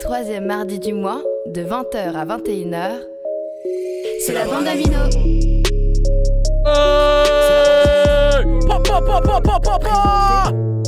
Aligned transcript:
troisièmes 0.00 0.46
mardis 0.46 0.78
du 0.80 0.94
mois, 0.94 1.22
de 1.46 1.62
20h 1.62 2.14
à 2.14 2.24
21h, 2.24 3.00
c'est 4.24 4.32
la 4.32 4.46
bande 4.46 4.66
Amino. 4.66 4.98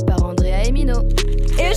Par 0.07 0.23
Andrea 0.23 0.63
et 0.65 0.71
Mino. 0.71 0.95
Et 1.59 1.73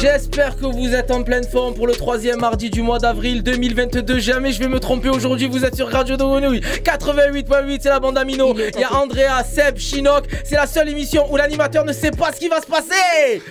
J'espère 0.00 0.56
que 0.56 0.64
vous 0.66 0.94
êtes 0.94 1.10
en 1.10 1.22
pleine 1.24 1.44
forme 1.44 1.74
pour 1.74 1.86
le 1.86 1.92
troisième 1.94 2.38
mardi 2.40 2.70
du 2.70 2.82
mois 2.82 2.98
d'avril 2.98 3.42
2022. 3.42 4.18
Jamais 4.20 4.52
je 4.52 4.60
vais 4.60 4.68
me 4.68 4.78
tromper 4.78 5.08
aujourd'hui. 5.08 5.48
Vous 5.48 5.64
êtes 5.64 5.74
sur 5.74 5.88
Radio 5.88 6.16
Grenouille 6.16 6.60
88.8, 6.84 7.78
c'est 7.82 7.88
la 7.88 7.98
bande 7.98 8.16
Amino. 8.16 8.54
Il 8.56 8.80
y 8.80 8.84
a 8.84 8.94
Andrea, 8.94 9.42
Seb, 9.44 9.76
Chinook. 9.78 10.24
C'est 10.44 10.54
la 10.56 10.66
seule 10.66 10.88
émission 10.88 11.26
où 11.32 11.36
l'animateur 11.36 11.84
ne 11.84 11.92
sait 11.92 12.12
pas 12.12 12.32
ce 12.32 12.38
qui 12.38 12.48
va 12.48 12.60
se 12.60 12.66
passer. 12.66 13.42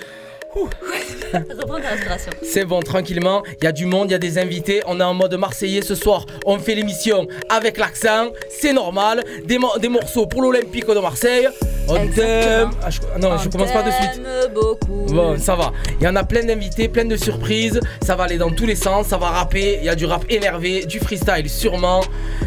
C'est 2.41 2.63
bon, 2.65 2.79
tranquillement. 2.79 3.43
Il 3.61 3.65
y 3.65 3.67
a 3.67 3.71
du 3.73 3.85
monde, 3.85 4.09
il 4.09 4.13
y 4.13 4.15
a 4.15 4.19
des 4.19 4.37
invités. 4.39 4.81
On 4.87 4.99
est 4.99 5.03
en 5.03 5.13
mode 5.13 5.33
marseillais 5.35 5.81
ce 5.81 5.93
soir. 5.95 6.25
On 6.45 6.57
fait 6.57 6.73
l'émission 6.75 7.27
avec 7.49 7.77
l'accent. 7.77 8.29
C'est 8.49 8.73
normal. 8.73 9.23
Des, 9.45 9.57
mo- 9.59 9.77
des 9.79 9.89
morceaux 9.89 10.25
pour 10.25 10.41
l'Olympique 10.41 10.87
de 10.87 10.99
Marseille. 10.99 11.47
On 11.89 12.07
t'aime. 12.07 12.69
Ah, 12.83 12.89
je- 12.89 12.99
non, 13.21 13.37
je 13.37 13.49
commence 13.49 13.71
pas 13.71 13.83
de 13.83 13.91
suite. 13.91 14.21
T'aime 14.23 14.53
beaucoup. 14.53 15.05
Bon, 15.13 15.37
ça 15.37 15.55
va. 15.55 15.71
Il 15.99 16.03
y 16.05 16.07
en 16.07 16.15
a 16.15 16.23
plein 16.23 16.43
d'invités, 16.43 16.87
plein 16.89 17.05
de 17.05 17.15
surprises. 17.15 17.79
Ça 18.01 18.15
va 18.15 18.25
aller 18.25 18.37
dans 18.37 18.51
tous 18.51 18.65
les 18.65 18.75
sens. 18.75 19.07
Ça 19.07 19.17
va 19.17 19.27
rapper. 19.27 19.77
Il 19.79 19.85
y 19.85 19.89
a 19.89 19.95
du 19.95 20.05
rap 20.05 20.25
énervé, 20.29 20.85
du 20.85 20.99
freestyle 20.99 21.49
sûrement. 21.49 22.01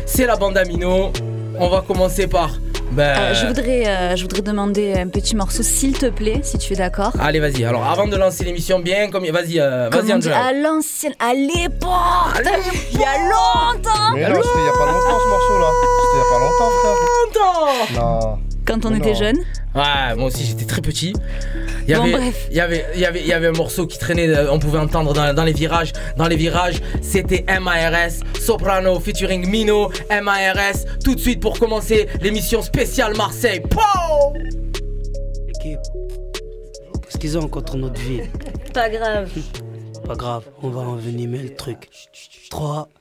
C'est 0.07 0.27
la 0.27 0.37
bande 0.37 0.57
Amino. 0.59 1.13
On 1.59 1.69
va 1.69 1.83
commencer 1.87 2.27
par. 2.27 2.51
Ben. 2.93 3.15
Euh, 3.17 3.35
je, 3.35 3.47
voudrais, 3.47 3.87
euh, 3.87 4.17
je 4.17 4.23
voudrais 4.23 4.43
demander 4.43 4.95
un 4.95 5.07
petit 5.07 5.37
morceau, 5.37 5.63
s'il 5.63 5.97
te 5.97 6.07
plaît, 6.07 6.41
si 6.43 6.59
tu 6.59 6.73
es 6.73 6.77
d'accord. 6.77 7.13
Allez, 7.21 7.39
vas-y. 7.39 7.65
Alors, 7.65 7.85
avant 7.87 8.09
de 8.09 8.17
lancer 8.17 8.45
l'émission, 8.45 8.81
bien, 8.81 9.09
comme 9.11 9.25
vas-y, 9.27 9.61
euh, 9.61 9.89
vas-y, 9.93 10.13
Angela. 10.13 10.47
à 10.47 10.53
l'ancienne, 10.53 11.15
à 11.21 11.33
l'époque, 11.33 12.43
il 12.93 12.99
y 12.99 13.05
a 13.05 13.17
longtemps, 13.29 14.13
Mais 14.15 14.29
non, 14.29 14.35
c'était 14.43 14.59
il 14.59 14.65
y 14.65 14.69
a 14.69 14.73
pas 14.73 14.87
longtemps 14.87 15.21
ce 15.23 15.29
morceau 15.29 15.59
là. 15.61 15.71
C'était 16.03 16.17
il 16.17 16.19
y 16.19 16.27
a 16.27 16.31
pas 16.33 16.41
longtemps, 16.41 16.71
frère. 17.95 18.03
Non. 18.03 18.39
Quand 18.71 18.87
on 18.87 18.95
était 18.95 19.11
non. 19.11 19.15
jeunes. 19.19 19.39
Ouais, 19.75 20.15
moi 20.17 20.27
aussi 20.27 20.45
j'étais 20.45 20.65
très 20.65 20.81
petit. 20.81 21.13
Il 21.87 21.91
y 21.93 21.95
Bon, 21.97 22.03
avait, 22.03 22.13
bref. 22.13 22.47
il 22.51 22.57
y 22.57 22.61
avait, 22.61 22.87
il 22.95 23.01
y 23.01 23.05
avait, 23.05 23.21
il 23.21 23.27
y 23.27 23.33
avait 23.33 23.49
un 23.49 23.53
morceau 23.53 23.87
qui 23.87 23.99
traînait, 23.99 24.29
euh, 24.29 24.53
on 24.53 24.59
pouvait 24.59 24.79
entendre 24.79 25.13
dans, 25.13 25.35
dans 25.35 25.45
les 25.45 25.53
virages. 25.53 25.93
Dans 26.17 26.29
les 26.29 26.37
virages, 26.37 26.81
c'était 27.03 27.45
MARS, 27.61 28.13
Soprano 28.41 28.99
featuring 29.01 29.49
Mino, 29.49 29.91
MARS. 30.11 30.85
Tout 31.05 31.15
de 31.15 31.21
suite 31.21 31.41
pour 31.41 31.59
commencer 31.59 32.09
l'émission 32.21 32.63
spéciale 32.63 33.17
Marseille. 33.17 33.61
Pow 33.61 34.35
Équipe, 35.49 35.79
qu'est-ce 37.03 37.19
qu'ils 37.19 37.39
ont 37.39 37.49
contre 37.49 37.77
notre 37.77 38.01
vie? 38.01 38.21
Pas 38.75 38.89
grave. 38.89 39.31
Pas 40.07 40.15
grave, 40.15 40.45
on 40.63 40.69
va 40.71 40.81
envenimer 40.81 41.39
le 41.39 41.55
truc. 41.55 41.89
3, 42.51 42.89
4. 42.89 43.00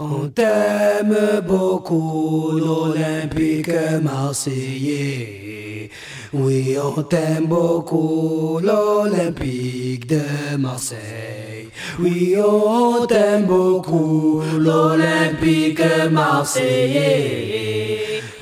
On 0.00 0.28
t'aime 0.28 1.16
beaucoup, 1.46 2.58
l'Olympique 2.58 3.70
marseillais. 4.02 5.88
Oui, 6.32 6.76
on 6.82 7.00
t'aime 7.02 7.46
beaucoup, 7.46 8.58
l'Olympique 8.60 10.08
de 10.08 10.56
Marseille. 10.58 11.68
Oui, 12.00 12.34
on 12.44 13.06
t'aime 13.06 13.44
beaucoup, 13.44 14.42
l'Olympique 14.58 15.80
marseillais. 16.10 17.60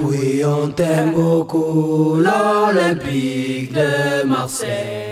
Oui, 0.01 0.43
on 0.43 0.69
t'aime 0.69 1.13
beaucoup, 1.13 2.17
l'Olympique 2.17 3.75
de 3.75 4.25
Marseille. 4.27 5.10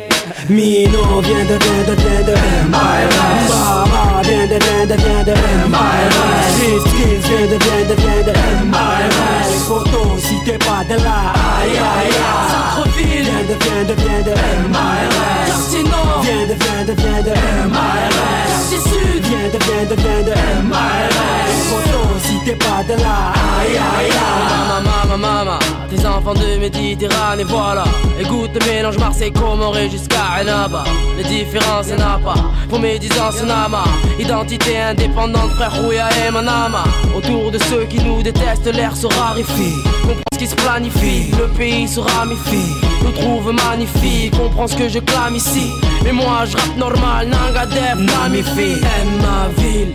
Mino 0.49 1.21
vient 1.21 1.45
de, 1.45 1.59
vient 1.59 1.85
de, 1.87 1.95
vient 1.95 2.23
de 2.25 2.33
MIRS 2.71 3.49
Baba 3.49 4.23
vient 4.23 4.47
de, 4.47 4.59
vient 4.65 4.87
de, 4.87 4.95
vient 4.95 5.25
de 5.25 5.33
MIRS 5.69 6.55
Kiss, 6.57 6.83
Kiss 6.95 7.29
vient 7.29 7.47
de, 7.47 7.59
vient 7.65 7.85
de, 7.87 7.95
vient 7.95 8.23
de 8.25 8.33
MIRS 8.65 9.51
Photo 9.67 10.17
si 10.19 10.37
t'es 10.47 10.58
pas 10.79 10.95
de 10.95 11.01
là 11.03 11.33
Aïe 11.61 11.71
aïe 11.71 11.79
aïe 11.79 12.51
Centre-ville 12.51 13.23
vient 13.25 13.43
de, 13.43 13.65
vient 13.65 13.85
de, 13.85 14.01
vient 14.01 14.23
de 14.23 14.35
MIRS 14.69 15.47
Quartier 15.47 15.83
Nord 15.83 16.21
vient 16.23 16.47
de, 16.47 16.55
vient 16.63 16.85
de, 16.85 16.93
vient 17.01 17.23
de 17.23 17.35
MIRS 17.75 18.15
Quartier 18.49 18.79
Sud 18.79 19.25
vient 19.25 19.49
de, 19.55 19.59
vient 19.65 19.85
de, 19.91 19.95
vient 20.03 20.23
de 20.23 20.35
MIRS 20.71 21.59
Photo 21.69 21.99
si 22.23 22.39
t'es 22.45 22.57
pas 22.57 22.83
de 22.85 23.01
là 23.01 23.33
Aïe 23.61 23.77
aïe 23.77 24.11
aïe 24.11 24.49
Mama, 24.69 25.05
mama, 25.09 25.45
mama, 25.45 25.59
des 25.91 26.07
enfants 26.07 26.35
de 26.35 26.59
Méditerranée, 26.61 27.45
voilà. 27.45 27.85
Écoute 28.21 28.51
le 28.55 28.71
mélange 28.71 28.99
Marseille, 28.99 29.33
Comoré 29.33 29.91
jusqu'à 29.91 30.37
Renaba. 30.39 30.85
Les 31.17 31.25
différences, 31.25 31.89
y'en 31.89 32.21
pas. 32.21 32.35
Pour 32.69 32.79
mes 32.79 32.99
dix 32.99 33.11
ans, 33.19 33.31
marre. 33.69 33.89
Identité 34.19 34.79
indépendante, 34.79 35.51
frère 35.57 35.75
Rouya 35.83 36.09
et 36.25 36.31
Manama. 36.31 36.85
Autour 37.17 37.51
de 37.51 37.59
ceux 37.59 37.85
qui 37.87 37.99
nous 38.05 38.23
détestent, 38.23 38.73
l'air 38.73 38.95
se 38.95 39.07
raréfie. 39.07 39.75
Comprends 40.03 40.23
ce 40.33 40.39
qui 40.39 40.47
se 40.47 40.55
planifie, 40.69 41.31
le 41.39 41.47
pays 41.57 41.89
se 41.89 42.01
ramifie. 42.01 42.71
Nous 43.03 43.13
trouve 43.13 43.53
magnifique, 43.53 44.37
comprends 44.37 44.67
ce 44.67 44.77
que 44.77 44.89
je 44.89 44.99
clame 44.99 45.35
ici. 45.35 45.67
Mais 46.05 46.13
moi, 46.13 46.45
je 46.45 46.57
rappe 46.57 46.77
normal, 46.77 47.29
Nanga 47.29 47.65
Def, 47.67 47.99
Namifi. 48.11 48.73
Aime 48.97 49.15
ma 49.25 49.49
ville. 49.63 49.95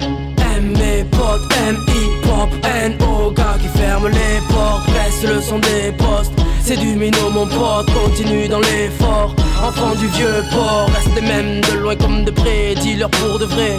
M 0.55 0.73
mes 0.79 1.03
potes, 1.03 1.47
M 1.67 1.77
hip-hop, 1.87 2.49
N-O 2.63 3.31
gars 3.31 3.57
qui 3.61 3.69
ferment 3.79 4.07
les 4.07 4.37
portes, 4.49 4.87
baisse 4.93 5.23
le 5.23 5.41
son 5.41 5.59
des 5.59 5.91
postes. 5.97 6.33
C'est 6.61 6.77
du 6.77 6.95
minot 6.95 7.29
mon 7.31 7.47
pote, 7.47 7.87
continue 7.93 8.47
dans 8.47 8.59
l'effort. 8.59 9.35
Enfant 9.67 9.95
du 9.95 10.07
vieux 10.07 10.43
port, 10.51 10.87
reste 10.95 11.15
les 11.15 11.27
mêmes 11.27 11.61
de 11.61 11.77
loin 11.79 11.95
comme 11.95 12.23
de 12.23 12.31
près, 12.31 12.75
dis-leur 12.81 13.09
pour 13.11 13.39
de 13.39 13.45
vrai. 13.45 13.73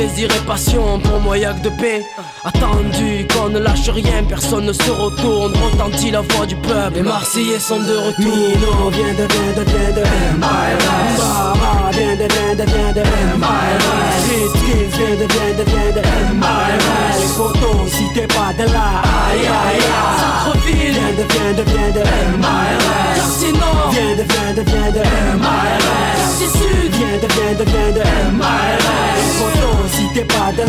Plaisir 0.00 0.30
et 0.34 0.46
passion, 0.46 0.98
pour 0.98 1.20
moi 1.20 1.36
y'a 1.36 1.52
que 1.52 1.60
de 1.60 1.68
paix. 1.68 2.02
Attendu 2.42 3.28
qu'on 3.28 3.50
ne 3.50 3.58
lâche 3.58 3.90
rien, 3.90 4.24
personne 4.26 4.64
ne 4.64 4.72
se 4.72 4.90
retourne. 4.90 5.52
Retentit 5.52 6.10
la 6.10 6.22
voix 6.22 6.46
du 6.46 6.56
peuple, 6.56 6.94
les 6.94 7.02
Marseillais 7.02 7.58
sont 7.58 7.80
de 7.80 7.96
retour. 8.06 8.24
Mino 8.24 8.88
vient 8.88 9.12
de, 9.12 9.26
vient 9.28 9.52
de, 9.58 9.70
vient 9.70 9.92
de 9.92 10.00
MIRS 10.40 11.18
Baba 11.18 11.90
vient 11.92 12.16
de, 12.16 12.32
vient 12.32 12.54
de, 12.56 12.64
vient 12.70 12.92
de 12.94 13.00
MIRS 13.42 14.24
Kiss, 14.24 14.52
Kiss 14.64 14.96
vient 14.96 15.16
de, 15.20 15.26
vient 15.34 15.54
de, 15.58 15.64
vient 15.68 15.92
de 15.92 16.02
MIRS 16.34 17.20
Photo 17.36 17.86
si 17.86 18.04
t'es 18.14 18.26
pas 18.26 18.54
de 18.56 18.72
là 18.72 19.02
Aïe 19.04 19.40
aïe 19.40 19.76
aïe 19.76 19.82
Centre-ville, 20.18 20.92
Vient 20.92 21.12
de, 21.12 21.24
vient 21.30 21.52
de, 21.52 21.62
vient 21.70 21.90
de 21.92 22.02
MIRS 22.38 23.16
quartier 23.16 23.52
nord, 23.52 23.90
Vient 23.90 24.16
de, 24.16 24.22
vient 24.32 24.54
de, 24.54 24.62
vient 24.62 24.92
de 24.92 25.00
MIRS 25.36 25.84
quartier 26.16 26.46
sud. 26.46 26.90
Vient 26.90 27.18
de, 27.20 27.26
vient 27.34 27.54
de, 27.58 27.64
vient 27.70 27.92
de 27.92 28.36
MIRS 28.38 28.79
Photo 30.20 30.20
si 30.20 30.20
t'es 30.20 30.24
pas 30.24 30.52
de 30.52 30.64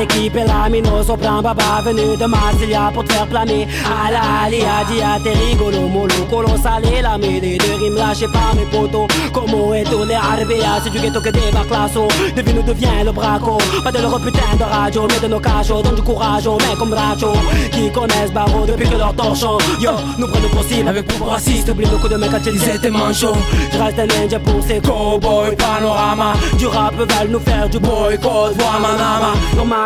l'équipe 0.00 0.34
est 0.36 0.46
là 0.46 0.68
Mino 0.70 1.02
Sopran 1.02 1.42
Baba 1.42 1.82
venu 1.84 2.16
de 2.16 2.26
Marseilla 2.26 2.90
pour 2.92 3.04
te 3.04 3.12
faire 3.12 3.26
planer. 3.26 3.66
À 3.84 4.10
la 4.10 4.20
Alia 4.44 4.84
Dia 4.88 5.18
t'es 5.22 5.32
rigolo 5.32 5.88
Molo 5.88 6.24
colon 6.30 6.56
salé 6.56 7.02
La 7.02 7.18
mêlée 7.18 7.58
de 7.58 7.70
rimes 7.78 7.96
lâchées 7.96 8.28
par 8.28 8.54
mes 8.56 8.64
potos. 8.66 9.06
Como 9.32 9.74
est 9.74 9.84
les 9.84 10.16
RBA 10.16 10.72
C'est 10.82 10.90
du 10.90 11.00
ghetto 11.00 11.20
que 11.20 11.30
débarque 11.30 11.70
l'assaut 11.70 12.08
Devine 12.34 12.58
où 12.58 12.62
devient 12.62 13.04
le 13.04 13.12
braco. 13.12 13.58
Pas 13.84 13.92
de 13.92 13.98
leur 13.98 14.18
putain 14.20 14.56
de 14.58 14.64
radio 14.64 15.06
Mais 15.08 15.20
de 15.20 15.32
nos 15.32 15.40
cachots. 15.40 15.82
Donne 15.82 15.96
du 15.96 16.02
courage 16.02 16.46
aux 16.46 16.56
mecs 16.56 16.78
comme 16.78 16.94
Racho 16.94 17.32
Qui 17.72 17.90
connaissent 17.90 18.32
Barreau 18.32 18.64
depuis 18.66 18.88
que 18.88 18.96
leur 18.96 19.14
torchon. 19.14 19.58
Yo, 19.80 19.90
nous 20.18 20.26
prenons 20.26 20.48
possible 20.48 20.88
avec 20.88 21.06
pouvoir 21.06 21.32
raciste 21.32 21.68
Oublie 21.68 21.86
le 21.86 21.98
coup 21.98 22.08
de 22.08 22.16
mec 22.16 22.30
quand 22.30 22.46
ils 22.46 22.68
étaient 22.68 22.90
manchots. 22.90 23.36
Je 23.72 23.78
reste 23.78 23.98
un 23.98 24.06
ninja 24.06 24.38
pour 24.38 24.62
ces 24.66 24.80
cowboys. 24.80 25.56
Panorama 25.56 26.32
Du 26.58 26.66
rap 26.66 26.94
veulent 26.96 27.30
nous 27.30 27.40
faire 27.40 27.68
du 27.68 27.78
boycott. 27.78 28.54
Vois 28.56 28.78
manama 28.80 29.32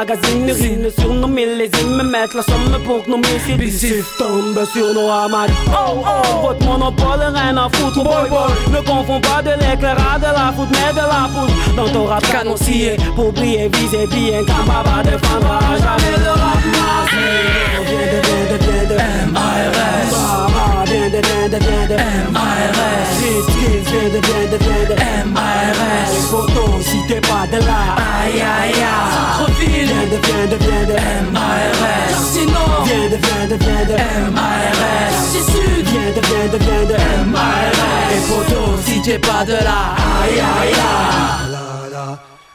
Nos 0.05 0.17
magazines 0.17 0.49
urinent 0.49 0.91
sur 0.99 1.15
nos 1.15 1.29
millésimes 1.29 2.03
Mettent 2.03 2.35
la 2.35 2.43
somme 2.43 2.79
pour 2.85 3.05
que 3.05 3.11
nos 3.11 3.17
missiles 3.17 3.57
Bissifs 3.57 4.05
tombent 4.19 4.67
sur 4.71 4.93
nos 4.93 5.09
hamacs 5.09 5.51
Oh 5.73 6.03
oh, 6.05 6.41
votre 6.43 6.67
monopole 6.67 7.21
rien 7.35 7.57
à 7.57 7.71
foutre 7.73 8.05
boy 8.05 8.29
boy 8.29 8.51
Ne 8.71 8.81
confonds 8.83 9.21
pas 9.21 9.41
de 9.41 9.53
l'éclairage 9.53 10.21
de 10.21 10.27
la 10.27 10.53
foot 10.55 10.69
mais 10.71 10.93
de 10.93 10.99
la 10.99 11.29
poudre 11.33 11.55
Dans 11.77 11.89
ton 11.89 12.05
rap 12.05 12.23
canoncier 12.31 12.97
Pour 13.17 13.33
briller, 13.33 13.71
viser 13.73 14.07
bien 14.09 14.45
Quand 14.47 14.67
Baba 14.67 15.03
défendra 15.03 15.59
jamais 15.79 16.19
le 16.19 16.31
rap 16.31 16.65
marseillais 16.75 17.81
Viens 17.87 18.07
de, 18.13 18.21
viens 18.27 18.47
de, 18.51 18.57
viens 18.63 18.89
de 18.89 18.95
M.I.R.S 18.95 20.15
vient 20.87 21.09
de, 21.09 21.27
vient 21.27 21.49
de, 21.49 21.65
vient 21.65 21.87
de 21.89 21.95
M.I.R.S 21.95 23.04
Kiss, 23.65 23.85
vient 23.91 24.11
de, 24.13 24.21
vient 24.27 24.49
de, 24.53 24.57
vient 24.65 24.85
de 24.91 24.95
M.I.R.S 25.25 26.11
Photo 26.31 26.65
si 26.83 26.99
t'es 27.09 27.21
pas 27.21 27.47
de 27.51 27.57
là. 27.65 27.97
Aïe 27.97 28.41
aïe 28.41 28.73
aïe. 28.73 28.85
Centre-ville, 29.39 29.87
Viens 29.89 30.09
de, 30.13 30.19
viens 30.27 30.47
de, 30.53 30.57
viens 30.65 30.87
de 30.91 30.93
M.I.R.S 30.93 32.11
quartier 32.11 32.47
nord, 32.47 32.83
Viens 32.85 33.09
de, 33.13 33.17
viens 33.25 33.47
de, 33.49 33.57
viens 33.65 33.85
de 33.91 33.95
M.I.R.S 33.95 35.15
quartier 35.17 35.43
sud. 35.53 35.85
Viens 35.93 36.13
de, 36.17 36.21
viens 36.29 36.49
de, 36.53 36.59
viens 36.67 36.87
de 36.91 36.95
M.I.R.S 37.25 38.13
Et 38.15 38.21
photo 38.29 38.61
si 38.85 39.01
t'es 39.03 39.19
pas 39.19 39.45
de 39.47 39.53
là. 39.69 39.81
Aïe 40.23 40.41
aïe 40.41 40.75
aïe. 40.75 41.49
La 41.55 41.65
la 41.95 42.07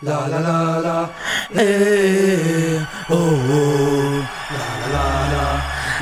La 0.02 0.18
la 0.32 0.40
la 0.40 0.58
la. 0.86 1.10
Eh, 1.56 2.80
oh, 3.10 3.16
oh, 3.16 4.22
la 4.56 4.68
la 4.94 5.04
la 5.34 5.44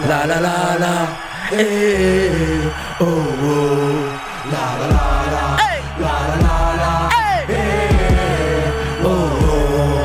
la, 0.09 0.19
la 0.19 0.25
la 0.27 0.37
la 0.45 0.77
la, 0.83 0.93
eh, 1.53 2.69
oh, 2.99 3.05
oh, 3.05 4.06
eh, 4.49 4.55
oh, 9.03 9.07
oh. 9.07 9.97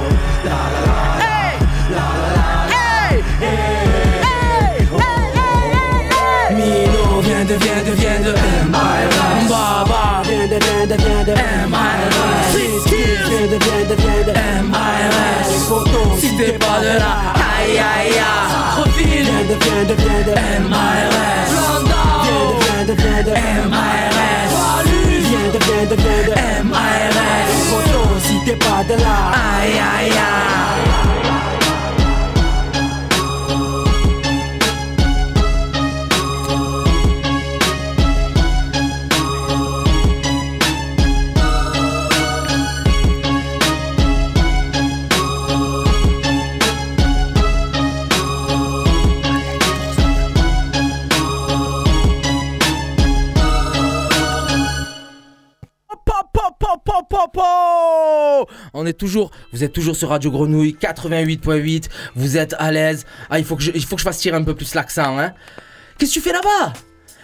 Si 16.18 16.36
t'es 16.36 16.52
pas 16.52 16.80
de 16.80 16.98
là, 16.98 17.12
aïe 17.34 17.78
aïe 17.78 18.18
aïe 18.18 18.42
Centre-ville 18.74 19.24
Viens 19.24 19.44
de, 19.44 19.54
viens 19.64 19.84
de, 19.84 19.94
viens 19.94 20.22
de 20.26 20.34
MIRS 20.68 21.61
si 28.92 28.98
t'es 28.98 29.04
pas 29.04 30.04
de 30.04 30.14
là 30.14 30.41
On 58.74 58.86
est 58.86 58.92
toujours, 58.94 59.30
vous 59.52 59.64
êtes 59.64 59.72
toujours 59.72 59.96
sur 59.96 60.08
Radio 60.08 60.30
Grenouille 60.30 60.76
88.8. 60.80 61.84
Vous 62.14 62.36
êtes 62.38 62.54
à 62.58 62.72
l'aise. 62.72 63.04
Ah, 63.28 63.38
il 63.38 63.44
faut 63.44 63.56
que 63.56 63.62
je, 63.62 63.70
il 63.74 63.84
faut 63.84 63.96
que 63.96 64.00
je 64.00 64.04
fasse 64.06 64.18
tirer 64.18 64.36
un 64.36 64.42
peu 64.44 64.54
plus 64.54 64.74
l'accent, 64.74 65.18
hein. 65.18 65.32
Qu'est-ce 65.98 66.12
que 66.14 66.14
tu 66.14 66.20
fais 66.22 66.32
là-bas? 66.32 66.72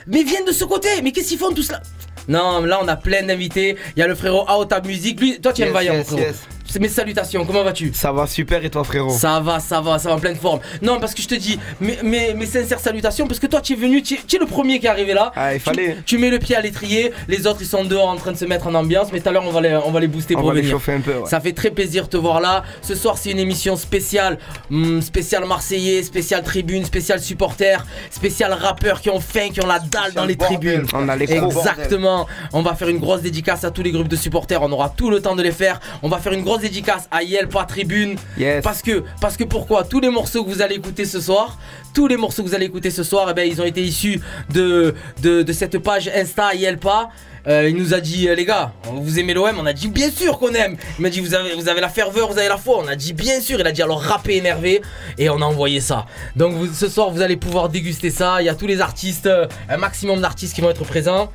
Mais 0.07 0.23
viens 0.25 0.45
de 0.45 0.53
ce 0.53 0.65
côté. 0.65 0.89
Mais 1.03 1.13
qu'est-ce 1.13 1.29
qu'ils 1.29 1.39
font 1.39 1.53
tous 1.53 1.71
là? 1.71 1.81
Non, 2.29 2.61
là 2.61 2.79
on 2.83 2.89
a 2.89 2.97
plein 2.97 3.23
d'invités. 3.23 3.77
Il 3.97 4.01
y 4.01 4.03
a 4.03 4.07
le 4.07 4.15
frérot 4.15 4.45
à 4.49 4.81
musique. 4.83 5.21
Lui, 5.21 5.41
toi 5.41 5.53
tu 5.55 5.63
es 5.63 5.65
Yes, 5.67 5.73
vaillant, 5.73 5.95
yes, 5.95 6.07
frérot. 6.07 6.23
yes. 6.23 6.37
C'est 6.71 6.81
mes 6.81 6.89
salutations. 6.89 7.45
Comment 7.47 7.65
vas-tu? 7.65 7.93
Ça 7.95 8.13
va 8.13 8.27
super 8.27 8.63
et 8.65 8.69
toi 8.71 8.85
frérot? 8.85 9.11
Ça 9.11 9.41
va, 9.41 9.59
ça 9.59 9.81
va, 9.81 9.99
ça 9.99 10.11
va 10.11 10.17
en 10.17 10.19
pleine 10.19 10.37
forme. 10.37 10.61
Non, 10.83 11.01
parce 11.01 11.15
que 11.15 11.23
je 11.23 11.29
te 11.29 11.35
dis, 11.35 11.59
mes, 11.81 11.99
mes, 12.03 12.35
mes 12.35 12.45
sincères 12.47 12.79
salutations, 12.79 13.27
parce 13.27 13.41
que 13.41 13.47
toi, 13.47 13.61
tu 13.63 13.73
es 13.73 13.77
venu, 13.77 14.03
tu 14.03 14.15
es, 14.15 14.19
tu 14.27 14.37
es 14.37 14.39
le 14.39 14.45
premier 14.47 14.79
qui 14.79 14.87
est 14.87 14.91
arrivé 14.91 15.15
là. 15.15 15.33
Ah, 15.35 15.55
il 15.55 15.59
Tu- 15.59 15.65
fallait. 15.65 15.97
Tu, 16.05 16.19
mets 16.19 16.29
le 16.31 16.39
pied 16.39 16.55
à 16.57 16.61
l'étrier, 16.61 17.13
les 17.27 17.47
autres 17.47 17.59
ils 17.63 17.67
sont 17.67 17.85
dehors 17.85 18.09
en 18.09 18.17
train 18.17 18.33
de 18.33 18.37
se 18.37 18.45
mettre 18.45 18.67
en 18.67 18.75
ambiance, 18.75 19.09
mais 19.13 19.21
tout 19.21 19.29
à 19.29 19.33
l'heure 19.33 19.45
on 19.47 19.51
va 19.51 19.61
les, 19.63 19.75
on 19.85 19.91
va 19.91 20.01
les 20.01 20.09
booster 20.09 20.35
On 20.37 20.41
pour 20.41 20.49
va 20.49 20.55
les 20.55 20.61
venir. 20.61 20.73
chauffer 20.75 20.93
un 20.93 21.01
peu. 21.01 21.13
ouais. 21.19 21.27
Ça 21.27 21.41
fait 21.41 21.53
très 21.53 21.71
plaisir 21.71 22.05
de 22.05 22.09
te 22.11 22.17
voir 22.19 22.41
là. 22.41 22.63
Ce 22.83 22.95
soir, 22.95 23.17
c'est 23.17 23.31
une 23.31 23.39
émission 23.39 23.77
spéciale, 23.77 24.39
hum, 24.71 25.01
spéciale 25.01 25.47
Marseillais, 25.47 26.03
spéciale 26.03 26.43
tribune, 26.43 26.85
spéciale 26.85 27.21
supporter, 27.21 27.85
spéciale 28.11 28.53
rappeurs 28.53 29.01
qui 29.01 29.09
ont 29.09 29.21
faim, 29.21 29.49
qui 29.55 29.63
ont 29.63 29.67
la 29.67 29.79
dalle 29.79 30.13
dans 30.15 30.27
les 30.27 30.37
tribunes. 30.37 30.85
On 30.93 31.09
a 31.09 31.17
les 31.17 31.27
bordel. 31.27 31.49
Exactement. 31.59 32.27
On 32.53 32.61
va 32.61 32.75
faire 32.75 32.89
une 32.89 32.99
grosse 32.99 33.23
dédicace 33.23 33.65
à 33.65 33.71
tous 33.71 33.83
les 33.83 33.91
groupes 33.91 34.09
de 34.09 34.17
supporters. 34.17 34.63
On 34.63 34.71
aura 34.71 34.91
tout 34.91 35.09
le 35.11 35.23
temps 35.23 35.35
de 35.35 35.43
les 35.43 35.53
faire. 35.53 35.81
On 36.03 36.09
va 36.09 36.19
faire 36.19 36.33
une 36.35 36.43
grosse 36.43 36.58
dédicace 36.59 37.09
à 37.11 37.23
Yelpa 37.23 37.65
Tribune. 37.65 38.17
Yes. 38.37 38.63
Parce 38.63 38.83
que, 38.83 39.03
parce 39.21 39.37
que 39.37 39.45
pourquoi 39.45 39.85
Tous 39.85 40.01
les 40.01 40.11
morceaux 40.11 40.45
que 40.45 40.51
vous 40.51 40.63
allez 40.63 40.77
écouter 40.77 41.05
ce 41.05 41.21
soir, 41.21 41.59
tous 41.95 42.07
les 42.07 42.17
morceaux 42.17 42.43
que 42.43 42.49
vous 42.49 42.55
allez 42.55 42.67
écouter 42.67 42.91
ce 42.91 43.03
soir, 43.03 43.29
eh 43.31 43.35
ben, 43.35 43.49
ils 43.49 43.61
ont 43.61 43.65
été 43.65 43.83
issus 43.83 44.21
de, 44.53 44.95
de, 45.23 45.43
de 45.43 45.53
cette 45.53 45.79
page 45.79 46.09
Insta 46.15 46.55
Yelpa. 46.55 47.09
Euh, 47.47 47.69
il 47.69 47.77
nous 47.77 47.95
a 47.95 48.01
dit, 48.01 48.29
euh, 48.29 48.35
les 48.35 48.45
gars, 48.45 48.73
vous 48.85 49.19
aimez 49.19 49.33
l'OM 49.33 49.57
On 49.59 49.65
a 49.65 49.73
dit, 49.73 49.89
bien 49.89 50.11
sûr 50.11 50.39
qu'on 50.39 50.53
aime. 50.53 50.77
Il 50.99 51.03
m'a 51.03 51.09
dit, 51.09 51.21
vous 51.21 51.33
avez, 51.35 51.55
vous 51.55 51.69
avez 51.69 51.81
la 51.81 51.89
ferveur, 51.89 52.31
vous 52.31 52.37
avez 52.39 52.49
la 52.49 52.59
foi. 52.59 52.79
On 52.85 52.89
a 52.89 52.95
dit, 52.97 53.15
bien 53.15 53.41
sûr. 53.41 53.59
Il 53.61 53.67
a 53.67 53.73
dit, 53.73 53.81
alors 53.81 54.03
rappez 54.03 54.37
énervé. 54.37 54.83
Et 55.17 55.31
on 55.31 55.41
a 55.41 55.45
envoyé 55.47 55.81
ça. 55.81 56.05
Donc 56.37 56.53
vous- 56.55 56.73
ce 56.75 56.89
soir, 56.89 57.11
vous 57.11 57.23
allez 57.23 57.37
pouvoir 57.37 57.71
déguster 57.71 58.11
ça. 58.11 58.43
Il 58.43 58.45
y 58.45 58.49
a 58.51 58.55
tous 58.55 58.67
les 58.67 58.83
artistes, 58.83 59.27
euh, 59.27 59.47
un 59.71 59.79
maximum 59.79 60.21
d'artistes 60.21 60.55
qui 60.55 60.61
vont 60.61 60.69
être 60.71 60.85
présents. 60.85 61.33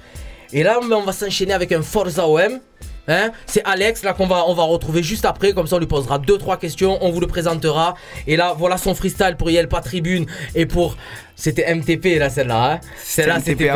Et 0.52 0.62
là, 0.62 0.78
on 0.84 1.02
va 1.02 1.14
s'enchaîner 1.14 1.54
avec 1.54 1.72
un 1.72 1.82
Forza 1.82 2.28
OM. 2.28 2.60
Hein? 3.08 3.32
C'est 3.46 3.64
Alex 3.66 4.04
là 4.04 4.14
qu'on 4.14 4.28
va 4.28 4.46
on 4.48 4.54
va 4.54 4.64
retrouver 4.64 5.04
juste 5.04 5.26
après. 5.26 5.54
Comme 5.54 5.68
ça 5.68 5.76
on 5.76 5.80
lui 5.80 5.88
posera 5.88 6.20
deux 6.20 6.38
trois 6.38 6.58
questions. 6.58 6.98
On 7.02 7.12
vous 7.12 7.20
le 7.20 7.28
présentera. 7.28 7.96
Et 8.28 8.36
là 8.36 8.56
voilà 8.58 8.78
son 8.78 8.96
freestyle 8.96 9.36
pour 9.38 9.50
Yelpa 9.50 9.82
Tribune 9.82 10.26
et 10.56 10.66
pour 10.66 10.98
c'était 11.36 11.74
MTP 11.74 12.20
là 12.20 12.30
celle-là 12.30 12.74
hein. 12.74 12.80
Celle-là 12.98 13.40
c'était 13.40 13.70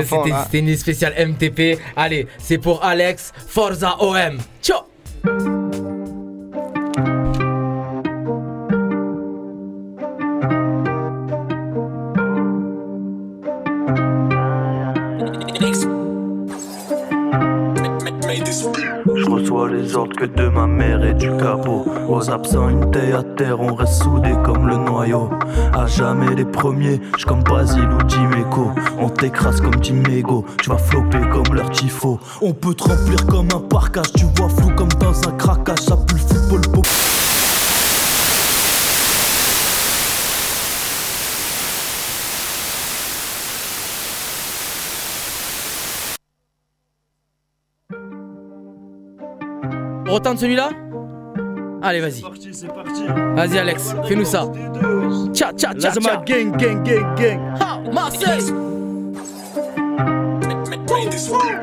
une 0.53 0.77
spéciale 0.77 1.13
MTP 1.27 1.79
allez 1.95 2.27
c'est 2.37 2.57
pour 2.57 2.83
Alex 2.83 3.33
Forza 3.47 3.97
OM 3.99 4.39
ciao 4.61 4.83
reçois 19.27 19.69
les 19.69 19.95
ordres 19.95 20.15
que 20.15 20.25
de 20.25 20.47
ma 20.47 20.67
mère 20.67 21.03
et 21.03 21.13
du 21.13 21.29
capot. 21.37 21.85
Aux 22.07 22.29
absents, 22.29 22.69
une 22.69 22.91
taille 22.91 23.13
à 23.13 23.23
terre, 23.23 23.59
on 23.59 23.75
reste 23.75 24.03
soudés 24.03 24.35
comme 24.43 24.67
le 24.67 24.77
noyau. 24.77 25.29
À 25.73 25.85
jamais 25.85 26.33
les 26.35 26.45
premiers, 26.45 26.99
je 27.17 27.25
comme 27.25 27.43
Basile 27.43 27.89
ou 27.89 28.03
Dimeco. 28.03 28.71
On 28.99 29.09
t'écrase 29.09 29.61
comme 29.61 29.75
Dimego, 29.75 30.45
tu 30.61 30.69
vas 30.69 30.77
flopper 30.77 31.21
comme 31.31 31.55
leur 31.55 31.69
tifo. 31.69 32.19
On 32.41 32.53
peut 32.53 32.73
te 32.73 32.83
remplir 32.83 33.25
comme 33.27 33.47
un 33.55 33.59
parcage, 33.59 34.11
tu 34.13 34.25
vois 34.35 34.49
flou 34.49 34.69
comme 34.75 34.93
dans 34.99 35.27
un 35.27 35.31
craquage. 35.33 35.79
Ça 35.79 35.97
pue 35.97 36.15
le 36.15 36.19
football 36.19 36.61
on 50.07 50.13
retente 50.13 50.39
celui-là. 50.39 50.69
Allez 51.81 52.01
vas-y. 52.01 52.21
Parti, 52.21 52.49
c'est 52.51 52.67
parti. 52.67 53.03
vas-y 53.35 53.57
Alex 53.57 53.95
fais-nous 54.07 54.25
ça. 54.25 54.45
Tcha 55.33 55.51
tcha 55.53 55.73
tcha 55.73 55.91
gang, 56.25 56.55
gang, 56.57 56.83
gang, 56.83 57.15
gang. 57.15 57.39
Ha, 57.59 57.79
Marseille 57.91 58.53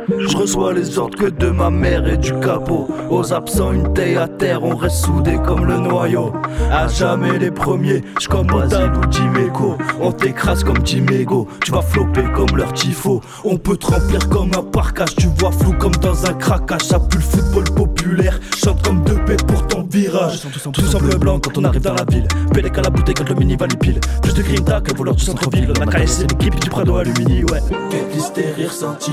Je 0.09 0.37
reçois 0.37 0.73
les 0.75 0.99
ordres 0.99 1.17
que 1.17 1.31
de 1.31 1.49
ma 1.49 1.71
mère 1.71 2.07
et 2.07 2.17
du 2.17 2.33
capot. 2.41 2.89
Aux 3.11 3.33
absents, 3.33 3.73
une 3.73 3.93
taille 3.95 4.17
à 4.17 4.29
terre, 4.29 4.63
on 4.63 4.77
reste 4.77 5.05
soudés 5.05 5.39
comme 5.47 5.65
le 5.65 5.79
noyau. 5.79 6.33
À 6.71 6.89
jamais 6.89 7.39
les 7.39 7.51
premiers, 7.51 8.03
je 8.21 8.29
comme 8.29 8.47
Basile 8.47 8.93
ou 9.03 9.07
Dimeco. 9.07 9.79
On 10.01 10.13
t'écrase 10.13 10.63
comme 10.65 10.79
Dimego, 10.79 11.49
tu 11.65 11.73
vas 11.73 11.81
flopper 11.81 12.25
comme 12.35 12.57
leur 12.57 12.73
tifo. 12.73 13.21
On 13.45 13.57
peut 13.57 13.77
te 13.77 13.87
remplir 13.87 14.29
comme 14.29 14.51
un 14.57 14.63
parcage, 14.63 15.15
tu 15.17 15.29
vois 15.39 15.53
flou 15.53 15.73
comme 15.79 15.95
dans 15.97 16.27
un 16.27 16.35
craquage. 16.35 16.83
Ça 16.83 16.99
pue 16.99 17.19
le 17.19 17.23
football 17.23 17.65
populaire, 17.75 18.39
chante 18.57 18.83
comme 18.83 19.03
deux 19.05 19.19
paix 19.25 19.37
pour 19.47 19.67
ton 19.69 19.87
virage. 19.91 20.43
Tous 20.73 20.95
en 20.95 20.99
bleu 20.99 21.17
blanc 21.17 21.39
quand 21.41 21.57
on 21.57 21.65
arrive 21.65 21.83
dans 21.83 21.95
la 21.95 22.05
ville. 22.11 22.29
Pélec 22.53 22.77
à 22.77 22.83
la 22.83 22.91
bouteille 22.91 23.15
quand 23.15 23.29
le 23.29 23.35
mini 23.37 23.57
va 23.57 23.67
les 23.67 23.77
piles. 23.77 24.01
Plus 24.23 24.35
de 24.35 24.43
grinta 24.43 24.81
que 24.81 24.91
le 24.91 24.99
voleur 24.99 25.15
du 25.15 25.25
centre-ville. 25.25 25.73
On 25.79 25.83
a 25.83 25.87
caressé 25.87 26.27
l'équipe 26.27 26.61
du 26.61 26.69
Prado 26.69 26.97
Alumini, 26.97 27.45
ouais. 27.45 27.61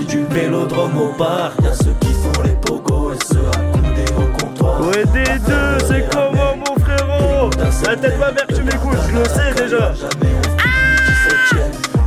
Du 0.08 0.24
vélodrome 0.32 0.81
au 0.90 1.18
bar. 1.18 1.52
Y'a 1.64 1.74
ceux 1.74 1.94
qui 2.00 2.14
font 2.14 2.42
les 2.44 2.56
pogos 2.56 3.14
et 3.14 3.18
ceux 3.26 3.48
accoudés 3.48 4.12
au 4.18 4.38
comptoir. 4.38 4.82
Ouais, 4.82 5.06
des 5.06 5.40
deux, 5.46 5.86
c'est 5.88 6.10
comment 6.10 6.56
mon 6.58 6.80
frérot 6.80 7.50
La 7.86 7.96
tête 7.96 8.20
ma 8.20 8.32
mère, 8.32 8.48
tu 8.48 8.64
m'écoutes, 8.64 8.98
je 9.10 9.18
le 9.18 9.26
sais 9.26 9.64
déjà. 9.64 9.94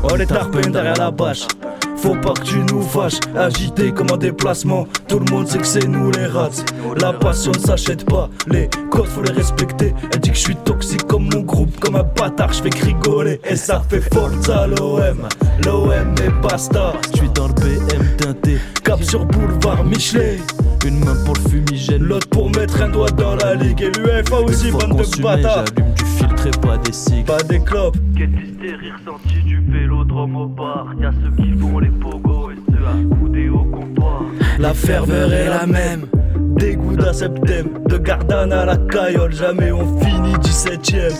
Oh 0.03 0.17
les 0.17 0.27
tarpins 0.27 0.71
derrière 0.71 0.97
la 0.97 1.11
bâche 1.11 1.47
Faut 2.05 2.15
pas 2.17 2.35
que 2.35 2.43
tu 2.43 2.59
nous 2.71 2.83
fâches. 2.83 3.19
Agité 3.35 3.91
comme 3.91 4.09
un 4.13 4.19
déplacement. 4.19 4.87
Tout 5.09 5.21
le 5.21 5.25
monde 5.33 5.49
sait 5.49 5.57
que 5.57 5.67
c'est 5.67 5.89
nous 5.89 6.11
les 6.11 6.27
rats. 6.27 6.51
La 7.01 7.15
passion 7.15 7.51
ne 7.51 7.59
s'achète 7.59 8.05
pas. 8.05 8.29
Les 8.47 8.69
codes 8.91 9.07
faut 9.07 9.23
les 9.23 9.33
respecter. 9.33 9.95
Elle 10.13 10.21
dit 10.21 10.29
que 10.29 10.37
je 10.37 10.43
suis 10.43 10.57
toxique 10.57 11.07
comme 11.07 11.31
mon 11.33 11.41
groupe 11.41 11.81
Comme 11.81 11.97
un 11.97 12.03
bâtard. 12.03 12.53
Je 12.53 12.61
fais 12.61 12.69
que 12.69 12.85
rigoler. 12.85 13.41
Et 13.49 13.57
ça 13.57 13.83
fait 13.89 14.03
Forza 14.13 14.67
l'OM 14.67 15.27
L'OM 15.65 16.15
et 16.23 16.47
basta 16.47 16.93
Je 17.11 17.17
suis 17.21 17.31
dans 17.31 17.49
le 17.49 17.55
BM 17.55 18.17
teinté. 18.19 18.59
Cap 18.85 19.03
sur 19.03 19.25
boulevard 19.25 19.83
Michelet. 19.85 20.41
Une 20.85 21.03
main 21.03 21.17
pour 21.25 21.33
le 21.33 21.49
fumigène, 21.49 22.03
l'autre 22.03 22.29
pour 22.29 22.51
mettre 22.51 22.83
un 22.83 22.91
doigt 22.91 23.09
dans 23.13 23.35
la 23.37 23.55
ligue. 23.55 23.81
Et 23.81 23.91
l'UFA 23.99 24.41
aussi, 24.41 24.71
bande 24.71 24.99
de 24.99 25.23
bâtards. 25.23 25.65
J'allume 25.75 25.95
du 25.95 26.05
filtre 26.05 26.47
et 26.49 26.61
pas 26.61 26.77
des 26.77 26.93
cigs. 26.93 27.25
Pas 27.25 27.43
des 27.45 27.61
clopes. 27.61 27.97
Quelle 28.15 28.35
hystérie 28.35 28.91
ressentie 28.93 29.43
du 29.43 29.64
au 30.17 30.47
bar. 30.47 30.95
Y'a 31.01 31.11
ceux 31.13 31.43
qui 31.43 31.53
font 31.53 31.79
les 31.79 31.89
pogos 31.89 32.51
et 32.51 32.57
ceux 32.71 32.87
accoudés 32.87 33.49
au 33.49 33.65
comptoir. 33.65 34.23
La 34.59 34.73
ferveur 34.73 35.33
est 35.33 35.49
la 35.49 35.67
même. 35.67 36.07
Dégoût 36.57 36.97
d'un 36.97 37.13
septembre, 37.13 37.81
de 37.89 37.99
Gardanne 37.99 38.53
à 38.53 38.65
la 38.65 38.77
caillole, 38.77 39.33
jamais 39.33 39.73
on 39.73 39.99
finit 40.01 40.35
17ème. 40.35 41.19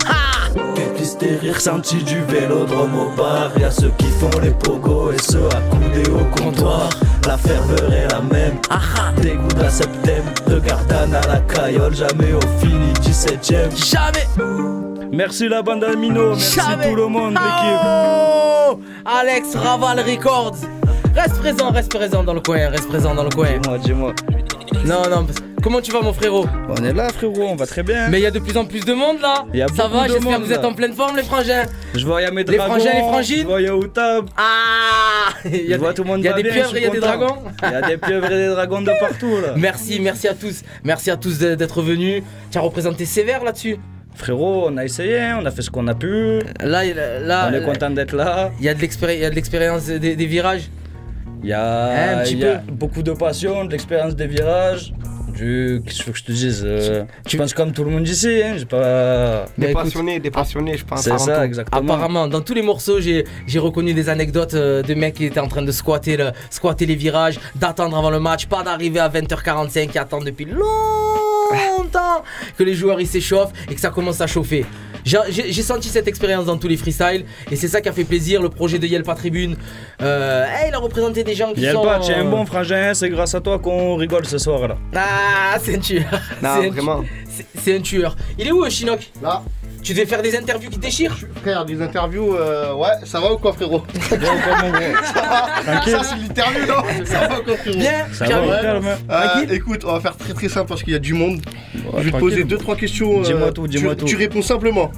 Déplice 0.77 1.19
des 1.19 1.37
rires 1.37 1.61
sentis 1.61 2.05
du 2.05 2.21
vélodrome 2.29 2.95
au 2.95 3.17
bar. 3.17 3.51
Y'a 3.59 3.71
ceux 3.71 3.91
qui 3.99 4.07
font 4.07 4.39
les 4.41 4.51
pogos 4.51 5.13
et 5.13 5.19
ceux 5.19 5.49
accoudés 5.49 6.11
au 6.11 6.25
comptoir. 6.41 6.89
La 7.27 7.37
ferveur 7.37 7.93
est 7.93 8.09
la 8.13 8.21
même. 8.21 8.55
Dégoût 9.21 9.49
d'un 9.59 9.71
septembre, 9.71 10.33
de 10.49 10.61
Gardanne 10.61 11.15
à 11.15 11.27
la 11.27 11.41
caillole, 11.41 11.95
jamais 11.95 12.33
on 12.35 12.59
finit 12.59 12.93
17ème. 13.03 13.75
Jamais 13.77 14.64
Merci 15.15 15.49
la 15.49 15.63
bande 15.63 15.85
Amino, 15.85 16.31
merci 16.31 16.57
Jamais. 16.59 16.89
tout 16.91 16.97
le 16.97 17.07
monde, 17.07 17.33
l'équipe. 17.35 17.81
Oh 17.85 18.81
Alex 19.05 19.55
Raval 19.55 20.01
Records 20.01 20.57
Reste 21.15 21.39
présent, 21.39 21.71
reste 21.71 21.95
présent 21.95 22.25
dans 22.25 22.35
le 22.35 22.41
coin, 22.41 22.69
reste 22.71 22.89
présent 22.89 23.15
dans 23.15 23.23
le 23.23 23.31
coin. 23.31 23.47
Dis-moi, 23.59 23.79
dis-moi. 23.79 24.15
Non, 24.85 25.03
non, 25.09 25.27
comment 25.63 25.81
tu 25.81 25.93
vas 25.93 26.01
mon 26.03 26.13
frérot? 26.13 26.47
On 26.69 26.75
est 26.85 26.93
là, 26.93 27.09
frérot, 27.11 27.45
on 27.51 27.55
va 27.55 27.67
très 27.67 27.85
bien. 27.85 28.09
Mais 28.09 28.19
il 28.19 28.23
y 28.23 28.27
a 28.27 28.33
de 28.33 28.41
plus 28.41 28.57
en 28.57 28.65
plus 28.65 28.85
de 28.85 28.93
monde 28.93 29.21
là 29.21 29.45
Il 29.53 29.61
y 29.61 29.63
a 29.63 29.69
Ça 29.69 29.87
va, 29.87 30.09
j'espère 30.09 30.39
que 30.41 30.45
vous 30.45 30.53
êtes 30.53 30.65
en 30.65 30.75
pleine 30.75 30.93
forme 30.93 31.17
les 31.17 31.23
frangins 31.23 31.63
Je 31.95 32.05
vois, 32.05 32.21
y 32.21 32.25
a 32.25 32.33
mes 32.33 32.43
Les 32.43 32.57
dragons. 32.57 32.75
frangins, 32.75 32.91
les 32.95 33.01
frangines 33.03 33.43
Je 33.43 33.47
vois, 33.47 33.61
y 33.63 33.69
a 33.69 33.77
Outab. 33.77 34.29
Ah 34.37 35.29
Il 35.45 35.55
y 35.55 35.69
Je 35.69 35.75
a, 35.75 35.79
vois, 35.79 35.91
des- 35.91 35.95
tout 35.95 36.03
le 36.03 36.09
monde 36.09 36.21
il 36.21 36.25
y 36.25 36.29
a 36.29 36.33
des 36.33 36.43
pieuvres, 36.43 36.77
il 36.77 36.83
y 36.83 36.87
a 36.87 36.91
des 36.91 36.99
dragons 37.01 37.37
Il 37.63 37.71
y 37.71 37.75
a 37.75 37.83
des 37.83 37.97
pieuvres 37.99 38.27
et 38.33 38.37
des 38.37 38.49
dragons 38.49 38.81
de 38.83 38.91
partout, 39.01 39.37
là. 39.41 39.53
Merci, 39.57 40.01
merci 40.01 40.27
à 40.27 40.35
tous 40.35 40.63
Merci 40.83 41.11
à 41.13 41.17
tous 41.17 41.39
d'être 41.39 41.83
venus 41.83 42.25
Tu 42.51 42.59
as 42.59 42.61
représenté 42.61 43.05
sévère 43.05 43.45
là-dessus 43.45 43.79
Frérot, 44.15 44.67
on 44.69 44.77
a 44.77 44.85
essayé, 44.85 45.21
hein, 45.21 45.39
on 45.43 45.47
a 45.47 45.51
fait 45.51 45.63
ce 45.63 45.71
qu'on 45.71 45.87
a 45.89 45.95
pu. 45.95 46.39
Là, 46.61 46.83
là 47.21 47.49
on 47.51 47.55
est 47.55 47.65
content 47.65 47.91
d'être 47.91 48.15
là. 48.15 48.51
il 48.61 48.65
y 48.65 48.69
a 48.69 48.75
de 48.75 48.81
l'expéri- 48.81 49.15
il 49.17 49.21
y 49.21 49.25
a 49.25 49.31
de 49.31 49.35
l'expérience 49.35 49.87
des, 49.87 50.15
des 50.17 50.27
virages 50.27 50.71
Il 51.43 51.49
y 51.49 51.53
a, 51.53 52.19
Un 52.19 52.23
petit 52.23 52.35
il 52.35 52.39
y 52.41 52.45
a 52.47 52.57
peu. 52.57 52.73
beaucoup 52.73 53.03
de 53.03 53.13
passion, 53.13 53.65
de 53.65 53.73
l'expérience 53.73 54.15
des 54.15 54.27
virages. 54.27 54.93
Du... 55.37 55.83
Qu'est-ce 55.85 55.99
que 55.99 56.03
tu 56.05 56.07
veux 56.07 56.13
que 56.13 56.19
je 56.21 56.25
te 56.25 56.31
dise 56.33 56.63
euh, 56.65 57.03
Je 57.29 57.37
pense 57.37 57.53
comme 57.55 57.73
tout 57.73 57.83
le 57.83 57.91
monde 57.91 58.07
ici, 58.07 58.41
hein, 58.45 58.55
j'ai 58.57 58.67
pas. 58.67 59.47
Mais 59.59 59.67
Des 59.67 59.73
écoute, 59.73 59.83
passionnés, 59.85 60.21
des 60.21 60.31
passionnés, 60.31 60.77
je 60.77 60.85
pense. 60.85 61.01
C'est 61.03 61.19
ça, 61.19 61.39
tout. 61.39 61.43
exactement. 61.43 61.81
Apparemment, 61.83 62.29
dans 62.29 62.41
tous 62.41 62.55
les 62.55 62.63
morceaux, 62.63 63.01
j'ai 63.01 63.25
j'ai 63.49 63.59
reconnu 63.59 63.95
des 63.95 64.09
anecdotes 64.09 64.55
euh, 64.55 64.83
de 64.83 64.95
mecs 64.95 65.15
qui 65.15 65.25
étaient 65.25 65.41
en 65.41 65.49
train 65.49 65.63
de 65.63 65.73
squatter, 65.73 66.17
le- 66.17 66.31
squatter 66.51 66.87
les 66.87 66.95
virages, 66.95 67.41
d'attendre 67.57 67.97
avant 67.99 68.11
le 68.11 68.21
match, 68.21 68.47
pas 68.47 68.63
d'arriver 68.63 69.01
à 69.01 69.09
20h45 69.09 69.89
qui 69.89 69.99
attendent 69.99 70.25
depuis 70.25 70.45
longtemps 70.45 70.63
que 72.57 72.63
les 72.65 72.75
joueurs 72.75 73.01
ils 73.01 73.07
s'échauffent 73.07 73.53
et 73.71 73.75
que 73.75 73.81
ça 73.81 73.91
commence 73.91 74.21
à 74.21 74.27
chauffer. 74.27 74.65
J'ai- 75.05 75.63
senti 75.63 75.89
cette 75.89 76.09
expérience 76.09 76.47
dans 76.47 76.57
tous 76.57 76.69
les 76.69 76.77
freestyles 76.77 77.25
et 77.51 77.57
c'est 77.57 77.69
ça 77.69 77.81
qui 77.81 77.89
a 77.89 77.93
fait 77.93 78.05
plaisir. 78.05 78.41
Le 78.43 78.49
projet 78.49 78.79
de 78.79 78.87
Yelpa 78.87 79.15
Tribune, 79.15 79.57
euh, 80.03 80.47
eh, 80.63 80.69
il 80.69 80.75
a 80.75 80.79
représenté 80.79 81.25
des 81.25 81.35
gens 81.35 81.53
qui 81.53 81.67
sont. 81.71 81.83
pas, 81.83 81.99
tu 82.01 82.13
es 82.13 82.17
un 82.17 82.25
bon 82.25 82.45
frangin, 82.47 82.93
c'est 82.95 83.09
grâce 83.11 83.35
à 83.35 83.41
toi 83.41 83.59
qu'on 83.59 83.97
rigole 83.97 84.27
ce 84.27 84.39
soir 84.39 84.67
là. 84.69 84.77
Ah, 84.95 85.57
c'est 85.63 85.77
un 85.77 85.79
tueur. 85.79 86.05
Non, 86.43 86.69
vraiment. 86.71 87.05
C'est 87.63 87.77
un 87.77 87.81
tueur. 87.81 88.17
Il 88.39 88.47
est 88.47 88.53
où, 88.53 88.69
Chinook? 88.71 89.11
Là, 89.23 89.43
Tu 89.85 89.93
devais 89.93 90.07
faire 90.07 90.23
des 90.23 90.35
interviews 90.37 90.71
qui 90.71 90.79
déchirent 90.79 91.15
frère, 91.43 91.65
des 91.67 91.81
interviews, 91.83 92.35
euh, 92.35 92.73
ouais, 92.75 92.89
ça 93.05 93.21
va 93.21 93.33
ou 93.33 93.37
quoi, 93.37 93.53
frérot 93.53 93.83
Viens 93.95 94.19
pas, 94.19 94.63
mon 94.63 94.71
gros. 94.71 94.81
Ça, 95.87 96.03
c'est 96.03 96.17
l'interview, 96.17 96.67
non 96.67 97.05
Ça 97.05 97.29
va 97.29 97.39
ou 97.41 97.43
quoi, 97.45 97.57
frérot 97.59 97.79
Bien, 97.79 98.07
Ça 98.13 98.25
va, 98.25 98.61
calme. 98.63 98.87
Euh, 99.11 99.47
écoute, 99.55 99.83
on 99.85 99.93
va 99.93 100.01
faire 100.01 100.17
très 100.17 100.33
très 100.33 100.49
simple 100.49 100.69
parce 100.69 100.83
qu'il 100.83 100.95
y 100.95 100.97
a 100.97 101.01
du 101.01 101.13
monde. 101.13 101.41
je 101.99 102.03
vais 102.03 102.11
te 102.13 102.17
poser 102.17 102.45
deux 102.45 102.57
trois 102.57 102.77
questions. 102.77 103.21
euh, 103.21 103.25
Dis-moi 103.25 103.53
tout, 103.53 103.69
dis-moi 103.69 103.95
tu, 103.95 104.01
tout. 104.01 104.07
Tu 104.07 104.17
réponds 104.17 104.41
simplement. 104.43 104.91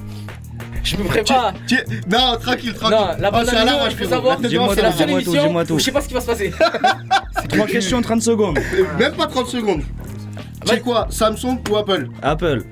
Je 0.83 0.95
me 0.95 1.03
prépare. 1.03 1.53
Tu- 1.67 1.75
Non, 2.09 2.37
tranquille, 2.39 2.73
tranquille. 2.73 2.97
Non, 2.97 3.07
la 3.19 3.27
Ah, 3.27 3.31
bande 3.31 3.45
c'est 3.45 3.57
à 3.57 3.65
savoir, 4.09 4.35
La 4.37 4.41
tête 4.41 4.47
Dis-moi 4.47 4.67
devant, 4.67 4.73
c'est 4.75 4.81
la 4.83 4.91
tout, 4.91 4.97
seule 4.97 5.07
dis-moi 5.07 5.21
tout, 5.21 5.27
émission 5.31 5.47
dis-moi 5.47 5.65
tout. 5.65 5.73
où 5.73 5.79
je 5.79 5.83
sais 5.83 5.91
pas 5.91 5.99
ce 6.01 6.07
qui 6.07 6.13
va 6.13 6.21
se 6.21 6.25
passer. 6.27 6.53
Trois 7.49 7.65
questions, 7.67 8.01
30 8.01 8.21
secondes. 8.21 8.57
Même 8.97 9.11
pas 9.13 9.27
30 9.27 9.47
secondes. 9.47 9.81
C'est 10.65 10.79
quoi 10.79 11.07
Samsung 11.09 11.59
ou 11.69 11.75
Apple? 11.75 12.07
Apple. 12.21 12.63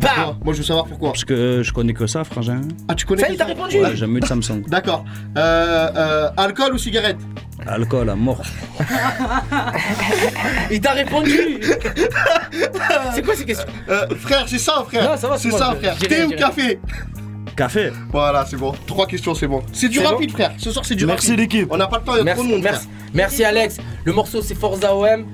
Bam 0.00 0.36
Moi, 0.44 0.52
je 0.54 0.58
veux 0.58 0.64
savoir 0.64 0.86
pourquoi. 0.86 1.10
Parce 1.12 1.24
que 1.24 1.62
je 1.62 1.72
connais 1.72 1.92
que 1.94 2.06
ça, 2.06 2.24
frangin. 2.24 2.60
Ah, 2.88 2.94
tu 2.94 3.06
connais 3.06 3.22
Ça 3.22 3.28
y 3.28 3.32
est, 3.32 3.34
que 3.34 3.38
t'as 3.38 3.46
répondu 3.46 3.78
Ouais, 3.78 3.94
j'aime 3.96 4.10
mieux 4.10 4.20
de 4.20 4.26
Samsung. 4.26 4.62
D'accord. 4.68 5.04
Euh, 5.38 5.88
euh, 5.96 6.30
alcool 6.36 6.74
ou 6.74 6.78
cigarette 6.78 7.16
Alcool 7.66 8.10
à 8.10 8.14
mort. 8.16 8.42
Il 10.70 10.80
t'a 10.80 10.90
répondu 10.92 11.60
C'est 13.14 13.22
quoi 13.22 13.34
ces 13.36 13.44
questions 13.44 13.66
Euh, 13.88 14.06
Frère, 14.18 14.44
c'est 14.48 14.58
ça, 14.58 14.84
frère. 14.86 15.10
Non, 15.10 15.16
ça 15.16 15.28
va, 15.28 15.38
c'est 15.38 15.50
ça, 15.50 15.70
je- 15.74 15.78
frère. 15.78 15.94
je 16.00 16.06
dirais, 16.06 16.26
Thé 16.26 16.34
ou 16.34 16.38
café 16.38 16.80
Café. 17.56 17.90
Voilà, 18.10 18.44
c'est 18.48 18.56
bon. 18.56 18.72
Trois 18.86 19.06
questions, 19.06 19.32
c'est 19.34 19.46
bon. 19.46 19.62
C'est 19.72 19.88
du 19.88 19.98
C'est 20.00 20.06
rapide, 20.06 20.32
frère. 20.32 20.52
Ce 20.58 20.70
soir, 20.72 20.84
c'est 20.84 20.96
du 20.96 21.06
Merci 21.06 21.28
rapide. 21.30 21.40
l'équipe. 21.40 21.68
On 21.70 21.76
n'a 21.76 21.86
pas 21.86 21.98
le 21.98 22.04
temps, 22.04 22.14
il 22.14 22.18
y 22.18 22.20
a 22.20 22.24
merci, 22.24 22.40
trop 22.40 22.48
de 22.50 22.54
monde. 22.54 22.62
merci, 22.64 22.88
merci 23.14 23.44
Alex. 23.44 23.76
Le 24.04 24.12
morceau 24.12 24.42
c'est 24.42 24.56
Forza 24.56 24.94
OM. 24.94 25.24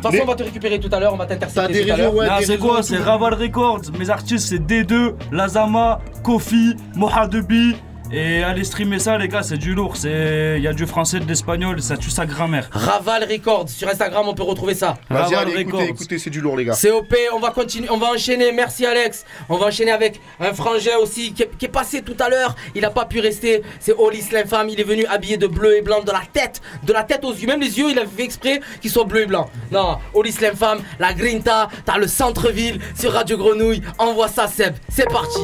Toute 0.00 0.12
façon, 0.12 0.16
Mais- 0.18 0.22
on 0.22 0.26
va 0.26 0.34
te 0.36 0.42
récupérer 0.44 0.78
tout 0.78 0.88
à 0.92 1.00
l'heure, 1.00 1.12
on 1.12 1.16
va 1.16 1.26
T'as 1.26 1.34
t'intercepter 1.34 1.84
des 1.84 1.90
ouais, 1.90 2.38
des 2.38 2.44
c'est 2.44 2.58
quoi 2.58 2.82
C'est. 2.84 2.98
Raval 2.98 3.34
Records. 3.34 3.82
Mes 3.98 4.10
artistes, 4.10 4.46
c'est 4.48 4.58
D2, 4.58 5.14
Lazama, 5.32 5.98
Kofi, 6.22 6.76
Mohadebi. 6.94 7.74
Et 8.10 8.42
allez 8.42 8.64
streamer 8.64 8.98
ça, 8.98 9.18
les 9.18 9.28
gars, 9.28 9.42
c'est 9.42 9.58
du 9.58 9.74
lourd. 9.74 9.96
C'est... 9.96 10.54
Il 10.56 10.62
y 10.62 10.66
a 10.68 10.72
du 10.72 10.86
français, 10.86 11.20
de 11.20 11.26
l'espagnol, 11.26 11.82
ça 11.82 11.96
tue 11.96 12.10
sa 12.10 12.24
grammaire. 12.24 12.68
Raval 12.72 13.24
Records, 13.30 13.68
sur 13.68 13.86
Instagram 13.88 14.24
on 14.26 14.34
peut 14.34 14.42
retrouver 14.42 14.74
ça. 14.74 14.96
Vas-y, 15.10 15.34
Raval 15.34 15.38
allez, 15.38 15.60
écoutez, 15.60 15.76
Records. 15.76 15.88
écoutez, 15.90 16.18
c'est 16.18 16.30
du 16.30 16.40
lourd, 16.40 16.56
les 16.56 16.64
gars. 16.64 16.74
COP, 16.80 17.14
on 17.34 17.38
va 17.38 17.50
continuer, 17.50 17.90
on 17.90 17.98
va 17.98 18.08
enchaîner. 18.08 18.50
Merci 18.52 18.86
Alex. 18.86 19.26
On 19.50 19.56
va 19.58 19.66
enchaîner 19.66 19.90
avec 19.90 20.20
un 20.40 20.54
frangin 20.54 20.96
aussi 21.02 21.34
qui 21.34 21.42
est, 21.42 21.50
qui 21.58 21.66
est 21.66 21.70
passé 21.70 22.00
tout 22.02 22.16
à 22.18 22.30
l'heure. 22.30 22.56
Il 22.74 22.84
a 22.84 22.90
pas 22.90 23.04
pu 23.04 23.20
rester. 23.20 23.62
C'est 23.78 23.92
Olis 23.92 24.28
l'infâme. 24.32 24.70
Il 24.70 24.80
est 24.80 24.84
venu 24.84 25.04
habillé 25.06 25.36
de 25.36 25.46
bleu 25.46 25.76
et 25.76 25.82
blanc 25.82 26.02
de 26.02 26.10
la 26.10 26.22
tête, 26.32 26.62
de 26.84 26.92
la 26.94 27.02
tête 27.02 27.24
aux 27.24 27.32
yeux. 27.34 27.46
Même 27.46 27.60
les 27.60 27.78
yeux, 27.78 27.90
il 27.90 27.98
a 27.98 28.06
fait 28.06 28.24
exprès 28.24 28.60
qu'ils 28.80 28.90
soient 28.90 29.04
bleus 29.04 29.22
et 29.22 29.26
blancs. 29.26 29.48
Non, 29.70 29.98
Olis 30.14 30.36
l'infâme, 30.40 30.80
la 30.98 31.12
Grinta, 31.12 31.68
t'as 31.84 31.98
le 31.98 32.06
centre-ville 32.06 32.80
sur 32.98 33.12
Radio 33.12 33.36
Grenouille. 33.36 33.82
Envoie 33.98 34.28
ça 34.28 34.46
Seb. 34.48 34.74
C'est 34.88 35.08
parti. 35.10 35.40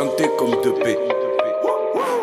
Chanter 0.00 0.30
comme 0.38 0.62
de 0.62 0.70
paix. 0.70 1.19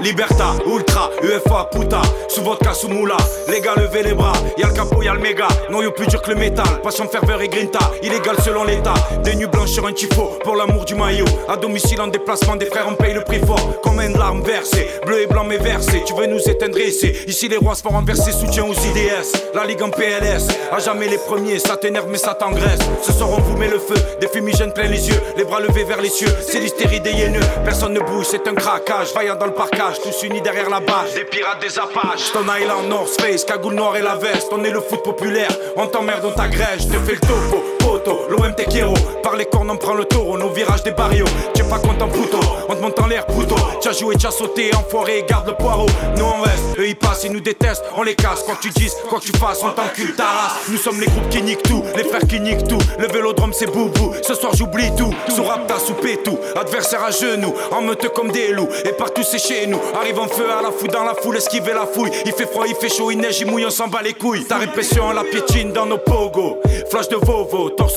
Liberta, 0.01 0.53
Ultra, 0.65 1.09
UFA, 1.23 1.69
Puta, 1.71 2.01
sous 2.27 2.43
vodka, 2.43 2.73
sous 2.73 2.87
moula. 2.87 3.17
Les 3.47 3.61
gars, 3.61 3.73
levez 3.75 4.03
les 4.03 4.13
bras. 4.13 4.33
Y'a 4.57 4.67
le 4.67 4.73
capot, 4.73 5.01
y'a 5.01 5.13
le 5.13 5.19
méga. 5.19 5.47
Noyau 5.71 5.91
plus 5.91 6.05
dur 6.05 6.21
que 6.21 6.31
le 6.31 6.37
métal. 6.37 6.81
Passion, 6.83 7.07
ferveur 7.07 7.41
et 7.41 7.47
grinta. 7.47 7.79
Illégal 8.03 8.35
selon 8.43 8.63
l'état. 8.63 8.93
Des 9.23 9.35
nuits 9.35 9.47
blanches 9.47 9.71
sur 9.71 9.87
un 9.87 9.93
tifo. 9.93 10.37
Pour 10.43 10.55
l'amour 10.55 10.85
du 10.85 10.93
maillot. 10.93 11.25
À 11.49 11.57
domicile, 11.57 11.99
en 12.01 12.07
déplacement, 12.07 12.55
des 12.55 12.67
frères, 12.67 12.85
on 12.87 12.93
paye 12.93 13.13
le 13.13 13.21
prix 13.21 13.39
fort. 13.39 13.81
Comme 13.81 13.99
une 13.99 14.17
larme 14.17 14.43
versée. 14.43 14.87
Bleu 15.05 15.21
et 15.21 15.27
blanc, 15.27 15.43
mais 15.43 15.57
versé. 15.57 16.03
Tu 16.05 16.13
veux 16.13 16.27
nous 16.27 16.41
éteindre 16.47 16.79
ici. 16.79 17.11
Ici, 17.27 17.47
les 17.47 17.57
rois 17.57 17.73
se 17.73 17.81
font 17.81 17.89
renverser. 17.89 18.31
Soutien 18.31 18.65
aux 18.65 18.73
IDS. 18.73 19.33
La 19.55 19.65
ligue 19.65 19.81
en 19.81 19.89
PLS. 19.89 20.47
À 20.71 20.77
jamais 20.77 21.07
les 21.07 21.17
premiers. 21.17 21.57
Ça 21.57 21.75
t'énerve, 21.75 22.07
mais 22.09 22.19
ça 22.19 22.35
t'engraisse. 22.35 22.81
Ce 23.01 23.11
soir, 23.11 23.29
on 23.31 23.41
vous 23.41 23.57
met 23.57 23.67
le 23.67 23.79
feu. 23.79 23.95
Des 24.21 24.27
fumigènes 24.27 24.73
plein 24.73 24.87
les 24.87 25.09
yeux. 25.09 25.19
Les 25.35 25.43
bras 25.43 25.59
levés 25.59 25.85
vers 25.85 26.01
les 26.01 26.09
cieux. 26.09 26.29
C'est 26.47 26.59
l'hystérie 26.59 27.01
des 27.01 27.13
hyéneux. 27.13 27.39
Personne 27.65 27.93
ne 27.93 27.99
bouge, 27.99 28.27
c'est 28.29 28.47
un 28.47 28.53
craquage. 28.53 29.13
Vaillant 29.15 29.35
dans 29.35 29.47
le 29.47 29.53
parcage. 29.53 29.87
Tous 29.96 30.24
unis 30.24 30.41
derrière 30.41 30.70
la 30.70 30.79
bâche. 30.82 31.13
Des 31.13 31.24
pirates, 31.24 31.62
des 31.62 31.79
apaches. 31.79 32.20
Stone 32.20 32.50
Island, 32.60 32.89
North 32.89 33.22
Face. 33.22 33.46
Cagoule 33.46 33.75
noire 33.75 33.96
et 33.96 34.01
la 34.01 34.15
veste. 34.15 34.50
On 34.51 34.63
est 34.63 34.72
le 34.72 34.82
foot 34.82 35.01
populaire. 35.03 35.50
On 35.77 35.88
t'emmerde, 35.88 36.25
on 36.25 36.32
t'agrège. 36.32 36.88
Te 36.88 36.98
fais 37.00 37.13
le 37.13 37.20
topo. 37.20 37.87
Poto, 38.07 38.27
l'OM 38.29 38.55
t'es. 38.55 38.65
Par 39.23 39.35
les 39.35 39.45
cornes, 39.45 39.71
on 39.71 39.77
prend 39.77 39.93
le 39.93 40.05
taureau. 40.05 40.37
Nos 40.37 40.49
virages 40.49 40.83
des 40.83 40.91
barrios. 40.91 41.25
Tu 41.53 41.61
es 41.61 41.69
pas 41.69 41.79
content, 41.79 42.07
puto. 42.07 42.39
On 42.69 42.75
te 42.75 42.81
monte 42.81 42.99
en 42.99 43.07
l'air, 43.07 43.25
puto. 43.25 43.55
T'as 43.81 43.91
joué, 43.91 44.15
t'as 44.15 44.31
sauté. 44.31 44.71
Enfoiré, 44.75 45.25
garde 45.27 45.47
le 45.47 45.53
poireau. 45.53 45.87
Nous 46.15 46.23
on 46.23 46.41
reste. 46.41 46.63
Eux 46.77 46.87
ils 46.87 46.95
passent, 46.95 47.23
ils 47.23 47.31
nous 47.31 47.39
détestent. 47.39 47.83
On 47.95 48.03
les 48.03 48.15
casse. 48.15 48.43
Quoi 48.43 48.55
que 48.55 48.61
tu 48.61 48.69
dises, 48.69 48.95
quoi 49.09 49.19
que 49.19 49.25
tu 49.25 49.31
fasses, 49.37 49.63
on 49.63 49.71
t'encule 49.71 50.15
ta 50.15 50.23
race. 50.23 50.53
Nous 50.69 50.77
sommes 50.77 50.99
les 50.99 51.07
groupes 51.07 51.29
qui 51.29 51.41
niquent 51.41 51.63
tout. 51.63 51.83
Les 51.95 52.03
frères 52.03 52.27
qui 52.27 52.39
niquent 52.39 52.67
tout. 52.67 52.77
Le 52.99 53.07
vélodrome, 53.07 53.53
c'est 53.53 53.65
boubou. 53.65 54.13
Ce 54.21 54.35
soir, 54.35 54.53
j'oublie 54.55 54.95
tout. 54.95 55.13
Sous 55.29 55.43
rap, 55.43 55.67
t'as 55.67 55.79
soupé 55.79 56.17
tout. 56.17 56.37
Adversaire 56.55 57.03
à 57.03 57.11
genoux. 57.11 57.53
En 57.71 57.81
meute 57.81 58.07
comme 58.13 58.31
des 58.31 58.49
loups. 58.49 58.69
Et 58.85 58.93
partout, 58.93 59.23
c'est 59.23 59.39
chez 59.39 59.65
nous. 59.67 59.79
Arrive 59.99 60.19
en 60.19 60.27
feu 60.27 60.45
à 60.57 60.61
la 60.61 60.71
foule 60.71 60.89
dans 60.89 61.03
la 61.03 61.15
foule. 61.15 61.37
Esquiver 61.37 61.73
la 61.73 61.87
fouille. 61.87 62.11
Il 62.25 62.31
fait 62.33 62.45
froid, 62.45 62.65
il 62.67 62.75
fait 62.75 62.93
chaud, 62.93 63.11
il 63.11 63.17
neige, 63.17 63.39
il 63.41 63.47
mouille, 63.47 63.65
on 63.65 63.71
s'en 63.71 63.87
bat 63.87 64.01
les 64.03 64.13
couilles. 64.13 64.45
Ta 64.45 64.57
répression, 64.57 65.05
on 65.09 65.13
la 65.13 65.23
piétine 65.23 65.71
dans 65.71 65.85
nos 65.85 65.97
pogos. 65.97 66.57
Flash 66.89 67.09
de 67.09 67.15
Vovo. 67.15 67.69
Torse 67.71 67.96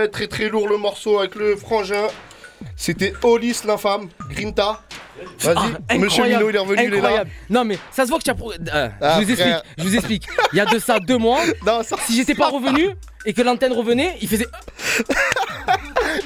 Ouais, 0.00 0.08
très 0.08 0.26
très 0.28 0.48
lourd 0.48 0.66
le 0.66 0.78
morceau 0.78 1.18
avec 1.18 1.34
le 1.34 1.56
frangin. 1.56 2.06
C'était 2.76 3.12
Olis 3.22 3.60
l'infâme, 3.66 4.08
Grinta. 4.30 4.82
Vas-y, 5.40 5.54
Ah, 5.88 5.98
Monsieur 5.98 6.22
incroyable, 6.24 6.44
Mino, 6.44 6.48
il 6.50 6.56
est 6.56 6.58
revenu, 6.58 6.82
il 6.82 6.86
est 6.86 6.90
là. 6.90 6.96
incroyable. 6.96 7.30
Non 7.50 7.64
mais 7.64 7.78
ça 7.90 8.04
se 8.04 8.08
voit 8.08 8.18
que 8.18 8.24
tu 8.24 8.30
as. 8.30 8.34
pro- 8.34 8.52
euh, 8.52 8.88
Ah, 9.02 9.18
je 9.20 9.24
vous 9.26 9.30
explique. 9.32 9.38
frère. 9.38 9.62
Je 9.76 9.82
vous 9.84 9.94
explique. 9.96 10.26
Il 10.52 10.56
y 10.56 10.60
a 10.60 10.64
de 10.64 10.78
ça 10.78 10.98
deux 11.00 11.18
mois. 11.18 11.40
Non, 11.66 11.82
ça- 11.82 11.96
Si 12.06 12.16
j'étais 12.16 12.34
pas 12.34 12.48
revenu 12.48 12.90
et 13.24 13.32
que 13.32 13.42
l'antenne 13.42 13.72
revenait, 13.72 14.16
il 14.20 14.28
faisait. 14.28 14.46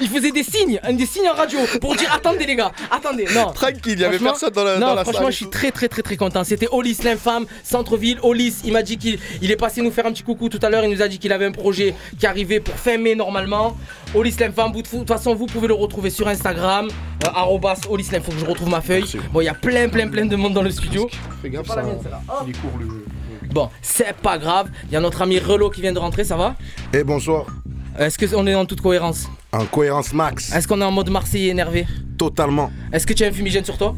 Il 0.01 0.09
faisait 0.09 0.31
des 0.31 0.43
signes, 0.43 0.79
des 0.91 1.05
signes 1.05 1.29
en 1.29 1.33
radio 1.33 1.59
pour 1.79 1.95
dire 1.95 2.11
attendez 2.11 2.45
les 2.45 2.55
gars, 2.55 2.71
attendez. 2.91 3.25
Non. 3.33 3.51
Tranquille, 3.51 3.93
il 3.93 3.99
y 3.99 4.03
avait 4.03 4.19
personne 4.19 4.49
dans 4.49 4.63
la, 4.63 4.77
non, 4.77 4.87
dans 4.87 4.95
la 4.95 5.03
franchement, 5.03 5.21
salle. 5.23 5.31
je 5.31 5.37
suis 5.37 5.49
très 5.49 5.71
très 5.71 5.87
très 5.87 6.01
très 6.01 6.17
content. 6.17 6.43
C'était 6.43 6.67
Olis 6.71 6.97
l'infâme, 7.03 7.45
centre-ville. 7.63 8.19
Olis, 8.23 8.61
il 8.65 8.73
m'a 8.73 8.81
dit 8.81 8.97
qu'il 8.97 9.19
il 9.41 9.51
est 9.51 9.55
passé 9.55 9.81
nous 9.81 9.91
faire 9.91 10.05
un 10.05 10.11
petit 10.11 10.23
coucou 10.23 10.49
tout 10.49 10.59
à 10.61 10.69
l'heure. 10.69 10.83
Il 10.83 10.89
nous 10.91 11.01
a 11.01 11.07
dit 11.07 11.19
qu'il 11.19 11.31
avait 11.31 11.45
un 11.45 11.51
projet 11.51 11.93
qui 12.19 12.25
arrivait 12.25 12.59
pour 12.59 12.75
fin 12.75 12.97
mai 12.97 13.15
normalement. 13.15 13.77
Olis 14.13 14.35
l'infâme, 14.39 14.71
de 14.71 14.81
toute 14.81 15.07
façon, 15.07 15.35
vous 15.35 15.45
pouvez 15.45 15.67
le 15.67 15.73
retrouver 15.75 16.09
sur 16.09 16.27
Instagram. 16.27 16.89
Euh, 17.23 17.29
arrobas 17.33 17.81
Olis 17.89 18.07
l'infâme, 18.11 18.23
faut 18.23 18.31
que 18.31 18.39
je 18.39 18.45
retrouve 18.45 18.69
ma 18.69 18.81
feuille. 18.81 19.05
Bon, 19.31 19.41
il 19.41 19.45
y 19.45 19.49
a 19.49 19.53
plein 19.53 19.87
plein 19.87 20.07
plein 20.07 20.25
de 20.25 20.35
monde 20.35 20.53
dans 20.53 20.63
le 20.63 20.71
studio. 20.71 21.07
Fais 21.41 21.49
gaffe, 21.49 21.67
Pas 21.67 21.77
la 21.77 21.83
ça. 21.83 22.21
Il 22.47 22.57
court 22.57 22.77
le. 22.79 23.05
Bon, 23.55 23.69
c'est 23.81 24.13
pas 24.17 24.37
grave. 24.37 24.69
Il 24.83 24.91
y 24.91 24.97
a 24.97 24.99
notre 24.99 25.21
ami 25.21 25.39
Relo 25.39 25.69
qui 25.69 25.79
vient 25.79 25.93
de 25.93 25.97
rentrer, 25.97 26.25
ça 26.25 26.35
va? 26.35 26.57
Et 26.91 27.05
bonsoir. 27.05 27.45
Est-ce 27.97 28.17
qu'on 28.17 28.45
est 28.47 28.53
en 28.53 28.65
toute 28.65 28.81
cohérence? 28.81 29.29
En 29.53 29.63
cohérence 29.63 30.11
max. 30.11 30.53
Est-ce 30.53 30.67
qu'on 30.67 30.81
est 30.81 30.83
en 30.83 30.91
mode 30.91 31.09
Marseillais 31.09 31.51
énervé? 31.51 31.87
Totalement. 32.17 32.69
Est-ce 32.91 33.07
que 33.07 33.13
tu 33.13 33.23
as 33.23 33.27
un 33.27 33.31
fumigène 33.31 33.63
sur 33.63 33.77
toi? 33.77 33.95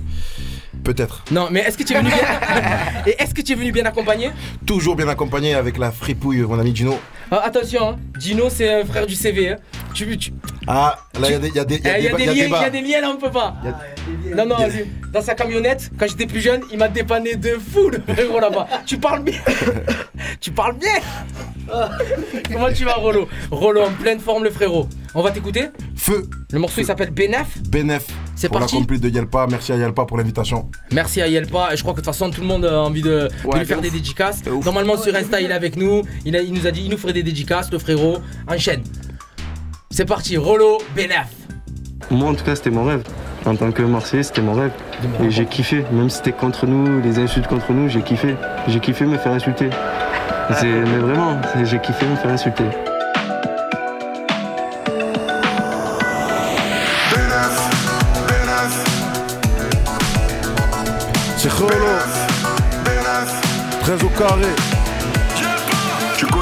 Peut-être. 0.83 1.23
Non, 1.31 1.47
mais 1.49 1.61
est-ce 1.61 1.75
que 1.75 1.81
tu 1.81 1.93
es 1.93 1.97
venu 1.97 2.09
bien? 2.09 2.19
Et 3.07 3.15
est-ce 3.17 3.33
que 3.33 3.41
tu 3.41 3.53
es 3.53 3.55
venu 3.55 3.71
bien 3.71 3.85
accompagné? 3.85 4.29
Toujours 4.67 4.95
bien 4.95 5.07
accompagné 5.07 5.55
avec 5.55 5.79
la 5.79 5.91
fripouille, 5.91 6.41
mon 6.41 6.59
ami 6.59 6.75
Gino. 6.75 6.93
Ah, 7.31 7.41
Attention, 7.45 7.89
hein, 7.89 7.97
Gino 8.19 8.45
c'est 8.49 8.81
un 8.81 8.85
frère 8.85 9.05
du 9.05 9.15
CV. 9.15 9.49
hein. 9.49 9.55
Tu, 9.93 10.17
tu- 10.17 10.31
Ah, 10.67 10.97
là, 11.19 11.27
il 11.29 11.31
y 11.31 11.35
a 11.35 11.39
des, 11.39 11.47
il 11.49 11.55
y 11.55 11.59
a 11.59 11.65
des, 11.65 11.75
il 11.77 11.83
y 11.85 11.87
a 11.89 11.97
Eh, 11.99 12.03
y 12.03 12.07
a 12.07 12.11
des- 12.11 12.17
des 12.17 12.25
liens, 12.25 12.33
il 12.33 12.51
y 12.51 12.65
a 12.65 12.69
des 12.69 12.81
liens 12.81 13.01
là, 13.01 13.09
on 13.13 13.17
peut 13.17 13.31
pas. 13.31 13.55
Il 13.63 14.29
y 14.29 14.33
a- 14.33 14.35
Non, 14.35 14.45
non, 14.45 14.55
vas-y. 14.57 14.85
Dans 15.11 15.21
sa 15.21 15.33
camionnette, 15.35 15.89
quand 15.97 16.07
j'étais 16.07 16.25
plus 16.27 16.41
jeune, 16.41 16.61
il 16.71 16.77
m'a 16.77 16.87
dépanné 16.87 17.35
de 17.35 17.51
fou 17.57 17.89
le 17.89 18.01
frérot 18.13 18.39
là-bas. 18.39 18.67
Tu 18.85 18.97
parles 18.97 19.23
bien 19.23 19.39
Tu 20.39 20.51
parles 20.51 20.77
bien 20.77 20.91
Ah. 21.71 21.89
Comment 22.51 22.71
tu 22.71 22.85
vas, 22.85 22.93
Rolo? 22.95 23.27
Rolo 23.51 23.81
en 23.81 23.91
pleine 23.91 24.19
forme, 24.19 24.43
le 24.43 24.51
frérot. 24.51 24.87
On 25.15 25.21
va 25.23 25.31
t'écouter? 25.31 25.69
Feu. 25.95 26.29
Le 26.51 26.59
morceau 26.59 26.79
il 26.81 26.85
s'appelle 26.85 27.09
Benef. 27.09 27.57
Benef. 27.69 28.05
C'est 28.35 28.49
pour 28.49 28.59
parti. 28.59 28.75
la 28.75 28.81
complète 28.81 29.01
de 29.01 29.09
Yelpa. 29.09 29.47
Merci 29.49 29.71
à 29.71 29.77
Yelpa 29.77 30.05
pour 30.05 30.17
l'invitation. 30.17 30.69
Merci 30.91 31.21
à 31.21 31.27
Yelpa. 31.27 31.69
Et 31.73 31.77
je 31.77 31.81
crois 31.81 31.93
que 31.93 32.01
de 32.01 32.05
toute 32.05 32.13
façon, 32.13 32.29
tout 32.29 32.41
le 32.41 32.47
monde 32.47 32.65
a 32.65 32.81
envie 32.83 33.01
de, 33.01 33.27
lui 33.55 33.65
faire 33.65 33.77
de 33.77 33.83
des 33.83 33.89
dédicaces. 33.89 34.45
Normalement, 34.63 34.95
sur 34.95 35.15
Insta, 35.15 35.41
il 35.41 35.49
est 35.49 35.53
avec 35.55 35.75
nous. 35.75 36.03
Il, 36.23 36.35
a- 36.35 36.41
il 36.41 36.53
nous 36.53 36.67
a 36.67 36.71
dit 36.71 36.83
il 36.85 36.91
nous 36.91 36.97
ferait 36.97 37.13
des 37.13 37.16
dédicaces, 37.23 37.71
le 37.71 37.79
frérot. 37.79 38.17
Enchaîne. 38.47 38.83
C'est 39.91 40.05
parti, 40.05 40.37
Rolo 40.37 40.77
Benef. 40.95 41.27
Moi, 42.11 42.29
en 42.29 42.35
tout 42.35 42.43
cas, 42.43 42.55
c'était 42.55 42.69
mon 42.69 42.83
rêve. 42.85 43.03
En 43.45 43.55
tant 43.55 43.71
que 43.71 43.81
Marseillais, 43.81 44.23
c'était 44.23 44.41
mon 44.41 44.53
rêve. 44.53 44.71
Et 45.23 45.29
j'ai 45.31 45.45
kiffé. 45.45 45.85
Même 45.91 46.09
si 46.09 46.17
c'était 46.17 46.31
contre 46.33 46.65
nous, 46.65 47.01
les 47.01 47.19
insultes 47.19 47.47
contre 47.47 47.71
nous, 47.71 47.87
j'ai 47.89 48.01
kiffé. 48.01 48.35
J'ai 48.67 48.79
kiffé 48.79 49.05
me 49.05 49.17
faire 49.17 49.31
insulter. 49.33 49.69
C'est- 50.59 50.65
Mais 50.65 50.97
vraiment, 50.99 51.39
j'ai 51.63 51.79
kiffé 51.79 52.05
me 52.05 52.15
faire 52.15 52.31
insulter. 52.31 52.65
C'est 61.37 61.51
Rolo. 61.51 61.71
13 63.81 64.03
au 64.03 64.09
carré. 64.09 64.76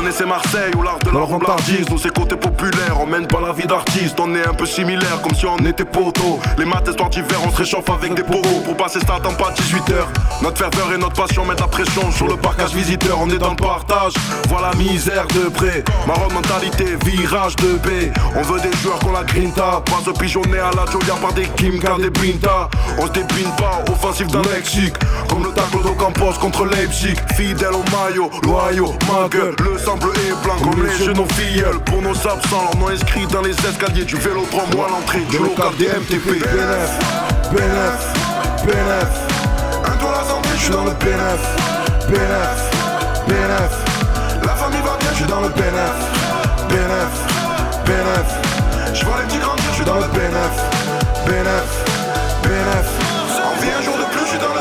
Connaissais 0.06 0.28
Marseille 0.28 0.72
ou 0.78 0.84
l'art 0.84 1.00
de 1.00 1.10
la 1.10 1.22
roublardise 1.22 1.90
Nous 1.90 1.98
c'est 1.98 2.14
côté 2.14 2.36
populaire, 2.36 2.96
on 3.02 3.08
mène 3.08 3.26
pas 3.26 3.42
la 3.42 3.52
vie 3.54 3.66
d'artiste. 3.66 4.20
On 4.20 4.36
est 4.36 4.48
un 4.48 4.54
peu 4.54 4.68
similaire 4.68 5.20
comme 5.24 5.34
si 5.34 5.48
on 5.48 5.58
était 5.66 5.84
poteau 5.84 6.40
Les 6.60 6.66
matins 6.66 6.92
soirs 6.96 7.10
d'hiver 7.10 7.40
on 7.44 7.50
se 7.50 7.58
réchauffe 7.58 7.90
avec 7.90 8.14
des 8.14 8.22
pogos. 8.22 8.62
Pour 8.64 8.78
passer 8.78 9.00
ça 9.00 9.16
attend 9.16 9.34
pas 9.34 9.52
18h 9.58 10.44
Notre 10.44 10.60
ferveur 10.60 10.94
et 10.94 11.00
notre 11.00 11.16
passion 11.16 11.44
mettent 11.46 11.60
la 11.60 11.68
pression 11.68 12.12
Sur 12.12 12.28
le 12.28 12.36
parcage 12.36 12.76
visiteur. 12.76 13.18
On 13.20 13.28
est 13.32 13.40
dans 13.40 13.50
le 13.50 13.56
partage. 13.56 14.14
Voilà 14.48 14.70
la 14.70 14.76
misère 14.76 15.26
de 15.34 15.50
près. 15.50 15.84
Marron 16.06 16.32
mentalité, 16.32 16.86
virage 17.04 17.56
de 17.56 17.74
paix. 17.78 18.12
On 18.36 18.44
veut 18.44 18.60
des 18.60 18.78
joueurs 18.78 19.00
qu'on 19.00 19.12
la 19.12 19.24
grinta. 19.24 19.82
Pas 19.86 20.06
se 20.06 20.12
pigeonner 20.12 20.60
à 20.60 20.70
la 20.70 20.86
Joya 20.92 21.16
par 21.20 21.34
des 21.34 21.48
Kimka, 21.58 21.96
des 21.98 22.12
Binta. 22.12 22.70
On 23.00 23.08
se 23.08 23.12
dépine 23.12 23.50
pas, 23.58 23.84
offensif 23.92 24.28
d'un 24.28 24.44
lexique 24.54 24.94
Comme 25.30 25.44
le 25.44 25.50
tacle 25.50 25.82
d'Ocampos 25.82 26.40
contre 26.40 26.66
Leipzig. 26.66 27.16
Fidèle 27.36 27.74
au 27.74 27.84
maillot, 27.90 28.30
loyaux, 28.44 28.94
ma 29.08 29.28
gueule. 29.30 29.56
Le 29.64 29.80
sample 29.96 30.18
est 30.20 30.44
blanc 30.44 30.58
comme 30.64 30.86
les 30.86 31.06
genoux 31.06 31.28
filleuls 31.34 31.80
Pour 31.86 32.02
nos 32.02 32.12
absents, 32.12 32.64
leur 32.64 32.78
nom 32.78 32.90
inscrit 32.90 33.26
dans 33.28 33.42
les 33.42 33.52
escaliers 33.52 34.06
Du 34.06 34.16
vélodrome 34.16 34.70
ou 34.76 34.84
à 34.84 34.90
l'entrée 34.90 35.22
du 35.30 35.38
local 35.38 35.76
des 35.78 35.88
MTP 35.88 36.40
Benef. 36.40 36.92
Benef. 37.52 38.04
Benef. 38.66 39.12
Un 39.86 39.96
doigt 39.98 40.12
la 40.12 40.28
santé, 40.28 40.50
Je 40.56 40.62
suis 40.62 40.72
dans 40.72 40.86
le 40.86 40.92
Benef. 40.92 41.42
Benef. 42.10 42.60
Benef. 43.28 44.46
La 44.46 44.56
famille 44.56 44.82
va 44.82 44.98
bien, 45.00 45.10
Je 45.12 45.16
suis 45.16 45.26
dans 45.26 45.42
le 45.42 45.50
Benef. 45.50 45.98
Benef. 46.70 47.14
Benef. 47.86 48.94
je 48.94 49.06
vois 49.06 49.18
les 49.20 49.28
petits 49.28 49.40
grandir, 49.40 49.66
je 49.70 49.76
suis 49.76 49.86
Dans 49.86 49.96
le 49.96 50.08
Benef. 50.08 50.56
Benef. 51.26 51.86
Benef. 52.44 53.05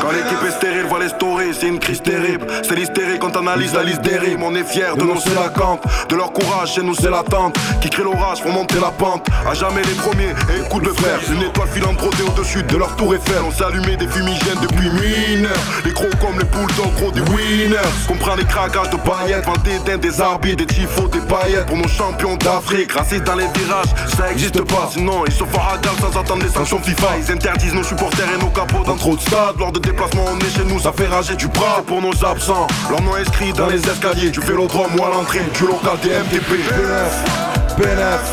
Quand 0.05 0.11
l'équipe 0.11 0.37
est 0.47 0.51
stérile, 0.51 0.85
voit 0.87 0.99
les 0.99 1.09
stories, 1.09 1.55
c'est 1.59 1.67
une 1.67 1.79
crise 1.79 1.99
terrible. 1.99 2.45
C'est 2.61 2.75
l'hystérie 2.75 3.17
quand 3.17 3.35
on 3.35 3.39
analyse 3.47 3.73
la 3.73 3.81
liste 3.81 4.01
des 4.01 4.19
rimes. 4.19 4.43
On 4.43 4.53
est 4.53 4.63
fiers 4.63 4.95
de 4.95 5.01
nos 5.01 5.19
c'est 5.19 5.33
la 5.33 5.49
cante, 5.49 5.81
de 6.09 6.15
leur 6.15 6.31
courage, 6.31 6.75
chez 6.75 6.83
nous 6.83 6.93
c'est 6.93 7.09
l'attente. 7.09 7.57
Qui 7.81 7.89
crée 7.89 8.03
l'orage, 8.03 8.43
font 8.43 8.51
monter 8.51 8.79
la 8.79 8.91
pente. 8.91 9.25
À 9.49 9.55
jamais 9.55 9.81
les 9.81 9.95
premiers, 9.95 10.29
et 10.53 10.63
écoute 10.63 10.85
le 10.85 10.93
frère. 10.93 11.19
Une 11.31 11.41
étoile 11.41 11.69
filante 11.69 11.97
brodée 11.97 12.21
au-dessus 12.21 12.61
de 12.61 12.77
leur 12.77 12.95
tour 12.97 13.15
Eiffel. 13.15 13.41
On 13.47 13.51
s'est 13.51 13.63
allumé 13.63 13.97
des 13.97 14.07
fumigènes 14.07 14.59
depuis 14.61 14.91
mineurs. 14.91 15.57
Les 15.83 15.91
gros 15.91 16.05
comme 16.21 16.37
les 16.37 16.45
poules 16.45 16.69
gros 16.97 17.11
des 17.11 17.21
winners. 17.21 17.89
Comprends 18.07 18.35
les 18.35 18.45
craquages 18.45 18.91
de 18.91 18.97
paillettes, 18.97 19.45
vent 19.45 19.53
des 19.63 19.97
des 19.97 20.21
arbitres, 20.21 20.57
des 20.57 20.67
tifos, 20.67 21.07
des 21.07 21.21
paillettes. 21.21 21.65
Pour 21.65 21.77
nos 21.77 21.87
champions 21.87 22.37
d'Afrique, 22.37 22.91
racistes 22.91 23.23
dans 23.23 23.35
les 23.35 23.47
virages, 23.55 23.89
ça 24.15 24.31
existe 24.31 24.61
pas. 24.65 24.87
Sinon, 24.91 25.25
ils 25.25 25.33
se 25.33 25.43
font 25.45 25.61
à 25.61 25.79
sans 25.99 26.19
attendre 26.19 26.43
les 26.43 26.51
sanctions 26.51 26.79
FIFA. 26.79 27.07
Ils 27.17 27.31
interdisent 27.31 27.73
nos 27.73 27.83
supporters 27.83 28.27
et 28.35 28.39
nos 28.39 28.51
capots 28.51 28.83
dans 28.85 28.97
trop 28.97 29.15
de 29.15 29.21
stades. 29.21 29.57
Lors 29.57 29.71
de 29.71 29.79
on 30.01 30.39
est 30.39 30.49
chez 30.49 30.63
nous, 30.65 30.79
ça 30.79 30.91
fait 30.91 31.07
rager 31.07 31.35
du 31.35 31.47
bras 31.47 31.81
pour 31.85 32.01
nos 32.01 32.13
absents. 32.25 32.67
Leur 32.89 33.01
nom 33.01 33.15
inscrit 33.15 33.53
dans 33.53 33.67
les 33.67 33.79
escaliers 33.79 34.29
du 34.29 34.39
vélodrome 34.39 34.95
ou 34.97 35.03
à 35.03 35.09
l'entrée 35.09 35.41
du 35.53 35.65
local 35.65 35.97
des 36.01 36.09
MTP. 36.09 36.49
Benef. 36.69 37.77
Benef. 37.77 38.25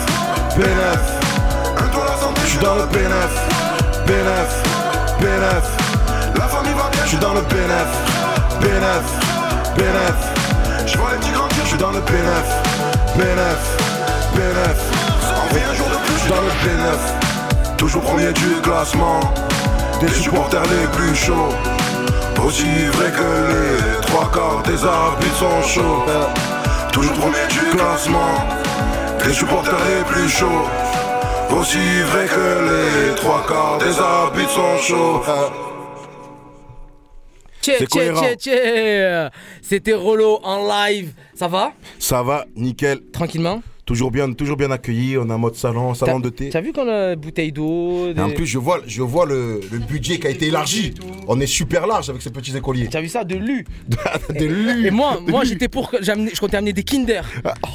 Benef. 0.57 1.01
Un 1.79 1.89
doigt 1.93 2.07
la 2.07 2.21
santé, 2.21 2.41
Je 2.45 2.51
suis 2.51 2.59
dans 2.59 2.75
le 2.75 2.87
Benef. 2.87 3.33
Benef. 4.07 4.63
Benef. 5.21 6.37
La 6.37 6.49
famille 6.49 6.75
va 6.75 6.91
bien, 6.91 7.03
Je 7.05 7.09
suis 7.09 7.19
dans 7.19 7.35
le 7.35 7.41
Benef. 7.43 7.91
Benef. 8.61 9.05
Benef. 9.77 10.87
je 10.87 10.99
vois 10.99 11.13
les 11.13 11.19
petits 11.19 11.33
grandir, 11.33 11.59
Je 11.63 11.69
suis 11.69 11.79
dans 11.79 11.91
le 11.91 12.01
Benef. 12.01 12.49
Benef. 13.17 13.63
Benef. 14.35 14.79
On 15.51 15.55
vit 15.55 15.63
un 15.71 15.75
jour 15.75 15.87
de 15.89 15.97
plus, 16.07 16.15
Je 16.15 16.21
suis 16.21 16.31
dans 16.31 16.43
le 16.43 16.53
Benef. 16.65 17.77
Toujours 17.77 18.03
premier 18.03 18.33
du 18.33 18.61
classement. 18.63 19.21
Des 20.03 20.09
supporters 20.09 20.63
les 20.65 20.87
plus 20.97 21.15
chauds. 21.15 21.55
Aussi 22.45 22.65
vrai 22.97 23.11
que 23.13 23.31
les 23.53 24.01
trois 24.03 24.31
quarts 24.33 24.63
des 24.65 24.85
arbitres 24.85 25.37
sont 25.37 25.63
chauds. 25.63 26.03
Toujours 26.93 27.13
premier 27.15 27.47
du 27.49 27.77
classement. 27.77 28.35
Des 29.25 29.33
supporters 29.33 29.79
les 29.89 30.05
plus 30.13 30.29
chauds. 30.29 30.67
Aussi 31.57 31.79
vrai 32.11 32.27
que 32.27 33.11
les 33.11 33.15
trois 33.15 33.45
quarts 33.47 33.79
des 33.79 33.97
arbitres 34.01 34.51
sont 34.51 34.79
chauds. 34.79 35.23
Tché, 37.63 37.77
C'est 37.79 37.87
tché, 37.87 37.87
cohérent. 37.87 38.21
tché, 38.23 38.37
tché. 38.37 39.29
C'était 39.63 39.95
Rolo 39.95 40.41
en 40.43 40.67
live. 40.67 41.13
Ça 41.37 41.47
va? 41.47 41.73
Ça 42.01 42.23
va, 42.25 42.45
nickel. 42.57 42.99
Tranquillement? 43.13 43.63
Toujours 43.93 44.11
bien, 44.11 44.33
toujours 44.33 44.57
bien 44.57 44.71
accueilli. 44.71 45.19
On 45.19 45.29
est 45.29 45.33
en 45.35 45.39
mode 45.39 45.55
salon, 45.55 45.93
salon 45.93 46.19
de 46.19 46.31
thé. 46.31 46.49
T'as 46.49 46.63
vu 46.63 46.73
qu'on 46.73 46.89
a 46.89 47.15
bouteille 47.15 47.53
d'eau 47.53 48.09
en 48.19 48.31
plus, 48.31 48.47
je 48.47 48.57
vois, 48.57 48.81
je 48.87 49.03
vois 49.03 49.27
le, 49.27 49.61
le 49.71 49.79
budget 49.81 50.19
qui 50.19 50.27
a 50.27 50.31
été 50.31 50.47
élargi. 50.47 50.95
On 51.29 51.39
est 51.41 51.47
super 51.47 51.87
large 51.87 52.09
avec 52.09 52.23
ces 52.23 52.31
petits 52.31 52.57
écoliers. 52.57 52.89
T'as 52.89 53.03
vu 53.03 53.09
ça 53.09 53.23
de 53.23 53.35
lu 53.37 53.67
de 54.35 54.45
lu. 54.47 54.87
Et 54.87 54.91
moi, 54.91 55.19
De 55.27 55.31
moi 55.31 55.45
j'étais 55.45 55.69
pour 55.69 55.91
je 56.01 56.41
comptais 56.41 56.57
amener 56.57 56.73
des 56.73 56.85
Kinder. 56.85 57.21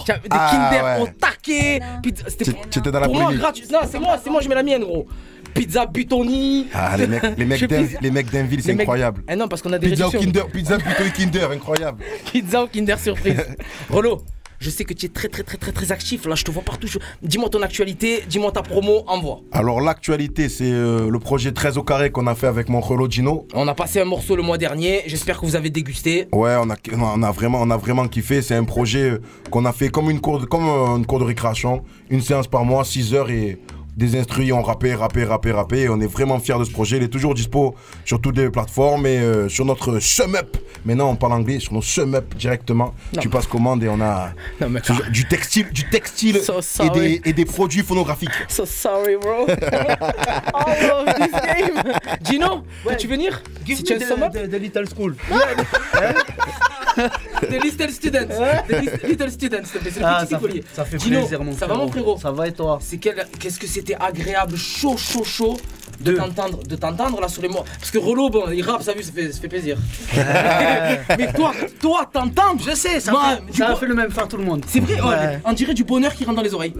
Tiens, 0.06 0.15
Des 0.15 0.27
Ah, 0.32 0.49
Kinder 0.71 0.84
ouais. 0.84 1.01
au 1.01 1.19
taquet. 1.19 1.80
Pizza- 2.01 2.23
C'était 2.30 2.45
Tu- 2.45 2.56
tu 2.71 2.80
étais 2.80 2.89
dans 2.91 2.99
la 2.99 3.06
pour 3.08 3.15
moi 3.15 3.32
gratuit. 3.36 3.65
Non, 3.71 3.80
c'est 3.88 3.99
moi, 3.99 4.17
c'est 4.23 4.32
moi, 4.32 4.41
je 4.41 4.49
mets 4.49 4.56
la 4.56 4.63
mienne, 4.63 4.82
gros. 4.82 5.06
Pizza 5.53 5.86
Butoni. 5.86 6.67
Ah, 6.73 6.97
les 6.97 7.06
mecs, 7.08 7.23
les 8.01 8.12
mecs 8.12 8.32
d'Inville, 8.32 8.62
c'est 8.63 8.73
incroyable. 8.73 9.23
Eh 9.30 9.36
non, 9.36 9.47
parce 9.47 9.62
qu'on 9.62 9.73
a 9.73 9.77
des 9.80 9.89
Pizza 9.89 10.08
au. 10.08 10.12
Kinder, 10.12 10.47
pizza 10.51 10.77
Kinder, 11.15 11.51
incroyable. 11.51 12.03
Pizza 12.32 12.63
au 12.63 12.67
Kinder 12.67 12.97
surprise. 12.99 13.43
Rolo, 13.89 14.21
Je 14.59 14.69
sais 14.71 14.83
que 14.85 14.93
tu 14.93 15.05
es 15.05 15.09
très 15.09 15.27
très 15.27 15.43
très 15.43 15.57
très 15.57 15.71
très 15.71 15.91
actif. 15.91 16.25
Là, 16.25 16.33
je 16.35 16.43
te 16.43 16.49
vois 16.51 16.63
partout. 16.63 16.87
Je- 16.87 16.97
Dis-moi 17.21 17.49
ton 17.49 17.61
actualité, 17.61 18.23
dis-moi 18.27 18.51
ta 18.51 18.63
promo, 18.63 19.03
envoie. 19.07 19.41
Alors 19.51 19.81
l'actualité, 19.81 20.49
c'est 20.49 20.71
euh, 20.71 21.09
le 21.09 21.19
projet 21.19 21.51
13 21.51 21.77
au 21.77 21.83
carré 21.83 22.09
qu'on 22.11 22.25
a 22.27 22.33
fait 22.35 22.47
avec 22.47 22.67
mon 22.69 22.81
Relo 22.81 23.07
Gino. 23.09 23.47
On 23.53 23.67
a 23.67 23.75
passé 23.75 24.01
un 24.01 24.05
morceau 24.05 24.35
le 24.35 24.41
mois 24.43 24.57
dernier. 24.57 25.03
J'espère 25.05 25.39
que 25.39 25.45
vous 25.45 25.55
avez 25.55 25.69
dégusté. 25.69 26.27
Ouais, 26.31 26.55
on 26.59 26.69
a, 26.71 26.75
on 26.93 27.21
a 27.23 27.31
vraiment, 27.31 27.59
on 27.61 27.69
a 27.69 27.77
vraiment 27.77 28.07
kiffé. 28.07 28.41
C'est 28.41 28.55
un 28.55 28.63
projet 28.63 29.19
qu'on 29.51 29.65
a 29.65 29.71
fait 29.73 29.89
comme 29.89 30.09
une 30.09 30.19
cour 30.19 30.39
de, 30.39 30.45
comme 30.45 30.67
euh, 30.67 30.97
une 30.97 31.05
cour 31.05 31.19
de 31.19 31.25
récréation, 31.25 31.83
une 32.09 32.21
séance 32.21 32.47
par 32.47 32.65
mois, 32.65 32.83
6 32.83 33.13
heures 33.13 33.29
et 33.29 33.59
des 33.97 34.15
instruits 34.17 34.53
ont 34.53 34.62
rappé, 34.62 34.93
rappé, 34.93 35.23
rappé, 35.23 35.51
rappé. 35.51 35.79
Et 35.81 35.89
on 35.89 35.99
est 35.99 36.07
vraiment 36.07 36.39
fiers 36.39 36.57
de 36.60 36.63
ce 36.65 36.71
projet. 36.71 36.97
Il 36.97 37.03
est 37.03 37.07
toujours 37.07 37.33
dispo 37.33 37.73
sur 38.05 38.21
toutes 38.21 38.38
les 38.38 38.49
plateformes 38.51 39.07
et 39.07 39.17
euh, 39.17 39.49
sur 39.49 39.65
notre 39.65 39.99
SumUp. 39.99 40.55
Maintenant, 40.86 41.10
on 41.10 41.15
parle 41.15 41.33
anglais 41.33 41.60
sur 41.60 41.73
nos 41.73 41.81
SumUp 41.81 42.36
directement. 42.36 42.93
Non. 43.13 43.21
Tu 43.21 43.27
passes 43.27 43.47
commande 43.47 43.83
et 43.83 43.89
on 43.89 43.99
a 43.99 44.29
Non, 44.62 44.69
mais- 44.69 44.81
toujours 44.81 45.05
du 45.12 45.27
textile, 45.27 45.71
du 45.71 45.89
textile 45.89 46.38
So 46.41 46.60
et, 46.60 46.62
sorry. 46.62 46.99
des, 47.19 47.29
et 47.29 47.33
des 47.33 47.45
produits 47.45 47.81
phonographiques. 47.81 48.29
So 48.47 48.65
sorry, 48.67 49.17
bro. 49.17 49.47
I 49.49 50.88
love 50.88 51.15
this 51.15 51.31
game. 51.31 51.81
Gino, 52.23 52.63
veux-tu 52.86 53.07
venir? 53.07 53.41
Si 53.65 53.83
tu 53.83 53.93
as 53.93 53.95
un 53.97 53.99
sum 54.07 54.21
up 54.23 54.33
de 54.33 54.57
Little 54.57 54.86
School. 54.95 55.15
The 57.41 57.63
Little 57.63 57.91
Students. 57.91 58.27
The 58.67 59.07
Little 59.07 59.29
Students, 59.31 59.65
s'il 59.65 59.79
te 59.79 59.83
plaît. 59.83 59.91
C'est 59.93 59.99
le 59.99 60.05
Ah, 60.05 60.21
petit 60.25 60.31
ça 60.33 60.39
fait, 60.39 60.63
ça 60.73 60.86
fait 60.86 60.99
Gino, 60.99 61.19
plaisir, 61.19 61.43
mon 61.43 61.53
ça 61.55 61.67
va, 61.67 61.75
mon 61.75 61.88
frérot 61.88 62.17
Ça 62.17 62.31
va 62.31 62.47
et 62.47 62.51
toi? 62.53 62.79
C'est 62.81 62.97
Qu'est-ce 62.97 63.60
que 63.60 63.67
c'était 63.88 64.04
agréable, 64.04 64.58
chaud, 64.58 64.97
chaud, 64.97 65.23
chaud 65.23 65.58
de 66.02 66.12
t'entendre, 66.12 66.62
de 66.63 66.76
t'entendre 66.76 67.19
là 67.21 67.28
sur 67.28 67.41
les 67.41 67.47
mots. 67.47 67.63
Parce 67.80 67.89
que 67.89 67.97
Rolo, 67.97 68.30
bon, 68.30 68.43
il 68.54 68.62
rappe, 68.62 68.84
ça, 68.84 68.93
vu, 68.93 69.02
ça 69.02 69.12
fait, 69.12 69.32
ça 69.32 69.39
fait 69.39 69.47
plaisir. 69.47 69.78
Mais 71.17 71.32
toi, 71.34 71.54
toi, 71.82 72.08
t'entends 72.12 72.56
Je 72.60 72.76
sais, 72.76 73.00
ça, 73.00 73.12
Moi, 73.12 73.21
fait, 73.52 73.58
ça 73.63 73.78
le 73.82 73.95
même 73.95 74.12
faire 74.12 74.28
tout 74.28 74.38
le 74.38 74.43
monde. 74.43 74.63
C'est 74.67 74.80
vrai, 74.80 75.02
ouais, 75.02 75.08
Ouais. 75.08 75.39
on 75.45 75.54
dirait 75.54 75.73
du 75.73 75.84
bonheur 75.86 76.13
qui 76.13 76.23
rentre 76.26 76.36
dans 76.38 76.43
les 76.43 76.54
oreilles. 76.54 76.73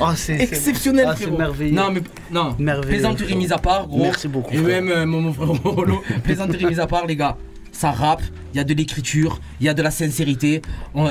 Oh, 0.00 0.06
c'est 0.16 0.40
Exceptionnel, 0.40 1.06
Ah, 1.10 1.14
c'est 1.16 1.30
merveilleux. 1.30 1.74
Non, 1.74 1.90
mais 1.92 2.00
non. 2.30 2.54
Merveilleux, 2.58 2.88
Plaisanterie 2.88 3.24
frérot. 3.26 3.38
mise 3.40 3.52
à 3.52 3.58
part, 3.58 3.86
gros. 3.86 4.02
Merci 4.02 4.28
beaucoup, 4.28 4.52
Et 4.54 4.58
même 4.58 4.88
euh, 4.90 5.06
mon, 5.06 5.20
mon 5.20 5.32
frère 5.32 5.48
Rolo. 5.62 6.02
Plaisanterie 6.24 6.66
mise 6.66 6.80
à 6.80 6.86
part, 6.86 7.06
les 7.06 7.16
gars. 7.16 7.36
Ça 7.72 7.92
rappe, 7.92 8.22
il 8.56 8.58
y 8.58 8.60
a 8.62 8.64
de 8.64 8.72
l'écriture, 8.72 9.38
il 9.60 9.66
y 9.66 9.68
a 9.68 9.74
de 9.74 9.82
la 9.82 9.90
sincérité. 9.90 10.62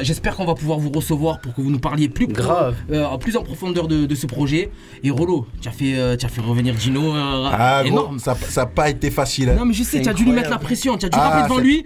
J'espère 0.01 0.36
qu'on 0.36 0.45
va 0.45 0.55
pouvoir 0.55 0.79
vous 0.79 0.89
recevoir 0.89 1.39
pour 1.39 1.53
que 1.53 1.62
vous 1.62 1.69
nous 1.69 1.77
parliez 1.77 2.10
plus, 2.10 2.27
pro- 2.27 2.51
euh, 2.91 3.05
en 3.05 3.19
plus 3.19 3.38
en 3.38 3.43
profondeur 3.43 3.88
de, 3.88 4.08
de 4.08 4.15
ce 4.15 4.25
projet. 4.25 4.71
Et 5.03 5.12
Rolo, 5.12 5.45
tu 5.62 5.69
as 5.69 5.71
fait, 5.71 5.93
euh, 5.95 6.17
tu 6.17 6.25
as 6.25 6.29
fait 6.29 6.41
revenir 6.41 6.75
Gino. 6.79 7.13
euh, 7.15 7.47
Ah, 7.51 7.84
gros, 7.86 8.17
ça 8.17 8.36
n'a 8.58 8.65
pas 8.65 8.89
été 8.89 9.12
facile. 9.12 9.49
hein. 9.49 9.55
Non, 9.60 9.65
mais 9.65 9.75
je 9.75 9.84
sais, 9.84 10.01
tu 10.01 10.10
as 10.10 10.13
dû 10.13 10.23
lui 10.25 10.31
mettre 10.31 10.49
la 10.49 10.58
pression. 10.58 10.97
Tu 10.97 11.05
as 11.05 11.10
dû 11.10 11.17
Ah, 11.21 11.29
rappeler 11.29 11.43
devant 11.43 11.60
lui. 11.60 11.86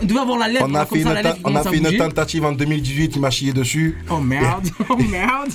Il 0.00 0.06
devait, 0.08 0.18
avoir 0.20 0.38
la 0.38 0.48
lèvre 0.48 0.66
On 0.68 0.74
a 0.74 0.84
comme 0.84 0.98
fait, 0.98 1.04
ça, 1.04 1.20
une, 1.20 1.34
on 1.44 1.54
a 1.54 1.62
fait 1.62 1.76
une 1.76 1.96
tentative 1.96 2.44
en 2.44 2.52
2018, 2.52 3.12
il 3.14 3.20
m'a 3.20 3.30
chié 3.30 3.52
dessus. 3.52 3.98
Oh 4.10 4.18
merde, 4.18 4.66
oh 4.88 4.96
merde. 4.96 5.50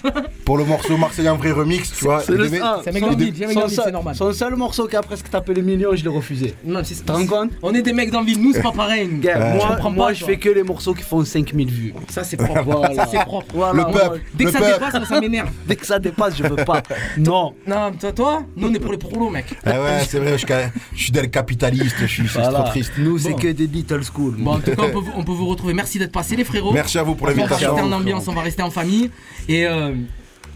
Pour 0.45 0.57
le 0.57 0.63
morceau 0.63 0.95
Marseille 0.95 1.27
en 1.27 1.35
vrai 1.35 1.51
remix, 1.51 1.91
tu 1.97 2.05
vois. 2.05 2.21
C'est. 2.21 2.33
C'est 2.37 2.89
un 2.89 2.93
mec 2.93 3.03
Son- 3.03 3.11
dans 3.11 3.17
le 3.17 3.25
vide, 3.25 3.35
c'est 3.37 3.43
un 3.43 3.47
mec 3.47 3.53
son 3.55 3.59
dans 3.59 3.65
le 3.65 3.69
vide, 3.69 3.75
seul- 3.75 3.85
c'est 3.87 3.91
normal. 3.91 4.15
Son 4.15 4.31
seul 4.33 4.55
morceau 4.55 4.87
qui 4.87 4.95
a 4.95 5.01
presque 5.01 5.29
tapé 5.29 5.53
les 5.53 5.61
millions, 5.61 5.95
je 5.95 6.03
l'ai 6.03 6.09
refusé. 6.09 6.53
Non, 6.63 6.81
rendu 7.07 7.25
compte 7.27 7.51
On 7.63 7.73
est 7.73 7.81
des 7.81 7.91
mecs 7.93 8.11
dans 8.11 8.21
le 8.21 8.27
vide, 8.27 8.41
nous 8.41 8.53
c'est 8.53 8.61
pas 8.61 8.71
pareil. 8.85 9.07
Moi, 9.07 9.67
comprends 9.67 9.91
moi 9.91 10.07
pas, 10.07 10.13
je 10.13 10.25
fais 10.25 10.37
que 10.37 10.49
les 10.49 10.63
morceaux 10.63 10.93
qui 10.93 11.03
font 11.03 11.23
5000 11.23 11.69
vues. 11.71 11.93
Ça 12.09 12.23
c'est 12.23 12.37
propre. 12.37 12.63
Voilà. 12.63 12.95
Ça 12.95 13.07
c'est 13.11 13.19
propre. 13.25 13.47
Voilà, 13.55 13.73
Le 13.85 13.91
peuple. 13.91 14.21
Dès 14.33 14.45
que 14.45 14.49
le 14.49 14.53
ça 14.53 14.59
peuple. 14.59 14.73
dépasse, 14.73 14.93
moi, 14.93 15.05
ça 15.05 15.19
m'énerve. 15.21 15.49
Dès 15.67 15.75
que 15.75 15.85
ça 15.85 15.99
dépasse, 15.99 16.37
je 16.37 16.43
veux 16.43 16.55
pas. 16.63 16.81
Non. 17.17 17.53
Non, 17.67 17.91
toi, 17.99 18.11
toi, 18.11 18.43
nous 18.55 18.67
on 18.69 18.73
est 18.73 18.79
pour 18.79 18.91
les 18.91 18.97
prolos, 18.97 19.29
mec. 19.29 19.45
Ah 19.65 19.81
ouais, 19.81 20.01
c'est 20.07 20.19
vrai, 20.19 20.37
je, 20.37 20.45
je 20.95 21.01
suis 21.01 21.11
del 21.11 21.29
capitaliste, 21.29 21.95
je 22.01 22.05
suis 22.05 22.27
c'est 22.27 22.39
Voilà. 22.39 22.59
trop 22.59 22.69
triste. 22.69 22.93
Nous, 22.97 23.17
c'est 23.17 23.31
Bon. 23.31 23.35
que 23.37 23.47
des 23.47 23.67
little 23.67 24.01
school. 24.03 24.35
Bon, 24.37 24.53
en 24.53 24.59
tout 24.59 24.71
cas, 24.75 24.83
on 24.83 24.91
peut, 24.91 24.99
vous- 24.99 25.11
on 25.15 25.23
peut 25.23 25.31
vous 25.31 25.47
retrouver. 25.47 25.73
Merci 25.73 25.99
d'être 25.99 26.11
passé, 26.11 26.35
les 26.35 26.43
frérots. 26.43 26.71
Merci 26.73 26.97
à 26.97 27.03
vous 27.03 27.15
pour 27.15 27.27
On 27.27 27.31
va 27.31 27.35
l'invitation. 27.37 27.73
rester 27.75 27.87
en 27.87 27.91
ambiance, 27.91 28.27
on 28.27 28.33
va 28.33 28.41
rester 28.41 28.63
en 28.63 28.69
famille. 28.71 29.09
Et 29.49 29.65
euh, 29.67 29.93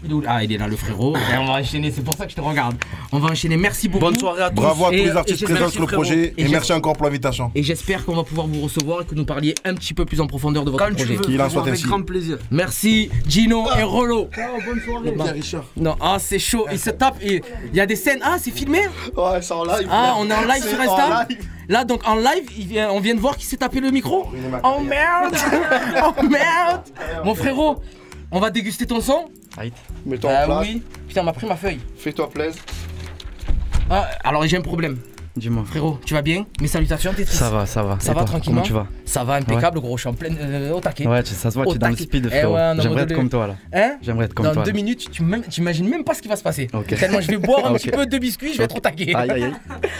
il 0.04 0.10
est 0.10 0.14
où 0.14 0.22
Ah, 0.26 0.42
il 0.44 0.52
est 0.52 0.58
là, 0.58 0.66
le 0.68 0.76
frérot. 0.76 1.14
Et 1.34 1.36
on 1.38 1.46
va 1.46 1.54
enchaîner, 1.54 1.90
c'est 1.90 2.02
pour 2.04 2.14
ça 2.14 2.24
que 2.24 2.30
je 2.30 2.36
te 2.36 2.40
regarde. 2.40 2.76
On 3.12 3.18
va 3.18 3.30
enchaîner. 3.30 3.56
Merci 3.56 3.88
beaucoup. 3.88 4.04
Bonne 4.06 4.18
soirée 4.18 4.42
à 4.42 4.50
tous. 4.50 4.56
Bravo 4.56 4.86
à 4.86 4.90
tous 4.90 4.94
Et- 4.96 5.04
les 5.04 5.16
artistes 5.16 5.44
présents 5.44 5.68
sur 5.68 5.80
le 5.82 5.86
projet 5.86 6.34
Et 6.36 6.48
merci 6.48 6.72
encore 6.72 6.94
pour 6.94 7.04
l'invitation. 7.06 7.50
Et 7.54 7.62
j'espère 7.62 8.04
qu'on 8.04 8.14
va 8.16 8.24
pouvoir 8.24 8.46
vous 8.46 8.60
recevoir 8.62 9.02
et 9.02 9.04
que 9.04 9.14
nous 9.14 9.24
parliez 9.24 9.54
un 9.64 9.74
petit 9.74 9.94
peu 9.94 10.04
plus 10.04 10.20
en 10.20 10.26
profondeur 10.26 10.64
de 10.64 10.70
votre 10.70 10.84
Quand 10.84 10.94
projet. 10.94 11.16
Qu'il 11.18 11.40
en 11.40 11.48
avec 11.58 11.80
grand 11.82 12.02
plaisir. 12.02 12.38
Merci 12.50 13.10
Gino 13.26 13.66
et 13.78 13.82
Rolo. 13.82 14.28
Bonne 14.66 14.80
soirée. 14.80 15.32
Richard. 15.32 15.64
Non, 15.76 15.96
ah 16.00 16.16
c'est 16.18 16.38
chaud, 16.38 16.66
il 16.72 16.78
se 16.78 16.90
tape 16.90 17.16
et 17.22 17.42
il 17.72 17.76
y 17.76 17.80
a 17.80 17.86
des 17.86 17.96
scènes. 17.96 18.20
Ah, 18.22 18.36
c'est 18.38 18.50
filmé 18.50 18.80
Ouais, 19.16 19.40
c'est 19.42 19.52
en 19.54 19.64
live. 19.64 19.88
Ah, 19.90 20.14
on 20.18 20.28
est 20.30 20.34
en 20.34 20.42
live 20.42 20.62
sur 20.66 20.80
Insta. 20.80 21.26
Là, 21.68 21.84
donc 21.84 22.06
en 22.06 22.16
live, 22.16 22.50
on 22.90 22.98
vient 23.00 23.14
de 23.14 23.20
voir 23.20 23.36
qui 23.36 23.46
s'est 23.46 23.56
tapé 23.56 23.80
le 23.80 23.90
micro. 23.90 24.26
Oh 24.64 24.80
merde 24.80 25.36
Oh 26.04 26.22
merde 26.22 26.82
Mon 27.24 27.34
frérot, 27.34 27.76
on 28.30 28.40
va 28.40 28.50
déguster 28.50 28.86
ton 28.86 29.00
son 29.00 29.26
Mets-toi 30.06 30.30
en 30.30 30.34
Ah 30.36 30.44
place. 30.46 30.66
oui. 30.68 30.82
Putain, 31.08 31.22
on 31.22 31.24
m'a 31.24 31.32
pris 31.32 31.46
ma 31.46 31.56
feuille. 31.56 31.80
Fais-toi 31.96 32.30
plaisir. 32.30 32.60
Ah, 33.90 34.08
alors 34.24 34.46
j'ai 34.46 34.56
un 34.56 34.60
problème. 34.62 34.98
Dis-moi. 35.36 35.64
Frérot, 35.64 35.98
tu 36.04 36.14
vas 36.14 36.22
bien? 36.22 36.44
Mes 36.60 36.66
salutations, 36.66 37.12
t'es 37.14 37.24
triste 37.24 37.38
Ça 37.38 37.50
va, 37.50 37.64
ça 37.64 37.82
va. 37.84 37.98
Ça 38.00 38.10
Et 38.10 38.14
va 38.14 38.20
toi, 38.22 38.24
tranquillement? 38.30 38.62
Comment 38.62 38.66
tu 38.66 38.72
vas? 38.72 38.86
Ça 39.04 39.22
va 39.24 39.34
impeccable, 39.34 39.80
gros. 39.80 39.96
Je 39.96 40.02
suis 40.02 40.08
en 40.08 40.12
pleine. 40.14 40.36
euh, 40.40 40.72
au 40.72 40.80
taquet. 40.80 41.06
Ouais, 41.06 41.22
tu- 41.22 41.34
ça 41.34 41.50
se 41.50 41.54
voit, 41.54 41.66
Au 41.66 41.70
tu 41.70 41.76
es 41.76 41.78
dans 41.78 41.86
le 41.88 41.92
taquet. 41.94 42.04
speed, 42.04 42.26
Eh 42.26 42.28
frérot. 42.30 42.54
ouais, 42.54 42.74
non, 42.74 42.82
J'aimerais 42.82 43.02
être 43.02 43.14
comme 43.14 43.28
toi 43.30 43.46
là. 43.46 43.56
Hein? 43.72 43.96
J'aimerais 44.02 44.24
être 44.26 44.34
comme 44.34 44.46
Dans 44.46 44.52
toi. 44.54 44.62
deux 44.64 44.70
là. 44.72 44.76
minutes, 44.76 45.08
tu 45.10 45.22
même- 45.22 45.42
t'imagines 45.42 45.88
même 45.88 46.02
pas 46.04 46.14
ce 46.14 46.22
qui 46.22 46.28
va 46.28 46.36
se 46.36 46.42
passer. 46.42 46.68
Ok. 46.72 46.86
Tellement 46.98 47.20
je 47.20 47.28
vais 47.28 47.36
boire 47.38 47.64
un 47.66 47.70
Ah, 47.70 47.78
petit 47.78 47.90
peu 47.90 48.06
de 48.06 48.18
biscuits, 48.18 48.52
je 48.52 48.58
vais 48.58 48.64
être 48.64 48.76
au 48.76 48.80
taquet. 48.80 49.14
Aïe, 49.14 49.30
aïe, 49.30 49.42
aïe. 49.44 49.52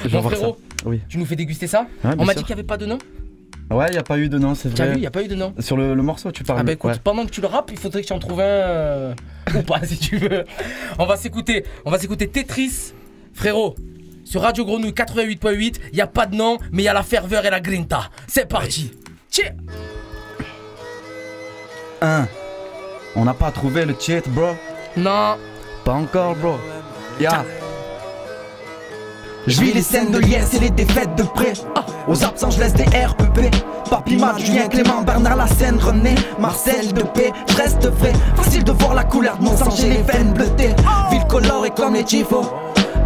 Je 0.04 0.08
vais 0.08 0.16
Mon 0.16 0.20
voir 0.22 0.32
ça. 0.34 0.38
frérot, 0.38 0.56
Oui. 0.84 1.00
tu 1.08 1.16
nous 1.18 1.24
fais 1.26 1.36
déguster 1.36 1.68
ça? 1.68 1.86
Ouais, 2.04 2.10
On 2.18 2.24
m'a 2.24 2.32
sûr. 2.32 2.42
dit 2.42 2.46
qu'il 2.46 2.54
n'y 2.56 2.60
avait 2.60 2.66
pas 2.66 2.76
de 2.76 2.86
nom? 2.86 2.98
Ouais, 3.70 3.92
y 3.92 3.98
a 3.98 4.02
pas 4.02 4.18
eu 4.18 4.28
de 4.28 4.38
nom, 4.38 4.54
c'est 4.54 4.68
vrai. 4.68 4.88
vu, 4.88 4.94
il 4.96 5.00
n'y 5.00 5.06
a 5.06 5.10
pas 5.10 5.22
eu 5.22 5.28
de 5.28 5.34
nom. 5.36 5.54
Sur 5.60 5.76
le, 5.76 5.94
le 5.94 6.02
morceau, 6.02 6.32
tu 6.32 6.42
parles. 6.42 6.58
Ah 6.60 6.62
bah 6.64 6.72
écoute, 6.72 6.90
ouais. 6.90 6.98
pendant 7.02 7.24
que 7.24 7.30
tu 7.30 7.40
le 7.40 7.46
rappes, 7.46 7.70
il 7.72 7.78
faudrait 7.78 8.02
que 8.02 8.06
tu 8.08 8.12
en 8.12 8.18
trouves 8.18 8.40
un 8.40 8.44
euh, 8.44 9.14
ou 9.54 9.62
pas 9.62 9.84
si 9.84 9.96
tu 9.96 10.16
veux. 10.16 10.44
On 10.98 11.06
va 11.06 11.16
s'écouter, 11.16 11.64
on 11.84 11.90
va 11.90 11.98
s'écouter 11.98 12.26
Tetris, 12.28 12.92
frérot. 13.32 13.76
Sur 14.24 14.42
Radio 14.42 14.64
Grenouille 14.64 14.92
88.8, 14.92 15.76
il 15.92 15.98
y 15.98 16.00
a 16.00 16.06
pas 16.06 16.26
de 16.26 16.36
nom, 16.36 16.58
mais 16.72 16.82
il 16.82 16.86
y 16.86 16.88
a 16.88 16.92
la 16.94 17.02
ferveur 17.02 17.44
et 17.46 17.50
la 17.50 17.60
grinta. 17.60 18.10
C'est 18.26 18.46
parti. 18.48 18.92
Tiens. 19.28 19.54
Un. 22.02 22.28
On 23.16 23.24
n'a 23.24 23.34
pas 23.34 23.50
trouvé 23.50 23.84
le 23.84 23.94
cheat, 23.98 24.28
bro. 24.28 24.50
Non. 24.96 25.36
Pas 25.84 25.92
encore, 25.92 26.36
bro. 26.36 26.58
Ya. 27.20 27.44
Je 29.46 29.60
vis 29.60 29.72
les 29.72 29.82
scènes 29.82 30.10
de 30.10 30.18
liesse 30.18 30.54
et 30.54 30.60
les 30.60 30.70
défaites 30.70 31.14
de 31.16 31.22
près. 31.22 31.52
Aux 32.08 32.24
absents, 32.24 32.50
je 32.50 32.60
laisse 32.60 32.74
des 32.74 32.84
REP. 32.84 33.54
Papy 33.88 34.16
Mat, 34.16 34.38
Julien 34.38 34.68
Clément, 34.68 35.02
Bernard 35.02 35.36
Lassène, 35.36 35.78
René, 35.80 36.14
Marcel 36.38 36.92
de 36.92 37.02
paix. 37.02 37.32
Je 37.48 37.56
reste 37.56 37.86
vrai, 37.86 38.12
facile 38.36 38.64
de 38.64 38.72
voir 38.72 38.94
la 38.94 39.04
couleur 39.04 39.36
de 39.38 39.44
mon 39.44 39.56
sang, 39.56 39.70
j'ai 39.76 39.88
les 39.88 40.02
veines 40.02 40.32
bleutées. 40.32 40.74
Ville 41.10 41.26
colorée 41.28 41.70
comme 41.70 41.94
les 41.94 42.04
tifos. 42.04 42.48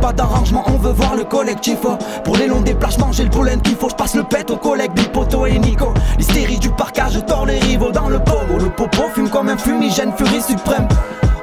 Pas 0.02 0.12
d'arrangement, 0.12 0.64
on 0.66 0.76
veut 0.76 0.92
voir 0.92 1.14
le 1.14 1.24
collectif. 1.24 1.78
oh. 1.84 1.96
Pour 2.24 2.36
les 2.36 2.46
longs 2.48 2.60
déplacements, 2.60 3.12
j'ai 3.12 3.24
le 3.24 3.30
pollen 3.30 3.60
qu'il 3.62 3.76
faut. 3.76 3.88
Je 3.88 3.94
passe 3.94 4.14
le 4.14 4.24
pet 4.24 4.50
aux 4.50 4.56
collègues 4.56 4.92
Bipoto 4.92 5.46
et 5.46 5.58
Nico. 5.58 5.94
L'hystérie 6.18 6.58
du 6.58 6.70
parcage, 6.70 7.12
je 7.14 7.20
tords 7.20 7.46
les 7.46 7.58
rivaux 7.60 7.92
dans 7.92 8.08
le 8.08 8.18
pogo. 8.18 8.58
Le 8.58 8.68
popo 8.68 9.04
fume 9.14 9.30
comme 9.30 9.48
un 9.48 9.56
fumigène, 9.56 10.12
furie 10.16 10.42
suprême. 10.42 10.88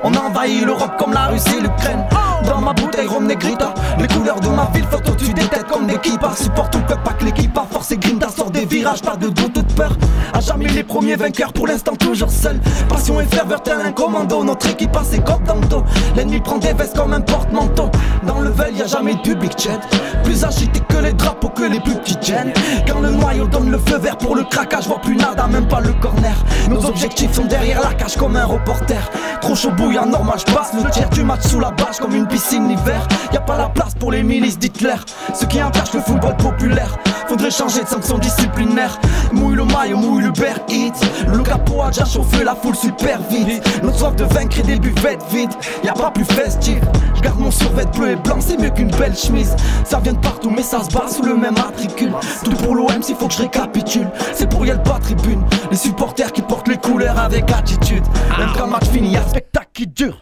On 0.03 0.13
envahit 0.13 0.63
l'Europe 0.63 0.97
comme 0.99 1.13
la 1.13 1.27
Russie 1.27 1.55
et 1.57 1.61
l'Ukraine. 1.61 2.05
Dans 2.45 2.61
ma 2.61 2.73
bouteille, 2.73 3.07
Rome 3.07 3.27
Negrita. 3.27 3.73
Les 3.99 4.07
couleurs 4.07 4.39
de 4.39 4.49
ma 4.49 4.69
ville 4.73 4.85
flottent 4.85 5.09
au-dessus 5.09 5.33
comme 5.71 5.87
des 5.87 5.97
kippas. 5.97 6.35
Supporte 6.35 6.73
tout 6.73 6.79
le 6.79 6.85
peuple, 6.85 7.03
pas 7.03 7.13
que 7.13 7.25
l'équipe 7.25 7.57
a 7.57 7.65
force 7.69 7.91
et 7.91 7.97
Grinda 7.97 8.29
sort 8.29 8.51
des 8.51 8.65
virages, 8.65 9.01
pas 9.01 9.15
de 9.15 9.29
doute 9.29 9.57
ou 9.57 9.61
de 9.61 9.73
peur. 9.73 9.95
À 10.33 10.39
jamais 10.39 10.67
les 10.67 10.83
premiers 10.83 11.15
vainqueurs, 11.15 11.53
pour 11.53 11.67
l'instant 11.67 11.95
toujours 11.95 12.31
seul. 12.31 12.59
Passion 12.89 13.19
et 13.19 13.25
ferveur, 13.25 13.61
tel 13.61 13.79
un 13.79 13.91
commando. 13.91 14.43
Notre 14.43 14.69
équipe 14.69 14.95
a 14.95 15.03
ses 15.03 15.19
coques 15.19 15.43
dans 15.43 15.55
le 15.55 15.67
dos. 15.67 15.83
L'ennemi 16.15 16.39
prend 16.39 16.57
des 16.57 16.73
vestes 16.73 16.95
comme 16.97 17.13
un 17.13 17.21
porte-manteau. 17.21 17.89
Dans 18.25 18.39
le 18.39 18.49
veil, 18.49 18.75
y 18.75 18.81
a 18.81 18.87
jamais 18.87 19.15
de 19.15 19.21
public 19.21 19.53
chat. 19.57 19.79
Plus 20.23 20.43
agité 20.43 20.79
que 20.89 20.97
les 20.97 21.13
drapeaux, 21.13 21.49
que 21.49 21.63
les 21.63 21.79
plus 21.79 21.95
petites 21.95 22.23
gênes. 22.23 22.53
Quand 22.87 22.99
le 22.99 23.11
noyau 23.11 23.47
donne 23.47 23.71
le 23.71 23.77
feu 23.77 23.97
vert 23.97 24.17
pour 24.17 24.35
le 24.35 24.43
craquage, 24.43 24.87
vois 24.87 24.99
plus 24.99 25.15
nada, 25.15 25.47
même 25.47 25.67
pas 25.67 25.79
le 25.79 25.93
corner. 25.93 26.35
Nos 26.69 26.85
objectifs 26.85 27.33
sont 27.33 27.45
derrière 27.45 27.81
la 27.81 27.93
cage 27.93 28.15
comme 28.15 28.35
un 28.35 28.45
reporter. 28.45 29.01
Trop 29.41 29.55
chaud 29.55 29.71
bouillant, 29.71 30.05
normal, 30.05 30.37
je 30.45 30.53
passe 30.53 30.73
le 30.73 30.89
tiers 30.89 31.09
du 31.09 31.23
match 31.23 31.41
sous 31.47 31.59
la 31.59 31.71
bâche 31.71 31.97
comme 31.99 32.15
une 32.15 32.27
piscine 32.31 32.67
l'hiver. 32.67 33.07
Y 33.31 33.37
a 33.37 33.41
pas 33.41 33.57
la 33.57 33.69
place 33.69 33.93
pour 33.93 34.11
les 34.11 34.23
milices 34.23 34.57
d'Hitler. 34.57 34.95
Ceux 35.33 35.47
qui 35.47 35.61
entachent 35.61 35.93
le 35.93 36.01
football 36.01 36.35
populaire. 36.37 36.97
Faudrait 37.27 37.51
changer 37.51 37.83
de 37.83 37.87
sanction 37.87 38.17
disciplinaire. 38.17 38.99
Mouille 39.31 39.55
le 39.55 39.65
maillot, 39.65 39.97
mouille 39.97 40.23
le 40.23 40.31
bear 40.31 40.55
hit. 40.67 40.93
Le 41.27 41.39
capot 41.39 41.83
a 41.83 41.89
déjà 41.89 42.05
chauffé 42.05 42.43
la 42.43 42.55
foule 42.55 42.75
super 42.75 43.21
vite. 43.29 43.63
Notre 43.83 43.99
soif 43.99 44.15
de 44.15 44.23
vaincre 44.23 44.59
et 44.59 44.63
des 44.63 44.79
buvettes 44.79 45.23
vides. 45.31 45.53
Y 45.83 45.89
a 45.89 45.93
pas 45.93 46.11
plus 46.11 46.25
festif. 46.25 46.79
Je 47.15 47.21
garde 47.21 47.39
mon 47.39 47.51
survêt 47.51 47.85
bleu 47.85 48.11
et 48.11 48.15
blanc, 48.15 48.37
c'est 48.39 48.57
mieux 48.57 48.71
qu'une 48.71 48.91
belle 48.91 49.15
chemise. 49.15 49.55
Ça 49.85 49.99
vient 49.99 50.13
de 50.13 50.19
partout, 50.19 50.49
mais 50.49 50.63
ça 50.63 50.83
se 50.83 50.89
bat 50.89 51.05
sous 51.07 51.23
le 51.23 51.35
même 51.35 51.53
matricule. 51.53 52.13
Tout 52.43 52.51
pour 52.51 52.75
l'OM, 52.75 53.01
s'il 53.01 53.15
faut 53.15 53.27
que 53.27 53.33
je 53.33 53.43
récapitule. 53.43 54.09
C'est 54.33 54.49
pour 54.49 54.65
y 54.65 54.71
aller 54.71 54.83
pas 54.83 54.99
tribune. 54.99 55.43
Les 55.69 55.77
supporters 55.77 56.31
qui 56.31 56.41
portent 56.41 56.67
les 56.67 56.77
couleurs 56.77 57.19
avec 57.19 57.51
attitude. 57.51 58.03
Même 58.37 58.49
quand 58.57 58.67
match 58.67 58.87
finit, 58.91 59.11
y 59.11 59.17
a 59.17 59.21
spectacle 59.21 59.69
qui 59.73 59.87
dure. 59.87 60.21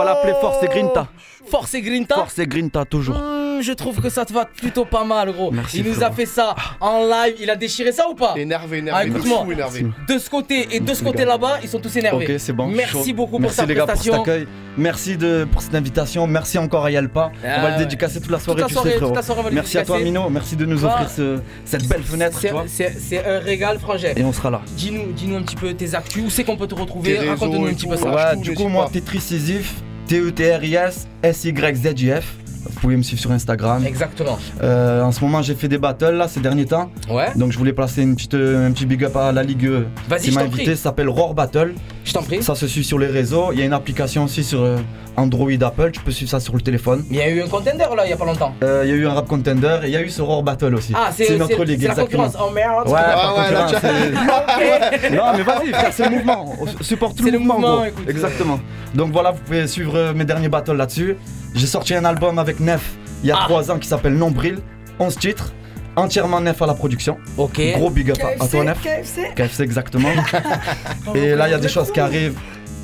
On 0.00 0.04
va 0.04 0.14
l'appeler 0.14 0.32
Force 0.40 0.62
et 0.62 0.68
Grinta. 0.68 1.08
Force 1.50 1.74
et 1.74 1.82
Grinta 1.82 2.14
Force 2.14 2.38
et 2.38 2.46
Grinta, 2.46 2.84
toujours. 2.84 3.16
Mmh, 3.16 3.54
même, 3.56 3.62
je 3.62 3.72
trouve 3.72 4.00
que 4.00 4.08
ça 4.08 4.24
te 4.24 4.32
va 4.32 4.44
plutôt 4.46 4.84
pas 4.86 5.04
mal, 5.04 5.32
gros. 5.32 5.50
Merci, 5.50 5.78
il 5.80 5.84
nous 5.90 6.02
a 6.02 6.10
fait 6.10 6.24
ça 6.26 6.54
en 6.80 7.04
live. 7.06 7.34
Il 7.40 7.50
a 7.50 7.56
déchiré 7.56 7.92
ça 7.92 8.08
ou 8.08 8.14
pas 8.14 8.34
Énervé, 8.36 8.76
Ah, 8.92 9.04
énervé. 9.04 9.06
écoute-moi. 9.08 9.44
fou 9.44 9.52
énervé. 9.52 9.86
De 10.08 10.18
ce 10.18 10.30
côté 10.30 10.68
et 10.74 10.80
de 10.80 10.94
ce 10.94 11.02
côté 11.02 11.24
là-bas, 11.24 11.58
ils 11.62 11.68
sont 11.68 11.80
tous 11.80 11.94
énervés. 11.96 12.26
Ok, 12.34 12.38
c'est 12.40 12.52
bon. 12.52 12.68
Merci 12.68 13.12
beaucoup 13.12 13.38
Merci 13.38 13.56
pour 13.56 13.64
ta 13.66 13.68
les 13.68 13.74
gars 13.74 13.86
pour 13.86 14.02
cet 14.02 14.14
accueil. 14.14 14.46
Merci 14.78 15.16
de, 15.16 15.46
pour 15.50 15.60
cette 15.62 15.74
invitation. 15.74 16.26
Merci 16.26 16.56
encore 16.58 16.84
à 16.86 16.90
Yalpa. 16.90 17.32
Ah 17.44 17.56
on 17.58 17.62
va 17.62 17.70
le 17.72 17.78
dédicacer 17.78 18.20
toute 18.20 18.30
la 18.30 18.38
soirée, 18.38 18.60
la 18.62 18.66
tu 18.68 18.74
sais, 18.74 18.80
toute 18.82 18.92
frérot. 18.92 19.14
la 19.14 19.22
soirée, 19.22 19.40
on 19.40 19.44
va 19.44 19.50
le 19.50 19.54
Merci 19.56 19.78
à 19.78 19.84
toi. 19.84 19.98
Mino. 19.98 20.30
Merci 20.30 20.56
de 20.56 20.64
nous 20.64 20.78
Va. 20.78 20.88
offrir 20.94 21.10
ce- 21.10 21.40
cette 21.64 21.86
belle 21.88 22.02
fenêtre. 22.02 22.38
C'est- 22.66 22.94
tu 23.08 23.16
un 23.18 23.38
régal, 23.40 23.78
frangin. 23.78 24.12
Et 24.16 24.24
on 24.24 24.32
sera 24.32 24.50
là. 24.50 24.62
Dis-nous 24.76 25.12
dis 25.12 25.34
un 25.34 25.42
petit 25.42 25.56
peu 25.56 25.74
tes 25.74 25.94
actus, 25.94 26.24
où 26.24 26.30
c'est 26.30 26.44
qu'on 26.44 26.56
peut 26.56 26.66
te 26.68 26.74
retrouver, 26.74 27.18
raconte-nous 27.28 27.66
un 27.66 27.74
petit 27.74 27.86
peu 27.86 27.96
ça. 27.96 28.10
Ouais, 28.10 28.36
du 28.36 28.54
coup, 28.54 28.68
moi. 28.68 28.88
Tetris 28.92 29.20
Sisif, 29.20 29.74
T-E-T-R-I-S, 30.10 31.06
S-Y-Z-I-F. 31.22 32.36
Vous 32.64 32.80
pouvez 32.80 32.96
me 32.96 33.02
suivre 33.02 33.20
sur 33.20 33.30
Instagram. 33.30 33.86
Exactement. 33.86 34.40
Euh, 34.60 35.02
en 35.02 35.12
ce 35.12 35.20
moment, 35.20 35.40
j'ai 35.40 35.54
fait 35.54 35.68
des 35.68 35.78
battles 35.78 36.16
là 36.16 36.26
ces 36.26 36.40
derniers 36.40 36.66
temps. 36.66 36.90
Ouais. 37.08 37.28
Donc, 37.36 37.52
je 37.52 37.58
voulais 37.58 37.72
placer 37.72 38.02
une 38.02 38.16
petite, 38.16 38.34
euh, 38.34 38.66
un 38.66 38.72
petit 38.72 38.86
big 38.86 39.04
up 39.04 39.14
à 39.14 39.30
la 39.30 39.44
Ligue 39.44 39.66
euh, 39.66 39.84
Vas-y, 40.08 40.22
qui 40.22 40.30
m'a 40.32 40.40
invité. 40.42 40.74
Ça 40.74 40.82
s'appelle 40.82 41.08
Roar 41.08 41.34
Battle. 41.34 41.74
Je 42.04 42.12
t'en 42.12 42.24
prie. 42.24 42.42
Ça 42.42 42.56
se 42.56 42.66
suit 42.66 42.82
sur 42.82 42.98
les 42.98 43.06
réseaux. 43.06 43.50
Il 43.52 43.60
y 43.60 43.62
a 43.62 43.64
une 43.64 43.72
application 43.72 44.24
aussi 44.24 44.42
sur 44.42 44.62
euh, 44.62 44.78
Android, 45.16 45.50
Apple. 45.62 45.90
Tu 45.92 46.00
peux 46.00 46.10
suivre 46.12 46.30
ça 46.30 46.40
sur 46.40 46.54
le 46.54 46.60
téléphone. 46.60 47.04
Il 47.10 47.16
y 47.16 47.20
a 47.20 47.28
eu 47.28 47.42
un 47.42 47.46
contender 47.48 47.84
là, 47.96 48.04
il 48.06 48.10
y 48.10 48.12
a 48.12 48.16
pas 48.16 48.24
longtemps. 48.24 48.54
Euh, 48.62 48.82
Il 48.84 48.90
y 48.90 48.92
a 48.92 48.96
eu 48.96 49.06
un 49.06 49.12
rap 49.14 49.26
contender 49.28 49.78
et 49.82 49.86
il 49.86 49.90
y 49.92 49.96
a 49.96 50.02
eu 50.02 50.08
ce 50.10 50.22
Roar 50.22 50.42
Battle 50.42 50.74
aussi. 50.74 50.92
Ah, 50.96 51.10
c'est 51.14 51.36
notre 51.36 51.56
c'est- 51.56 51.64
ligue, 51.64 51.80
c'est 51.80 51.86
la 51.88 51.92
exactement. 51.92 52.24
concurrence. 52.24 52.46
Oh 52.48 52.52
merde. 52.54 52.88
Ouais, 52.88 52.98
Ah 53.02 53.34
ouais, 53.36 53.52
là, 53.52 53.66
c'est- 53.80 55.10
non 55.10 55.22
mais 55.36 55.42
vas-y 55.42 55.68
frère, 55.72 55.92
c'est 55.92 56.04
le 56.08 56.10
mouvement. 56.16 56.54
On 56.60 56.82
supporte 56.82 57.16
tout 57.16 57.24
C'est 57.24 57.30
le 57.30 57.38
le 57.38 57.44
mouvement. 57.44 57.58
mouvement, 57.60 57.76
gros. 57.76 57.84
écoute. 57.86 58.08
Exactement. 58.08 58.60
Donc 58.94 59.12
voilà, 59.12 59.30
vous 59.32 59.40
pouvez 59.44 59.66
suivre 59.66 59.96
euh, 59.96 60.12
mes 60.14 60.24
derniers 60.24 60.48
battles 60.48 60.72
là-dessus. 60.76 61.16
J'ai 61.54 61.66
sorti 61.66 61.94
un 61.94 62.04
album 62.04 62.38
avec 62.38 62.60
Nef 62.60 62.92
il 63.22 63.28
y 63.28 63.32
a 63.32 63.36
Ah. 63.38 63.44
3 63.44 63.70
ans 63.70 63.78
qui 63.78 63.88
s'appelle 63.88 64.14
Nombril, 64.14 64.58
11 64.98 65.16
titres, 65.18 65.52
entièrement 65.96 66.40
Nef 66.40 66.60
à 66.62 66.66
la 66.66 66.74
production. 66.74 67.18
Ok. 67.36 67.60
Gros 67.74 67.90
big 67.90 68.10
up 68.10 68.18
à- 68.22 68.44
à 68.44 68.48
toi 68.48 68.64
Nef. 68.64 68.80
KFC. 68.82 69.32
KFC 69.34 69.62
exactement. 69.64 70.08
Et 71.14 71.34
là 71.34 71.48
il 71.48 71.50
y 71.50 71.54
a 71.54 71.58
des 71.58 71.68
choses 71.68 71.90
qui 71.92 72.00
arrivent. 72.00 72.38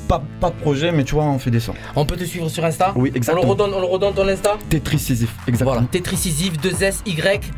Pas, 0.07 0.21
pas 0.39 0.49
de 0.49 0.55
projet, 0.55 0.91
mais 0.91 1.03
tu 1.03 1.15
vois, 1.15 1.25
on 1.25 1.37
fait 1.39 1.51
des 1.51 1.59
sons. 1.59 1.73
On 1.95 2.05
peut 2.05 2.15
te 2.15 2.23
suivre 2.23 2.49
sur 2.49 2.63
Insta 2.63 2.93
Oui, 2.95 3.09
On 3.09 3.11
le 3.13 3.17
exactement. 3.17 3.47
redonne, 3.51 3.73
on 3.73 3.79
le 3.81 3.85
redonne 3.87 4.13
ton 4.13 4.27
Insta 4.27 4.57
Sisyphe, 4.97 5.29
exactement. 5.47 5.71
Voilà. 5.73 5.87
Tetrisisif 5.91 6.57
2 6.59 6.83
S 6.83 7.01
Y 7.05 7.51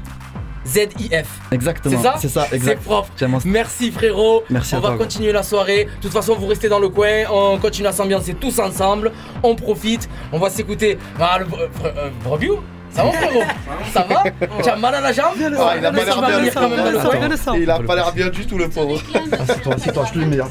Z 0.66 0.78
I 1.00 1.10
F. 1.24 1.28
Exactement. 1.52 1.98
C'est 1.98 2.04
ça 2.04 2.16
C'est 2.20 2.28
ça, 2.30 2.46
C'est 2.50 2.56
exact. 2.58 2.84
propre. 2.84 3.10
J'aime 3.18 3.34
un- 3.34 3.40
Merci 3.46 3.92
frérot. 3.92 4.44
Merci 4.50 4.76
on 4.76 4.78
à 4.78 4.82
va 4.82 4.88
toi, 4.90 4.96
gros. 4.98 5.06
continuer 5.06 5.32
la 5.32 5.42
soirée. 5.44 5.86
De 5.86 6.02
toute 6.02 6.12
façon, 6.12 6.36
vous 6.36 6.46
restez 6.48 6.70
dans 6.70 6.80
le 6.80 6.90
coin. 6.90 7.24
On 7.32 7.58
continue 7.58 7.88
à 7.88 7.92
s'ambiancer 7.92 8.34
tous 8.34 8.60
ensemble. 8.60 9.12
On 9.42 9.56
profite. 9.56 10.10
On 10.32 10.38
va 10.38 10.50
s'écouter. 10.50 10.98
Ah, 11.20 11.40
le 11.40 11.46
euh, 11.46 11.68
fr- 11.68 11.98
euh, 11.98 12.10
review 12.30 12.58
Ça 12.92 13.04
va 13.04 13.12
frérot 13.14 13.44
Ça 13.94 14.06
va 14.10 14.24
Tu 14.62 14.70
as 14.70 14.76
mal 14.76 14.96
à 14.96 15.02
la 15.02 15.12
jambe 15.14 15.34
Ah, 15.58 15.76
il 15.78 15.86
a 15.86 15.92
pas 15.92 16.04
l'air 16.06 16.22
bien. 16.22 16.40
il 17.58 17.70
a 17.70 17.80
pas 17.80 17.96
l'air 17.96 18.12
bien 18.14 18.30
du 18.30 18.46
tout, 18.46 18.58
le 18.58 18.68
pauvre. 18.70 19.00
Assieds-toi, 19.32 19.74
assieds-toi, 19.76 20.04
je 20.06 20.10
suis 20.12 20.20
le 20.20 20.26
meilleur. 20.26 20.50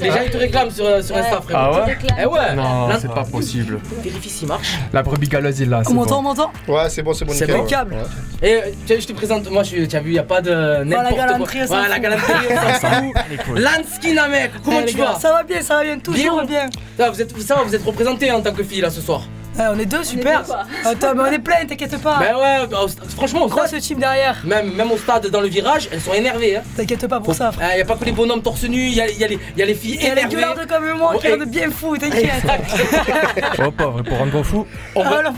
Les 0.00 0.10
gens 0.10 0.18
ils 0.24 0.30
te 0.30 0.36
réclament 0.36 0.70
sur, 0.70 0.84
sur 1.02 1.16
Insta 1.16 1.40
frérot. 1.40 1.60
Ah 1.60 1.84
ouais 1.86 1.98
Eh 2.20 2.26
ouais 2.26 2.54
Non, 2.54 2.88
Là, 2.88 2.98
c'est 3.00 3.12
pas 3.12 3.24
possible. 3.24 3.80
Vérifie 4.02 4.28
s'il 4.28 4.48
marche. 4.48 4.74
La 4.92 5.02
brebis 5.02 5.28
galeuse 5.28 5.60
est 5.60 5.66
là, 5.66 5.82
c'est 5.84 5.90
On 5.90 5.94
m'entend, 5.94 6.18
on 6.18 6.22
bon. 6.22 6.28
m'entend 6.28 6.52
Ouais, 6.68 6.88
c'est 6.88 7.02
bon, 7.02 7.12
c'est 7.12 7.24
bon, 7.24 7.32
C'est 7.34 7.46
nickel. 7.46 7.56
bon. 7.56 7.62
Impeccable. 7.62 7.94
Ouais. 7.94 8.48
Et 8.48 8.54
euh, 8.54 8.60
tiens, 8.86 8.96
je 9.00 9.06
te 9.06 9.12
présente, 9.12 9.50
moi 9.50 9.62
je 9.64 9.84
tu 9.84 9.96
as 9.96 10.00
vu, 10.00 10.10
il 10.10 10.12
n'y 10.12 10.18
a 10.18 10.22
pas 10.22 10.40
de 10.40 10.84
n'importe 10.84 11.08
quoi. 11.16 11.26
galanterie, 11.26 11.58
on 11.62 11.66
s'en 11.66 11.74
Voilà, 11.74 11.88
la 11.88 11.94
fout. 11.94 12.02
galanterie, 12.02 12.46
on 12.50 12.80
s'en 12.80 13.42
fout. 13.44 13.58
Lanskina 13.58 14.28
mec, 14.28 14.50
comment 14.64 14.78
Eh, 14.80 14.86
les 14.86 14.92
tu 14.92 14.98
gars, 14.98 15.04
vas 15.12 15.18
Ça 15.18 15.32
va 15.32 15.42
bien, 15.42 15.60
ça 15.60 15.74
va 15.76 15.82
bien, 15.84 15.98
toujours 15.98 16.44
Bien. 16.44 16.66
bien. 16.68 16.80
Ça, 16.96 17.10
vous 17.10 17.20
êtes, 17.20 17.40
ça 17.42 17.54
va, 17.56 17.62
vous 17.64 17.74
êtes 17.74 17.84
représenté 17.84 18.30
en 18.30 18.40
tant 18.40 18.52
que 18.52 18.62
fille 18.62 18.80
là 18.80 18.90
ce 18.90 19.00
soir. 19.00 19.22
Eh, 19.58 19.62
on 19.74 19.78
est 19.78 19.86
deux, 19.86 20.04
super. 20.04 20.42
Attends, 20.84 21.14
mais 21.14 21.22
on 21.22 21.32
est 21.32 21.38
plein, 21.38 21.64
t'inquiète 21.66 22.00
pas. 22.00 22.18
Ben 22.20 22.36
ouais, 22.36 22.76
franchement, 23.16 23.48
stade, 23.48 23.68
ce 23.68 23.76
team 23.76 23.98
derrière. 23.98 24.36
même, 24.44 24.72
même 24.74 24.90
au 24.92 24.96
stade 24.98 25.26
dans 25.28 25.40
le 25.40 25.48
virage, 25.48 25.88
elles 25.92 26.00
sont 26.00 26.14
énervées. 26.14 26.56
Hein. 26.56 26.62
T'inquiète 26.76 27.06
pas 27.08 27.20
pour 27.20 27.34
ça, 27.34 27.50
frère. 27.52 27.70
Il 27.72 27.76
n'y 27.76 27.82
a 27.82 27.84
pas 27.84 27.96
que 27.96 28.04
les 28.04 28.12
bonhommes 28.12 28.42
torse 28.42 28.64
nu, 28.64 28.86
il 28.86 28.94
y 28.94 29.00
a, 29.00 29.10
y 29.10 29.24
a 29.24 29.28
les- 29.28 29.38
y 29.56 29.62
a 29.62 29.66
les 29.66 29.74
filles 29.74 29.94
Et 29.96 30.04
les 30.06 30.06
énervées. 30.12 30.34
gueulards 30.36 30.66
comme 30.68 30.96
moi 30.96 31.14
qui 31.20 31.26
Ouais. 31.26 31.32
rendent 31.38 31.48
bien 31.50 31.70
fou, 31.70 31.96
t'inquiète. 31.96 32.30
Oh, 33.66 33.70
pauvre, 33.72 34.02
pour 34.02 34.18
rendre 34.18 34.42
fou. 34.42 34.66
On, 34.94 35.02
va- 35.02 35.22
Ah, 35.26 35.32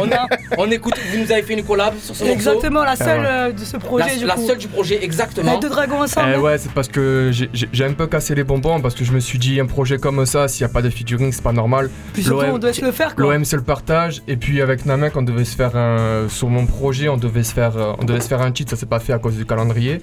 on, 0.00 0.10
a- 0.12 0.26
on 0.58 0.70
écoute, 0.70 0.94
vous 1.10 1.18
nous 1.18 1.32
avez 1.32 1.42
fait 1.42 1.54
une 1.54 1.64
collab 1.64 1.94
sur 1.98 2.14
ce 2.14 2.20
morceau. 2.24 2.34
Exactement, 2.34 2.84
la 2.84 2.96
seule 2.96 3.20
ouais. 3.20 3.26
euh, 3.28 3.52
de 3.52 3.64
ce 3.64 3.76
projet, 3.78 4.06
La, 4.10 4.16
du 4.16 4.24
la 4.26 4.34
coup. 4.34 4.46
seule 4.46 4.58
du 4.58 4.68
projet, 4.68 5.02
exactement. 5.02 5.54
Les 5.54 5.58
deux 5.60 5.68
dragons 5.70 6.02
ensemble. 6.02 6.28
Eh 6.32 6.36
hein. 6.36 6.40
ouais, 6.40 6.58
c'est 6.58 6.72
parce 6.72 6.88
que 6.88 7.30
j'ai- 7.32 7.84
un 7.84 7.92
peu 7.94 8.06
cassé 8.06 8.34
les 8.34 8.44
bonbons 8.44 8.80
parce 8.80 8.94
que 8.94 9.04
je 9.04 9.12
me 9.12 9.18
suis 9.20 9.38
dit 9.38 9.58
un 9.58 9.66
projet 9.66 9.98
comme 9.98 10.24
ça, 10.26 10.46
s'il 10.48 10.64
n'y 10.64 10.70
a 10.70 10.72
pas 10.74 10.82
de 10.82 10.90
featuring, 10.90 11.32
c'est 11.32 11.42
pas 11.42 11.52
normal. 11.52 11.90
Puis 12.12 12.22
surtout, 12.22 12.42
l'OM 12.46 12.54
on 12.54 12.58
doit 12.58 12.72
se 12.72 12.84
le 12.84 12.92
faire, 12.92 13.14
quoi. 13.16 13.24
L'OM 13.24 13.44
c'est 13.44 13.56
le 13.62 13.66
partage. 13.66 14.22
Et 14.28 14.36
puis 14.36 14.60
avec 14.60 14.84
Namek 14.86 15.16
on 15.16 15.22
devait 15.22 15.44
se 15.44 15.56
faire 15.56 15.74
un 15.76 16.28
sur 16.28 16.48
mon 16.48 16.66
projet 16.66 17.08
on 17.08 17.16
devait 17.16 17.44
se 17.44 17.54
faire 17.54 17.76
euh, 17.76 17.92
on 18.00 18.04
devait 18.04 18.20
se 18.20 18.28
faire 18.28 18.42
un 18.42 18.52
titre 18.52 18.70
ça 18.70 18.76
s'est 18.76 18.86
pas 18.86 18.98
fait 19.00 19.12
à 19.12 19.18
cause 19.18 19.36
du 19.36 19.46
calendrier. 19.46 20.00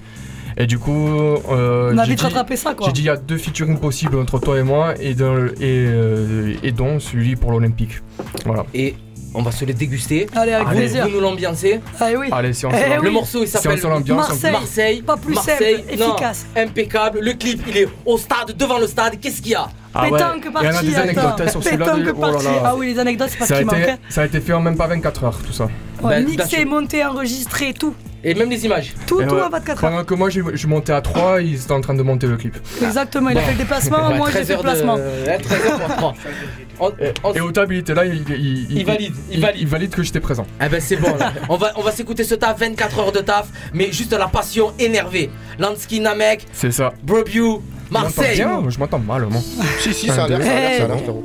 Et 0.56 0.66
du 0.66 0.78
coup 0.78 1.08
euh, 1.08 1.92
On 1.94 1.98
a 1.98 2.04
j'ai 2.04 2.10
vite 2.10 2.18
dit- 2.18 2.24
rattrapé 2.24 2.56
ça, 2.56 2.74
quoi. 2.74 2.86
j'ai 2.86 2.92
dit 2.92 3.02
il 3.02 3.06
y 3.06 3.10
a 3.10 3.16
deux 3.16 3.38
featuring 3.38 3.78
possibles 3.78 4.16
entre 4.18 4.38
toi 4.40 4.58
et 4.58 4.62
moi 4.64 4.94
et 5.00 5.14
dans 5.14 5.34
le- 5.34 5.52
et, 5.62 5.86
euh, 5.86 6.54
et 6.62 6.72
dont 6.72 6.98
celui 6.98 7.36
pour 7.36 7.52
l'Olympique. 7.52 8.00
Voilà. 8.44 8.64
Et 8.74 8.96
on 9.34 9.42
va 9.42 9.52
se 9.52 9.64
les 9.64 9.74
déguster. 9.74 10.26
Allez, 10.34 10.52
avec 10.52 10.68
Vous- 10.68 10.74
plaisir. 10.74 11.04
Vous 11.06 11.14
nous 11.14 11.20
l'ambiancez. 11.20 11.80
Allez, 12.00 12.16
oui. 12.16 12.28
allez 12.32 12.52
si 12.52 12.66
on 12.66 12.70
Eh 12.70 12.74
oui. 12.98 13.04
Le 13.04 13.10
morceau 13.10 13.42
il 13.42 13.46
Si 13.46 13.52
s'appelle 13.52 13.80
on- 13.84 14.14
Marseille. 14.14 14.52
Marseille. 14.52 15.02
Pas 15.02 15.16
plus 15.16 15.34
Marseille, 15.34 15.84
simple, 15.88 15.98
non, 16.00 16.14
efficace. 16.14 16.46
impeccable. 16.56 17.20
Le 17.20 17.32
clip 17.34 17.62
il 17.68 17.76
est 17.76 17.88
au 18.06 18.18
stade, 18.18 18.56
devant 18.56 18.78
le 18.78 18.86
stade. 18.86 19.18
Qu'est-ce 19.20 19.40
qu'il 19.42 19.52
y 19.52 19.54
a 19.54 19.68
Ah 19.94 20.04
ouais. 20.04 20.10
Pétanque 20.18 20.44
Et 20.46 20.48
on 20.48 20.56
a 20.58 20.62
parti, 20.72 20.86
des 20.86 20.94
anecdotes 20.96 21.40
hein, 21.40 21.48
sur 21.48 21.62
celui-là 21.62 21.84
Pétanque 21.84 22.00
oh 22.16 22.20
là 22.22 22.32
parti. 22.32 22.44
là. 22.46 22.62
Ah 22.64 22.74
oui, 22.76 22.86
les 22.92 22.98
anecdotes, 22.98 23.28
c'est 23.30 23.38
pas 23.38 23.44
ce 23.46 23.54
ça 23.54 23.60
a, 23.60 23.64
qui 23.64 23.74
été, 23.82 23.92
ça 24.08 24.20
a 24.22 24.24
été 24.26 24.40
fait 24.40 24.52
en 24.52 24.60
même 24.60 24.76
pas 24.76 24.86
24 24.86 25.24
heures 25.24 25.38
tout 25.46 25.52
ça 25.52 25.64
Ouais, 26.02 26.22
Ben, 26.22 26.24
mixé, 26.26 26.64
monté, 26.64 27.04
enregistré, 27.04 27.74
tout. 27.74 27.94
Et 28.24 28.34
même 28.34 28.50
les 28.50 28.64
images. 28.66 28.94
Tout, 29.06 29.20
Et 29.20 29.26
tout 29.26 29.34
ouais, 29.34 29.42
en 29.42 29.48
24 29.48 29.82
heures. 29.84 29.90
pendant 29.90 30.04
que 30.04 30.14
moi 30.14 30.28
je, 30.30 30.40
je 30.54 30.66
montais 30.66 30.92
à 30.92 31.00
3 31.00 31.40
ils 31.40 31.54
étaient 31.62 31.72
en 31.72 31.80
train 31.80 31.94
de 31.94 32.02
monter 32.02 32.26
le 32.26 32.36
clip 32.36 32.54
Exactement, 32.82 33.30
il 33.30 33.38
a 33.38 33.40
fait 33.40 33.52
le 33.52 33.58
déplacement, 33.58 34.08
Ouais, 34.08 34.14
moi 34.18 34.26
j'ai 34.28 34.44
13 34.44 34.46
fait 34.48 34.52
le 34.62 34.68
heures 34.68 34.96
de- 34.98 36.14
placement. 36.80 36.98
ouais, 37.06 37.12
13 37.12 37.14
heures 37.14 37.14
pour 37.14 37.14
trois. 37.14 37.30
On- 37.30 37.30
on- 37.30 37.34
et 37.34 37.40
Otab 37.40 37.72
il 37.72 37.78
était 37.78 37.94
là 37.94 38.04
il, 38.06 38.24
il, 38.30 38.72
Il 38.78 38.84
valide, 38.86 39.12
il 39.30 39.36
il, 39.36 39.40
valide. 39.40 39.60
il 39.62 39.66
valide 39.68 39.90
que 39.94 40.02
j'étais 40.02 40.20
présent 40.20 40.46
Ah 40.58 40.68
ben 40.68 40.80
c'est 40.80 40.96
bon 40.96 41.14
là. 41.16 41.32
on 41.48 41.56
va, 41.56 41.72
on 41.76 41.82
va 41.82 41.92
s'écouter 41.92 42.24
ce 42.24 42.34
taf 42.34 42.58
24 42.60 42.98
heures 42.98 43.12
de 43.12 43.20
taf, 43.20 43.48
mais 43.74 43.92
juste 43.92 44.12
la 44.12 44.26
passion 44.28 44.72
énervée. 44.78 45.30
Lansky 45.58 46.00
Namek, 46.00 46.46
c'est 46.52 46.70
ça 46.72 46.92
Brobu, 47.02 47.42
Marseille. 47.90 48.36
Je 48.36 48.42
m'entends 48.44 48.60
bien, 48.62 48.70
je 48.70 48.78
m'entends 48.78 48.98
mal, 48.98 49.26
moi. 49.30 49.40
Si, 49.80 49.92
si, 49.94 50.06
ça 50.08 50.24
a 50.24 50.28
l'air, 50.28 50.42
ça 50.42 50.50
a 50.50 50.54
l'air, 50.54 50.78
ça 50.78 50.84
a 50.84 50.88
l'air, 50.88 50.96
Eh. 50.98 51.02
frérot. 51.02 51.24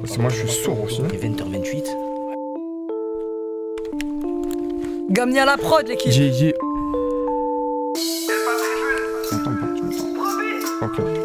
Parce 0.00 0.16
que 0.16 0.20
moi, 0.20 0.30
je 0.30 0.36
suis 0.46 0.62
sourd 0.62 0.82
aussi. 0.84 1.00
Il 1.10 1.14
est 1.16 1.28
20h28. 1.28 1.84
Gamni 5.10 5.38
à 5.38 5.44
la 5.44 5.56
prod, 5.56 5.86
l'équipe. 5.88 6.10
J'ai, 6.12 6.32
j'ai. 6.32 6.52
Tu 9.28 9.34
m'entends 9.36 9.50
pas, 9.50 9.66
tu 9.76 9.82
m'entends. 9.82 11.02
Ok. 11.02 11.15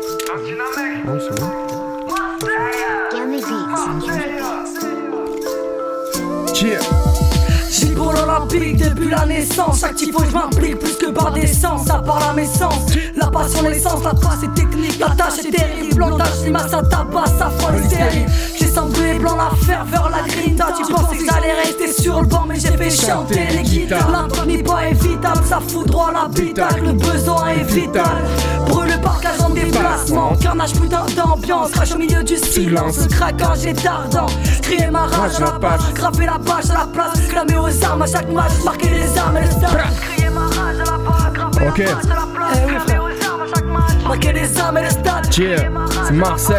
J'suis 7.72 7.88
pour 7.88 8.14
l'Olympique 8.14 8.78
depuis 8.78 9.10
la 9.10 9.26
naissance. 9.26 9.80
Chaque 9.80 9.96
typo, 9.96 10.24
je 10.24 10.32
m'implique 10.32 10.78
plus 10.78 10.96
que 10.96 11.10
par 11.10 11.32
décence. 11.32 11.88
Ça 11.88 12.04
part 12.06 12.20
la 12.20 12.34
naissance. 12.42 12.86
La 13.16 13.28
passion, 13.28 13.68
l'essence, 13.68 14.04
la 14.04 14.14
trace 14.14 14.44
est 14.44 14.54
technique. 14.54 15.00
La 15.00 15.10
tâche 15.10 15.40
est 15.44 15.52
terrible. 15.52 16.00
L'entage, 16.00 16.44
l'image, 16.44 16.70
ça 16.70 16.84
tabasse, 16.84 17.34
ça 17.40 17.50
frôle 17.58 17.78
les 17.78 17.88
stériles. 17.88 18.26
J'ai 18.72 18.78
semblé 18.78 19.20
blanc, 19.20 19.36
la 19.36 19.50
ferveur, 19.66 20.10
la 20.10 20.22
grinta. 20.26 20.68
Tu 20.78 20.94
pensais 20.94 21.18
que 21.18 21.26
j'allais 21.26 21.52
rester 21.52 21.92
sur 21.92 22.22
le 22.22 22.28
banc, 22.28 22.46
mais 22.48 22.58
j'ai 22.58 22.70
fait 22.78 22.90
chanter 22.90 23.48
les 23.52 23.64
guitares. 23.64 24.10
L'intro 24.10 24.46
n'est 24.46 24.64
pas 24.64 24.88
évitable, 24.88 25.44
ça 25.46 25.60
fout 25.68 25.86
droit 25.88 26.08
à 26.08 26.24
l'habitacle. 26.24 26.82
Le 26.86 26.94
besoin 26.94 27.50
est 27.50 27.64
vital. 27.64 28.24
Brûle 28.68 28.92
le 28.92 28.98
parcage 29.02 29.42
en 29.42 29.50
déplacement. 29.50 30.38
Carnage, 30.38 30.72
putain 30.72 31.04
d'ambiance. 31.18 31.72
Crache 31.72 31.92
au 31.92 31.98
milieu 31.98 32.24
du 32.24 32.38
silence. 32.38 33.08
Craquant, 33.10 33.56
j'ai 33.62 33.74
tardant. 33.74 34.28
Crier 34.62 34.90
ma 34.90 35.06
rage 35.06 35.36
à 35.36 35.40
la 35.42 35.52
page. 35.60 35.94
Graver 35.94 36.26
la 36.28 36.40
page 36.40 36.70
à 36.70 36.74
la 36.74 36.88
place. 36.94 37.28
Clamer 37.28 37.58
aux 37.58 37.84
armes 37.84 38.04
à 38.04 38.08
chaque 38.08 38.32
match. 38.32 38.54
Marquer 38.64 38.90
les 38.90 39.18
armes 39.18 39.36
et 39.38 39.42
le 39.42 39.52
stade. 39.52 39.70
Crier 40.00 40.30
ma 40.30 40.46
rage 40.46 40.80
à 40.80 40.92
la 40.92 40.98
page. 40.98 41.34
Graver 41.34 41.68
Ok. 41.68 41.78
la 41.80 41.96
page 41.96 42.06
à 42.06 42.16
la 42.16 42.28
place. 42.34 42.86
Clamer 42.86 43.00
aux 43.00 43.26
armes 43.30 43.42
à 43.42 43.48
chaque 43.54 43.66
match. 43.66 44.08
Marquer 44.08 44.32
les 44.32 44.58
armes 44.60 44.78
et 44.78 44.84
le 44.84 44.90
stade. 44.90 45.34
Cheers. 45.34 45.70
C'est 46.08 46.14
Marseille. 46.14 46.56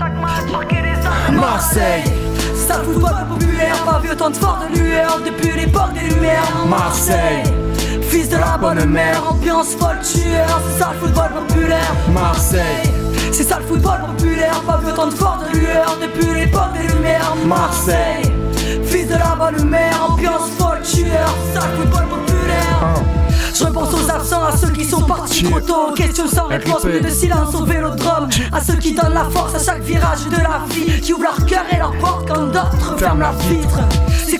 Chaque 0.00 0.20
match. 0.20 0.50
Marquer 0.50 0.82
les 0.82 1.06
armes. 1.06 1.36
Marseille. 1.36 2.04
Sale 2.54 2.84
football 2.84 3.26
populaire, 3.28 3.76
pas 3.84 3.98
vu 3.98 4.10
autant 4.10 4.30
de 4.30 4.36
forts 4.36 4.60
de 4.62 4.78
lueur 4.78 5.20
depuis 5.24 5.52
l'époque 5.52 5.92
des 5.94 6.14
lumières. 6.14 6.66
Marseille. 6.68 7.44
Fils 8.02 8.28
de 8.28 8.36
la 8.36 8.56
bonne 8.58 8.84
mère, 8.86 9.22
ambiance 9.30 9.74
folle 9.74 10.00
tueur, 10.02 10.60
c'est 10.66 10.82
ça 10.82 10.90
le 10.94 10.98
football 11.00 11.30
populaire. 11.46 11.92
Marseille. 12.12 12.90
C'est 13.32 13.44
ça 13.44 13.58
le 13.58 13.66
football 13.66 14.00
populaire, 14.06 14.60
pas 14.66 14.78
vu 14.78 14.90
autant 14.92 15.06
de 15.06 15.14
forts 15.14 15.42
de 15.44 15.58
lueur 15.58 15.96
depuis 16.00 16.34
l'époque 16.34 16.72
des 16.74 16.92
lumières. 16.92 17.34
Marseille. 17.46 18.32
Fils 18.84 19.06
de 19.06 19.14
la 19.14 19.36
bonne 19.38 19.68
mère, 19.68 19.96
ambiance 20.10 20.50
folle 20.58 20.80
tueur, 20.82 21.28
c'est 21.52 21.60
ça 21.60 21.66
le 21.66 21.82
football 21.82 22.06
populaire. 22.08 22.80
Un. 22.82 23.19
Je 23.60 23.66
pense 23.66 23.92
aux 23.92 24.10
absents, 24.10 24.42
à 24.42 24.56
ceux 24.56 24.70
qui 24.70 24.86
sont 24.86 25.02
partis 25.02 25.42
trop 25.42 25.60
tôt. 25.60 25.92
Questions 25.94 26.26
sans 26.26 26.46
réponse, 26.46 26.82
minutes 26.84 27.04
de 27.04 27.10
silence 27.10 27.54
au 27.54 27.66
vélodrome. 27.66 28.28
À 28.52 28.60
ceux 28.62 28.76
qui 28.76 28.94
donnent 28.94 29.12
la 29.12 29.24
force 29.24 29.54
à 29.54 29.58
chaque 29.58 29.82
virage 29.82 30.24
de 30.24 30.36
la 30.36 30.62
vie. 30.70 30.98
Qui 31.00 31.12
ouvrent 31.12 31.24
leur 31.24 31.44
cœur 31.44 31.64
et 31.70 31.76
leur 31.76 31.92
porte 31.98 32.26
quand 32.26 32.46
d'autres 32.46 32.96
ferment 32.96 33.20
leur 33.20 33.32
vitre. 33.32 33.80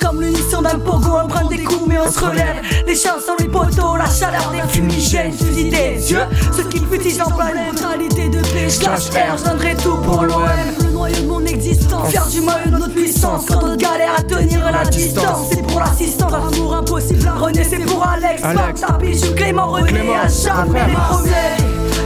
Comme 0.01 0.21
l'unisson 0.23 0.63
d'un 0.63 0.79
pogo, 0.79 1.19
on 1.25 1.29
prend 1.29 1.47
des 1.49 1.59
coups 1.59 1.87
mais 1.87 1.99
on 1.99 2.11
se 2.11 2.19
relève. 2.19 2.63
Les 2.87 2.95
chansons, 2.95 3.37
les 3.39 3.49
poteaux, 3.49 3.97
la 3.97 4.07
chaleur 4.07 4.51
des 4.51 4.67
fumigènes, 4.69 5.33
fusil 5.33 5.71
des 5.71 6.11
yeux. 6.11 6.25
Ceux 6.57 6.65
qui 6.65 6.79
futilent 6.79 7.23
en 7.23 7.31
pleine 7.31 7.67
neutralité 7.67 8.29
de 8.29 8.41
paix. 8.41 8.69
Je 8.69 8.85
lâche 8.85 9.11
R, 9.11 9.39
je 9.39 9.45
donnerai 9.45 9.77
tout 9.77 9.97
pour 9.97 10.23
l'OM. 10.25 10.43
Le 10.83 10.91
noyau 10.91 11.21
de 11.23 11.27
mon 11.27 11.45
existence, 11.45 12.11
faire 12.11 12.27
du 12.27 12.41
mal 12.41 12.63
de 12.67 12.71
notre 12.71 12.95
puissance. 12.95 13.45
Quand 13.47 13.61
d'autres 13.61 13.77
galèrent 13.77 14.19
à 14.19 14.23
tenir 14.23 14.71
la 14.73 14.85
distance, 14.89 15.49
c'est 15.51 15.63
pour 15.63 15.81
l'assistance. 15.81 16.33
Amour 16.33 16.77
impossible, 16.77 17.31
René 17.39 17.65
c'est 17.65 17.79
pour 17.79 18.07
Alex. 18.07 18.43
Alex. 18.43 18.81
Tapie, 18.81 19.13
je 19.13 19.19
suis 19.19 19.35
Clément 19.35 19.69
René, 19.69 20.15
à 20.17 20.29
jamais 20.29 20.87
les 20.87 20.95
premiers. 20.95 21.31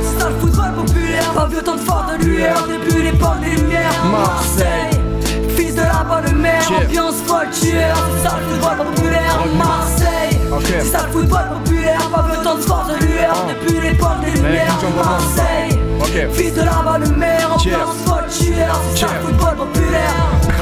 C'est 0.03 0.21
ça 0.21 0.29
le 0.31 0.37
football 0.41 0.73
populaire, 0.75 1.31
pas 1.35 1.47
vu 1.47 1.59
autant 1.59 1.77
de 1.77 1.81
force 1.81 2.19
de 2.19 2.25
lueur 2.25 2.67
depuis 2.69 3.03
l'époque 3.03 3.41
des 3.41 3.61
lumières. 3.61 4.05
Marseille. 4.11 4.94
Fils 6.09 6.21
de 6.31 6.35
mère, 6.37 6.63
Yeah. 6.71 6.81
ambiance 6.87 7.15
folle 7.27 7.51
tueur, 7.51 7.97
c'est 8.23 8.29
ça 8.29 8.37
le 8.39 8.45
football 8.55 8.87
populaire. 8.95 9.39
Marseille, 9.57 10.39
Ok. 10.53 10.65
c'est 10.67 10.85
ça 10.85 11.07
le 11.07 11.13
football 11.13 11.45
populaire, 11.65 12.01
pas 12.13 12.27
autant 12.41 12.55
de 12.57 12.61
force 12.61 12.89
de 12.89 13.05
lueur 13.07 13.37
depuis 13.49 13.81
l'époque 13.81 14.21
des 14.25 14.31
lumières. 14.33 14.77
Marseille, 14.97 15.79
Ok. 16.01 16.33
fils 16.35 16.55
de 16.55 16.63
la 16.63 16.83
bonne 16.99 17.17
mère, 17.17 17.49
Yeah. 17.65 17.77
ambiance 17.79 17.97
folle 18.07 18.29
tueur, 18.29 18.81
c'est 18.95 19.01
ça 19.01 19.07
Yeah. 19.07 19.19
le 19.21 19.27
football 19.29 19.57
populaire. 19.57 20.15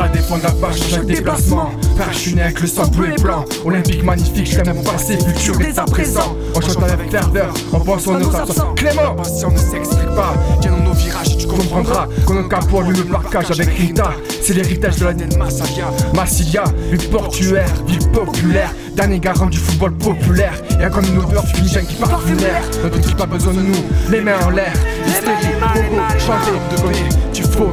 Gradé 0.02 0.18
fond 0.18 0.36
de 0.36 0.42
la 0.42 0.50
page, 0.50 0.80
chaque 0.90 1.06
déplacement. 1.06 1.70
Frère, 1.94 2.12
je 2.12 2.18
suis 2.18 2.34
né 2.34 2.42
avec 2.42 2.60
le 2.60 2.66
sang 2.66 2.88
bleu 2.88 3.12
et 3.16 3.22
blanc. 3.22 3.44
Olympique 3.64 4.02
magnifique, 4.02 4.50
je 4.50 4.72
mon 4.72 4.82
passé, 4.82 5.16
futur 5.16 5.60
et 5.60 5.78
à 5.78 5.84
présent. 5.84 6.36
On 6.56 6.60
chante 6.60 6.82
avec 6.82 7.08
ferveur, 7.08 7.54
on 7.72 7.78
pense 7.78 8.08
aux 8.08 8.18
nos 8.18 8.34
absents. 8.34 8.74
Clément, 8.74 9.22
si 9.22 9.44
on 9.44 9.52
ne 9.52 9.56
s'explique 9.56 10.08
pas, 10.16 10.34
viens 10.60 10.72
dans 10.72 10.82
nos 10.86 10.92
virages 10.92 11.34
et 11.34 11.36
tu 11.36 11.46
comprendras 11.46 12.08
qu'on 12.26 12.44
a 12.44 12.48
capot 12.48 12.80
allume 12.80 12.96
le 12.96 13.04
plaquage 13.04 13.52
avec 13.52 13.68
Rita. 13.78 14.10
C'est 14.42 14.54
l'héritage 14.54 14.96
de 14.96 15.04
la 15.04 15.14
de 15.14 15.36
Massilia. 15.36 15.84
Massilia, 16.14 16.64
ville 16.90 17.08
portuaire, 17.08 17.70
ville 17.86 18.10
populaire. 18.10 18.74
Dernier 18.96 19.20
garant 19.20 19.46
du 19.46 19.58
football 19.58 19.92
populaire. 19.92 20.54
Et 20.80 20.90
comme 20.90 21.04
une 21.04 21.18
odeur 21.18 21.46
fumigène 21.46 21.86
qui 21.86 21.94
parfumaire. 21.94 22.62
Notre 22.82 22.98
équipe 22.98 23.20
a 23.20 23.26
besoin 23.26 23.54
de 23.54 23.60
nous, 23.60 23.84
les 24.10 24.20
mains 24.20 24.40
en 24.44 24.50
l'air. 24.50 24.72
Hystérie, 25.06 25.54
bobo, 25.60 26.02
chanter, 26.18 26.50
de 26.74 27.31
faux, 27.52 27.70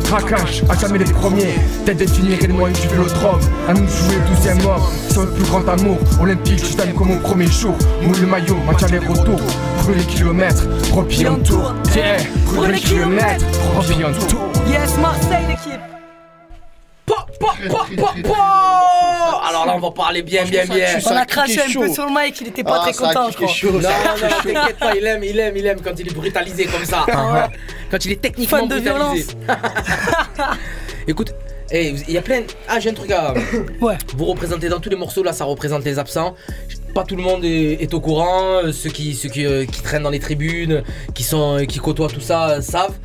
à 0.69 0.77
jamais 0.77 0.99
les 0.99 1.05
premiers. 1.05 1.55
Et 1.87 2.47
les 2.47 2.53
moyens 2.53 2.79
du 2.81 2.87
vélodrome. 2.87 3.39
À 3.67 3.73
nous 3.73 3.87
jouer 3.87 4.15
le 4.15 4.35
douzième 4.35 4.59
homme. 4.65 4.81
C'est 5.09 5.17
notre 5.17 5.33
plus 5.33 5.43
grand 5.45 5.67
amour. 5.67 5.97
Olympique, 6.21 6.63
je 6.65 6.75
t'aime 6.75 6.93
comme 6.93 7.11
au 7.11 7.17
premier 7.17 7.47
jour. 7.47 7.75
Moule 8.01 8.19
le 8.21 8.27
maillot, 8.27 8.57
match 8.65 8.83
aller-retour. 8.83 9.39
Brûle 9.81 9.97
les 9.97 10.03
kilomètres, 10.03 10.67
repille 10.93 11.27
en 11.27 11.35
tour. 11.37 11.73
Yeah, 11.95 12.17
brûle 12.45 12.71
les 12.71 12.79
kilomètres, 12.79 13.45
repille 13.75 14.05
en 14.05 14.11
tour. 14.13 14.51
Yes, 14.67 14.97
Marseille 15.01 15.45
l'équipe. 15.47 15.98
Alors 19.49 19.65
là, 19.65 19.73
on 19.75 19.79
va 19.79 19.91
parler 19.91 20.21
bien, 20.21 20.43
bien, 20.45 20.65
bien. 20.65 20.87
On 21.05 21.15
a 21.15 21.25
craché 21.25 21.61
un 21.61 21.65
peu 21.65 21.93
sur 21.93 22.05
le 22.05 22.11
mic, 22.11 22.39
il 22.41 22.47
était 22.47 22.63
pas 22.63 22.81
Ah, 22.81 22.91
très 22.91 22.93
content, 22.93 23.29
je 23.31 23.37
crois. 23.37 23.71
Non, 23.71 23.89
t'inquiète 24.43 24.77
pas, 24.79 24.95
il 24.95 25.05
aime, 25.05 25.23
il 25.23 25.39
aime, 25.39 25.57
il 25.57 25.65
aime 25.65 25.81
quand 25.81 25.99
il 25.99 26.07
est 26.07 26.13
brutalisé 26.13 26.65
comme 26.65 26.85
ça. 26.85 27.05
Quand 27.91 28.05
il 28.05 28.11
est 28.11 28.21
techniquement 28.21 28.59
Fan 28.59 28.67
de 28.67 28.79
brutalisé. 28.79 29.33
Écoute, 31.07 31.33
il 31.71 32.11
y 32.11 32.17
a 32.17 32.21
plein. 32.21 32.41
Ah, 32.67 32.79
j'ai 32.79 32.89
un 32.89 32.93
truc 32.93 33.11
à. 33.11 33.33
Ouais. 33.81 33.97
Vous 34.15 34.25
représentez 34.25 34.69
dans 34.69 34.79
tous 34.79 34.89
les 34.89 34.95
morceaux 34.95 35.23
là, 35.23 35.33
ça 35.33 35.45
représente 35.45 35.83
les 35.85 35.99
absents. 35.99 36.35
Pas 36.93 37.03
tout 37.03 37.15
le 37.15 37.21
monde 37.21 37.45
est, 37.45 37.81
est 37.81 37.93
au 37.93 37.99
courant. 38.01 38.61
Ceux 38.71 38.89
qui, 38.89 39.13
ceux 39.13 39.29
qui, 39.29 39.45
euh, 39.45 39.65
qui 39.65 39.81
traînent 39.81 40.03
dans 40.03 40.09
les 40.09 40.19
tribunes, 40.19 40.83
qui 41.13 41.23
sont, 41.23 41.59
euh, 41.59 41.65
qui 41.65 41.77
côtoient 41.79 42.09
tout 42.09 42.21
ça, 42.21 42.49
euh, 42.49 42.61
savent. 42.61 42.95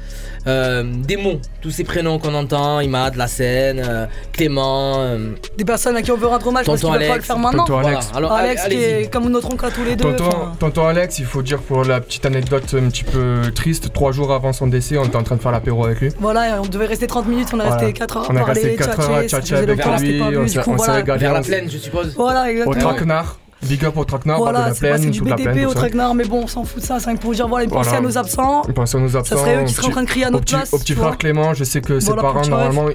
Euh, 0.46 0.82
des 0.84 1.16
mots, 1.16 1.40
tous 1.62 1.70
ces 1.70 1.84
prénoms 1.84 2.18
qu'on 2.18 2.34
entend, 2.34 2.80
Imad, 2.80 3.16
La 3.16 3.26
Seine, 3.28 3.82
euh, 3.86 4.06
Clément. 4.32 4.96
euh, 4.98 5.30
Des 5.56 5.64
personnes 5.64 5.96
à 5.96 6.02
qui 6.02 6.10
on 6.12 6.16
veut 6.16 6.26
rendre 6.26 6.46
hommage 6.46 6.66
parce 6.66 6.80
qu'ils 6.80 6.88
peuvent 6.90 6.98
pas 6.98 7.04
le 7.06 7.10
Alex. 7.12 7.26
faire 7.26 7.38
maintenant. 7.38 7.64
Tonton 7.64 7.78
Alex. 7.86 8.08
Voilà, 8.12 8.26
alors, 8.26 8.32
Alex 8.32 8.64
qui 8.68 8.74
est 8.76 9.10
comme 9.12 9.28
notre 9.30 9.50
oncle 9.52 9.64
à 9.64 9.70
tous 9.70 9.84
les 9.84 9.96
deux. 9.96 10.14
Tonton, 10.60 10.86
Alex, 10.86 11.18
il 11.18 11.24
faut 11.24 11.42
dire 11.42 11.60
pour 11.60 11.84
la 11.84 12.00
petite 12.00 12.26
anecdote 12.26 12.74
un 12.74 12.88
petit 12.90 13.04
peu 13.04 13.40
triste, 13.54 13.92
trois 13.92 14.12
jours 14.12 14.32
avant 14.32 14.52
son 14.52 14.66
décès, 14.66 14.98
on 14.98 15.04
était 15.04 15.16
en 15.16 15.22
train 15.22 15.36
de 15.36 15.40
faire 15.40 15.52
l'apéro 15.52 15.86
avec 15.86 16.00
lui. 16.00 16.10
Voilà, 16.20 16.60
on 16.62 16.66
devait 16.66 16.86
rester 16.86 17.06
30 17.06 17.26
minutes, 17.26 17.48
on 17.54 17.60
a 17.60 17.64
Voilà. 17.64 17.76
resté 17.78 17.92
4 17.94 18.16
heures 18.18 18.22
à 18.24 18.32
On 18.32 18.36
a 18.36 18.40
parler, 18.44 18.60
resté 18.62 18.76
4 18.76 19.00
heures 19.00 19.16
à 19.16 19.24
tchatcher, 19.26 19.56
avec 19.56 19.84
lui, 20.00 20.22
on 20.66 20.78
s'est 20.78 20.90
régalé. 20.92 21.20
Vers 21.20 21.32
la 21.32 21.40
plaine, 21.40 21.70
je 21.70 21.78
suppose. 21.78 22.14
Voilà, 22.16 22.42
Au 22.42 22.46
exactement. 22.46 22.74
traquenard, 22.80 23.38
big 23.64 23.84
up 23.84 23.96
au 23.96 24.04
traquenard, 24.04 24.38
bas 24.40 24.46
de 24.46 24.52
Voilà, 24.52 24.68
la 24.68 24.74
plaine, 24.74 25.10
du 25.10 25.18
toute 25.18 25.28
la 25.28 25.36
plaine. 25.36 25.54
BTP 25.54 25.66
au 25.66 25.70
ça. 25.70 25.74
traquenard, 25.76 26.14
mais 26.14 26.24
bon, 26.24 26.42
on 26.44 26.46
s'en 26.46 26.64
fout 26.64 26.80
de 26.80 26.86
ça, 26.86 26.98
c'est 27.00 27.06
rien 27.06 27.16
que 27.16 27.22
pour 27.22 27.32
dire, 27.32 27.48
voilà, 27.48 27.66
Voilà. 27.66 27.84
pensez 27.84 27.96
à 27.96 28.00
nos 28.00 28.18
absents. 28.18 28.62
Pensez 28.74 28.96
à 28.96 29.00
nos 29.00 29.16
absents. 29.16 29.36
serait 29.36 29.62
eux 29.62 29.64
qui 29.64 29.74
seraient 29.74 29.86
en 29.88 29.90
train 29.90 30.02
de 30.02 30.06
crier 30.08 30.26
à 30.26 30.30
notre 30.30 30.44
place, 30.44 30.72
Au 30.72 30.78
petit 30.78 30.94
frère. 30.94 31.18
Clément, 31.18 31.54
je 31.54 31.64
sais 31.64 31.80
que 31.80 32.00
ses 32.00 32.06
Voilà, 32.06 32.22
parents, 32.22 32.46
normalement, 32.46 32.86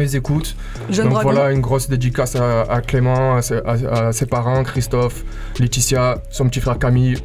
ils- 0.00 0.06
ils 0.06 0.16
écoutent. 0.16 0.56
Donc 0.90 1.22
voilà, 1.22 1.50
une 1.52 1.60
grosse 1.60 1.88
dédicace 1.88 2.36
à, 2.36 2.80
Clément, 2.80 3.36
à 3.36 3.42
ses, 3.42 3.56
à- 3.64 4.06
à 4.08 4.12
ses 4.12 4.26
parents, 4.26 4.62
Christophe, 4.64 5.24
Laetitia, 5.58 6.18
son 6.30 6.48
petit 6.48 6.60
frère 6.60 6.78
Camille. 6.78 7.18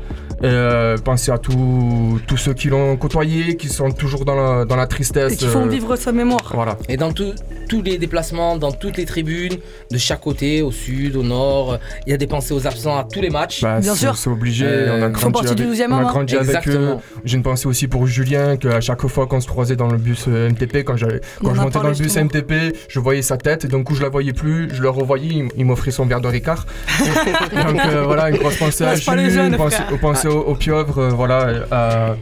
Et 0.43 0.47
euh, 0.47 0.97
pensez 0.97 1.31
à 1.31 1.37
tous 1.37 2.19
tous 2.25 2.37
ceux 2.37 2.53
qui 2.53 2.67
l'ont 2.69 2.97
côtoyé, 2.97 3.55
qui 3.57 3.67
sont 3.67 3.91
toujours 3.91 4.25
dans 4.25 4.35
la, 4.35 4.65
dans 4.65 4.75
la 4.75 4.87
tristesse. 4.87 5.33
Et 5.33 5.37
qui 5.37 5.45
font 5.45 5.65
euh, 5.65 5.69
vivre 5.69 5.95
sa 5.95 6.11
mémoire. 6.11 6.51
Voilà. 6.53 6.77
Et 6.89 6.97
dans 6.97 7.11
tout- 7.11 7.33
tous 7.69 7.81
les 7.81 7.97
déplacements, 7.97 8.57
dans 8.57 8.71
toutes 8.71 8.97
les 8.97 9.05
tribunes, 9.05 9.57
de 9.91 9.97
chaque 9.97 10.21
côté, 10.21 10.61
au 10.61 10.71
sud, 10.71 11.15
au 11.15 11.23
nord, 11.23 11.77
il 12.05 12.11
y 12.11 12.13
a 12.13 12.17
des 12.17 12.27
pensées 12.27 12.53
aux 12.53 12.65
absents 12.67 12.97
à 12.97 13.03
tous 13.03 13.21
les 13.21 13.29
matchs. 13.29 13.61
Bah, 13.61 13.81
c'est- 13.81 14.11
C'est 14.15 14.29
obligé, 14.29 14.65
Euh, 14.65 14.97
on 14.99 15.03
a 15.03 15.09
ils 15.09 15.15
font 15.15 15.29
grandi, 15.29 15.55
du 15.55 15.63
avec, 15.63 15.73
12e 15.73 15.91
on 15.91 15.95
a 15.95 15.99
hein. 15.99 16.03
grandi 16.03 16.35
avec 16.35 16.47
eux. 16.49 16.53
Exactement. 16.57 17.01
J'ai 17.23 17.37
une 17.37 17.43
pensée 17.43 17.67
aussi 17.67 17.87
pour 17.87 18.07
Julien, 18.07 18.57
qu'à 18.57 18.81
chaque 18.81 19.05
fois 19.07 19.27
qu'on 19.27 19.39
se 19.41 19.47
croisait 19.47 19.75
dans 19.75 19.87
le 19.87 19.97
bus 19.97 20.25
euh, 20.27 20.49
MTP, 20.49 20.83
quand, 20.83 20.97
je 20.97 21.05
montais 21.41 21.79
dans 21.79 21.83
le 21.83 21.89
bus 21.89 22.03
justement. 22.03 22.25
MTP, 22.25 22.75
je 22.89 22.99
voyais 22.99 23.21
sa 23.21 23.37
tête, 23.37 23.65
et 23.65 23.67
d'un 23.67 23.83
coup 23.83 23.95
je 23.95 24.01
la 24.01 24.09
voyais 24.09 24.33
plus, 24.33 24.69
je 24.73 24.81
le 24.81 24.89
revoyais, 24.89 25.45
il, 25.55 25.65
m'offrait 25.65 25.91
son 25.91 26.05
verre 26.05 26.21
de 26.21 26.27
Ricard. 26.27 26.65
Donc 26.99 27.79
euh, 27.85 28.03
voilà, 28.05 28.29
une 28.29 28.37
grosse 28.37 28.57
pensée 28.57 28.83
à 28.83 28.95
Jules, 28.95 29.55
pensée, 29.57 29.77
une 29.91 29.99
pensée 29.99 30.27
au, 30.31 30.39
au 30.51 30.55
euh, 30.97 31.09
voilà, 31.09 31.65
à, 31.71 32.15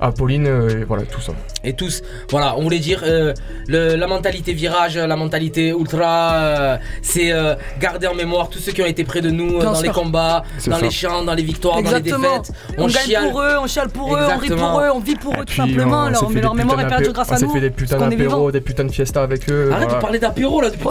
à 0.00 0.12
Pauline, 0.12 0.46
euh, 0.46 0.80
et 0.80 0.84
voilà, 0.84 1.04
tout 1.04 1.20
ça. 1.20 1.32
Et 1.62 1.74
tous, 1.74 2.02
voilà, 2.30 2.54
on 2.56 2.62
voulait 2.62 2.78
dire 2.78 3.02
euh, 3.04 3.34
le- 3.68 3.94
la 3.96 4.06
mentalité 4.06 4.52
virage, 4.54 4.96
la 4.96 5.16
mentalité 5.16 5.68
ultra, 5.78 6.32
euh, 6.34 6.76
c'est 7.02 7.32
euh, 7.32 7.54
garder 7.78 8.06
en 8.06 8.14
mémoire 8.14 8.48
tous 8.48 8.58
ceux 8.60 8.72
qui 8.72 8.80
ont 8.82 8.86
été 8.86 9.04
près 9.04 9.20
de 9.20 9.30
nous 9.30 9.58
euh, 9.58 9.62
dans 9.62 9.74
sûr. 9.74 9.82
les 9.84 9.90
combats, 9.90 10.42
dans 10.66 10.76
ça. 10.78 10.82
les 10.82 10.90
chants, 10.90 11.22
dans 11.22 11.34
les 11.34 11.42
victoires, 11.42 11.78
Exactement. 11.78 12.18
dans 12.18 12.32
les 12.32 12.38
défaites. 12.38 12.54
On, 12.78 12.86
gagne 12.86 13.04
chiale. 13.04 13.28
pour 13.30 13.42
eux, 13.42 13.56
on 13.62 13.66
chiale 13.66 13.88
pour 13.90 14.16
eux, 14.16 14.20
on 14.34 14.38
rit 14.38 14.48
pour 14.48 14.80
eux, 14.80 14.88
on 14.94 14.98
vit 15.00 15.16
pour 15.16 15.34
eux 15.34 15.44
tout 15.44 15.54
simplement. 15.54 16.04
on 16.04 16.28
s'est 16.30 16.40
Leur, 16.40 16.54
mais 16.54 16.62
mémoire 16.64 16.80
est 16.80 16.88
perdue 16.88 17.12
grâce 17.12 17.28
On 17.30 17.34
à 17.34 17.36
s'est 17.36 17.46
nous. 17.46 17.52
fait 17.52 17.60
des 17.60 17.70
putains 17.70 17.98
d'apéros, 17.98 18.50
des 18.50 18.60
putains 18.62 18.84
de 18.84 18.92
fiestas 18.92 19.22
avec 19.22 19.48
eux. 19.50 19.70
Arrête 19.72 19.84
voilà. 19.84 19.94
de 19.96 20.00
parler 20.00 20.18
d'apéro 20.18 20.60
là 20.62 20.70
depuis. 20.70 20.88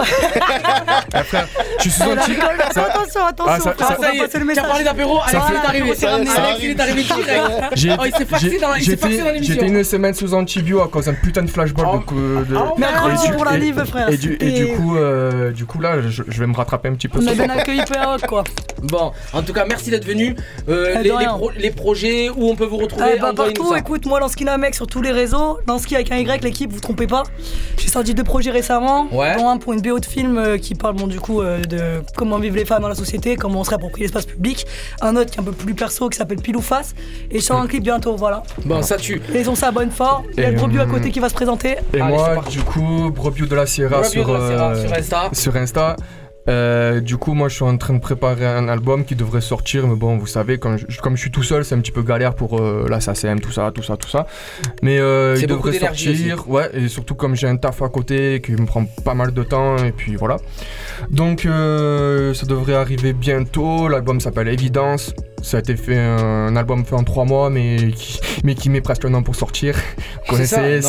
Frère, 1.25 1.47
je 1.77 1.81
suis 1.81 1.91
sous 1.91 2.03
Attention, 2.03 3.25
attention, 3.25 3.45
Ah, 3.47 3.59
ça- 3.59 3.73
frère, 3.73 3.87
ça- 3.87 3.95
on 3.97 4.01
va 4.01 4.07
ça 4.07 4.13
y 4.13 4.17
est, 4.17 4.21
passer 4.21 4.39
le 4.39 4.45
tu 4.45 4.51
as 4.51 4.53
message. 4.53 4.67
parlé 4.67 4.83
d'apéro, 4.83 5.19
Alex 5.25 5.43
il 5.49 5.55
est 5.55 5.67
arrivé. 5.67 5.89
Alex 6.37 6.59
il 6.61 6.69
est 6.69 6.79
arrivé 6.79 7.03
direct. 7.03 7.99
Oh, 7.99 8.03
il 8.05 8.15
s'est 8.15 8.25
faxé 8.25 8.49
j'ai- 8.51 8.59
dans 8.59 8.69
la- 8.69 8.79
j'étais- 9.43 9.67
une 9.67 9.83
semaine 9.83 10.13
sous 10.13 10.33
antibio 10.33 10.81
à 10.81 10.87
cause 10.87 11.05
d'un 11.05 11.13
putain 11.13 11.41
de 11.43 11.49
flashball 11.49 11.85
de, 12.11 12.43
de- 12.45 12.79
Mercredi 12.79 13.25
et 13.25 13.27
du- 13.29 13.33
pour 13.35 13.45
la 13.45 13.57
live, 13.57 13.83
frère, 13.85 14.09
Et 14.09 14.17
du, 14.17 14.33
et 14.33 14.37
c'était- 14.39 14.65
du 14.65 14.75
coup, 14.77 14.95
euh, 14.97 15.51
du 15.51 15.65
coup 15.65 15.79
là, 15.79 16.01
je, 16.01 16.23
je 16.27 16.39
vais 16.39 16.47
me 16.47 16.55
rattraper 16.55 16.89
un 16.89 16.93
petit 16.93 17.07
peu. 17.07 17.19
On 17.21 17.27
a 17.27 17.33
bien 17.33 17.49
accueilli 17.49 17.81
quoi. 18.27 18.43
Bon, 18.83 19.11
en 19.33 19.41
tout 19.41 19.53
cas, 19.53 19.65
merci 19.67 19.89
d'être 19.91 20.05
venu. 20.05 20.35
Euh, 20.67 20.93
Eh, 20.93 20.97
de 20.99 21.03
les, 21.03 21.09
les 21.09 21.15
rien. 21.15 21.29
pro- 21.37 21.51
les 21.57 21.71
projets 21.71 22.29
où 22.29 22.49
on 22.49 22.55
peut 22.55 22.65
vous 22.65 22.77
retrouver. 22.77 23.13
Eh 23.15 23.19
bah, 23.19 23.31
envoyez-nous 23.31 23.55
partout, 23.61 23.73
ça. 23.73 23.79
écoute, 23.79 24.05
moi 24.05 24.19
Lansky 24.19 24.45
mec 24.57 24.75
sur 24.75 24.87
tous 24.87 25.01
les 25.01 25.11
réseaux, 25.11 25.59
Lansky 25.67 25.95
avec 25.95 26.11
un 26.11 26.17
Y, 26.17 26.43
l'équipe, 26.43 26.71
vous 26.71 26.79
trompez 26.79 27.07
pas. 27.07 27.23
J'ai 27.77 27.87
sorti 27.89 28.13
deux 28.13 28.23
projets 28.23 28.51
récemment, 28.51 29.07
Ouais. 29.11 29.35
dont 29.37 29.49
un 29.49 29.57
pour 29.57 29.73
une 29.73 29.81
BO 29.81 29.99
de 29.99 30.05
film 30.05 30.37
euh, 30.37 30.57
qui 30.57 30.75
parle 30.75 30.95
bon, 30.95 31.07
du 31.07 31.19
coup 31.19 31.41
euh, 31.41 31.61
de 31.63 32.01
comment 32.15 32.37
vivent 32.39 32.55
les 32.55 32.65
femmes 32.65 32.81
dans 32.81 32.87
la 32.89 32.95
société, 32.95 33.35
comment 33.35 33.61
on 33.61 33.63
se 33.63 33.69
réapproprie 33.69 34.01
l'espace 34.03 34.25
public. 34.25 34.65
Un 35.01 35.15
autre 35.15 35.31
qui 35.31 35.37
est 35.37 35.41
un 35.41 35.43
peu 35.45 35.51
plus 35.51 35.73
perso 35.73 36.09
qui 36.09 36.17
s'appelle 36.17 36.41
Pile 36.41 36.57
ou 36.57 36.61
Face. 36.61 36.95
Et 37.31 37.39
je 37.39 37.43
sors 37.45 37.59
un 37.59 37.67
clip 37.67 37.83
bientôt, 37.83 38.15
voilà. 38.15 38.43
Bon, 38.65 38.81
ça 38.81 38.97
tue. 38.97 39.21
Et 39.33 39.39
ils 39.41 39.49
ont 39.49 39.55
ça 39.55 39.71
bonne 39.71 39.91
fort. 39.91 40.23
Il 40.37 40.41
y 40.41 40.45
a 40.45 40.49
Et, 40.49 40.51
le 40.51 40.57
Brebis 40.57 40.79
à 40.79 40.83
hum, 40.83 40.91
côté 40.91 41.11
qui 41.11 41.19
va 41.19 41.29
se 41.29 41.33
présenter. 41.35 41.77
Et 41.93 42.01
Allez, 42.01 42.15
c'est 42.15 42.23
moi, 42.23 42.29
parti. 42.35 42.57
du 42.57 42.63
coup, 42.63 43.11
Brebio 43.11 43.45
de 43.45 43.55
la 43.55 43.65
Sierra, 43.65 44.01
Brebio 44.01 44.09
sur, 44.09 44.27
de 44.27 44.33
la 44.33 44.47
Sierra, 44.47 44.69
euh, 44.71 44.81
sur 44.87 44.93
Insta. 44.93 45.29
sur 45.33 45.55
Insta. 45.55 45.95
Euh, 46.49 46.99
du 46.99 47.17
coup, 47.17 47.33
moi, 47.33 47.47
je 47.47 47.55
suis 47.55 47.63
en 47.63 47.77
train 47.77 47.93
de 47.93 47.99
préparer 47.99 48.45
un 48.45 48.67
album 48.67 49.05
qui 49.05 49.15
devrait 49.15 49.41
sortir, 49.41 49.85
mais 49.87 49.95
bon, 49.95 50.17
vous 50.17 50.25
savez, 50.27 50.59
je- 50.87 50.99
comme 50.99 51.15
je 51.15 51.21
suis 51.21 51.31
tout 51.31 51.43
seul, 51.43 51.63
c'est 51.63 51.75
un 51.75 51.79
petit 51.79 51.91
peu 51.91 52.01
galère 52.01 52.33
pour 52.33 52.59
euh, 52.59 52.87
la 52.89 52.99
SACM, 52.99 53.39
tout 53.39 53.51
ça, 53.51 53.71
tout 53.73 53.83
ça, 53.83 53.97
tout 53.97 54.09
ça. 54.09 54.25
Mais 54.81 54.99
euh, 54.99 55.35
il 55.43 55.47
devrait 55.47 55.71
sortir, 56.25 56.49
ouais, 56.49 56.69
et 56.73 56.87
surtout 56.87 57.13
comme 57.15 57.35
j'ai 57.35 57.47
un 57.47 57.55
taf 57.57 57.81
à 57.83 57.89
côté 57.89 58.41
qui 58.43 58.53
me 58.53 58.65
prend 58.65 58.85
pas 59.05 59.13
mal 59.13 59.31
de 59.33 59.43
temps, 59.43 59.77
et 59.77 59.91
puis 59.91 60.15
voilà. 60.15 60.37
Donc, 61.11 61.45
euh, 61.45 62.33
ça 62.33 62.45
devrait 62.47 62.73
arriver 62.75 63.13
bientôt. 63.13 63.87
L'album 63.87 64.19
s'appelle 64.19 64.47
Évidence. 64.47 65.13
Ça 65.41 65.57
a 65.57 65.59
été 65.61 65.75
fait 65.77 65.97
un 65.97 66.55
album 66.55 66.83
fait 66.83 66.95
en 66.95 67.03
trois 67.03 67.25
mois, 67.25 67.49
mais 67.49 67.91
qui, 67.95 68.19
mais 68.43 68.55
qui 68.55 68.69
met 68.69 68.81
presque 68.81 69.05
un 69.05 69.13
an 69.13 69.21
pour 69.23 69.35
sortir. 69.35 69.75
Vous 70.27 70.31
connaissez, 70.33 70.81
c'est- 70.81 70.87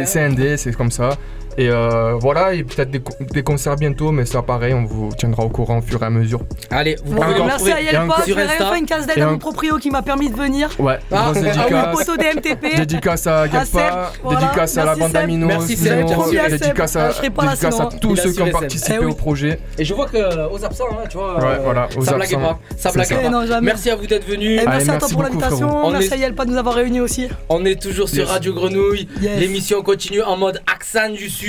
hein. 0.00 0.06
c'est 0.06 0.20
indé, 0.20 0.56
c'est 0.56 0.72
comme 0.74 0.90
ça. 0.90 1.10
Et 1.58 1.68
euh, 1.68 2.14
voilà, 2.20 2.54
et 2.54 2.64
peut-être 2.64 2.90
des, 2.90 3.00
co- 3.00 3.12
des 3.20 3.42
concerts 3.42 3.76
bientôt, 3.76 4.10
mais 4.10 4.24
ça 4.24 4.40
pareil, 4.42 4.72
on 4.72 4.84
vous 4.84 5.10
tiendra 5.16 5.44
au 5.44 5.48
courant 5.50 5.78
au 5.78 5.82
fur 5.82 6.02
et 6.02 6.06
à 6.06 6.10
mesure. 6.10 6.40
Allez, 6.70 6.96
vous 7.04 7.14
pouvez 7.14 7.44
merci 7.44 7.72
à 7.72 7.80
Yelpa, 7.82 8.16
je 8.26 8.32
sur 8.32 8.38
enfin 8.38 8.76
une 8.76 8.86
case 8.86 9.06
d'aide 9.06 9.18
à 9.18 9.28
un- 9.28 9.32
mon 9.32 9.38
proprio 9.38 9.76
qui 9.76 9.90
m'a 9.90 10.00
permis 10.02 10.30
de 10.30 10.36
venir. 10.36 10.70
Ouais, 10.78 10.98
Ah, 11.10 11.26
ah 11.28 11.32
dédicace. 11.34 11.94
Au 11.94 11.96
poteau 11.98 12.16
des 12.16 12.24
MTP. 12.34 12.76
Dédicace 12.76 13.26
à 13.26 13.46
Galpa, 13.48 14.12
voilà. 14.22 14.40
dédicace 14.40 14.76
à 14.78 14.80
la 14.80 14.86
Merci, 14.96 15.00
bande. 15.00 15.16
Amino, 15.16 15.46
Merci, 15.46 15.78
merci 15.82 16.58
dédicace 16.58 16.96
Ah, 16.96 17.00
à, 17.00 17.08
là 17.08 17.14
dédicace 17.20 17.58
sinon, 17.74 17.88
à 17.88 17.92
tous 18.00 18.16
ceux 18.16 18.32
qui 18.32 18.42
ont 18.42 18.50
participé 18.50 18.92
Eh 18.96 19.04
oui. 19.04 19.12
au 19.12 19.14
projet. 19.14 19.58
Et 19.78 19.84
je 19.84 19.92
vois 19.94 20.06
que 20.06 20.16
euh, 20.16 20.48
aux 20.48 20.64
absents, 20.64 20.84
hein, 20.92 21.04
tu 21.10 21.18
vois, 21.18 21.36
Ouais, 21.36 21.44
euh, 21.44 21.58
voilà, 21.64 21.88
aux 21.98 22.02
ça 22.04 22.14
blaguait 22.14 22.34
absents. 22.36 22.48
pas. 22.48 22.58
Ça 22.78 22.92
pas. 22.92 23.02
Eh. 23.10 23.60
Merci 23.62 23.90
à 23.90 23.96
vous 23.96 24.06
d'être 24.06 24.26
venus. 24.26 24.60
Et 24.60 24.64
merci 24.64 24.68
Allez, 24.68 24.82
à 24.82 24.84
toi 24.86 24.92
merci 25.00 25.12
pour 25.14 25.22
l'invitation. 25.22 25.90
Merci 25.90 26.14
à 26.14 26.16
Yelpa 26.16 26.44
de 26.46 26.50
nous 26.50 26.56
avoir 26.56 26.74
réunis 26.76 27.00
aussi. 27.00 27.28
On 27.50 27.62
est 27.66 27.80
toujours 27.80 28.08
sur. 28.08 28.26
Radio 28.28 28.54
Grenouille. 28.54 29.06
L'émission 29.20 29.82
continue 29.82 30.22
en 30.22 30.36
mode 30.38 30.62
accent 30.72 31.10
du 31.10 31.28
Sud. 31.28 31.41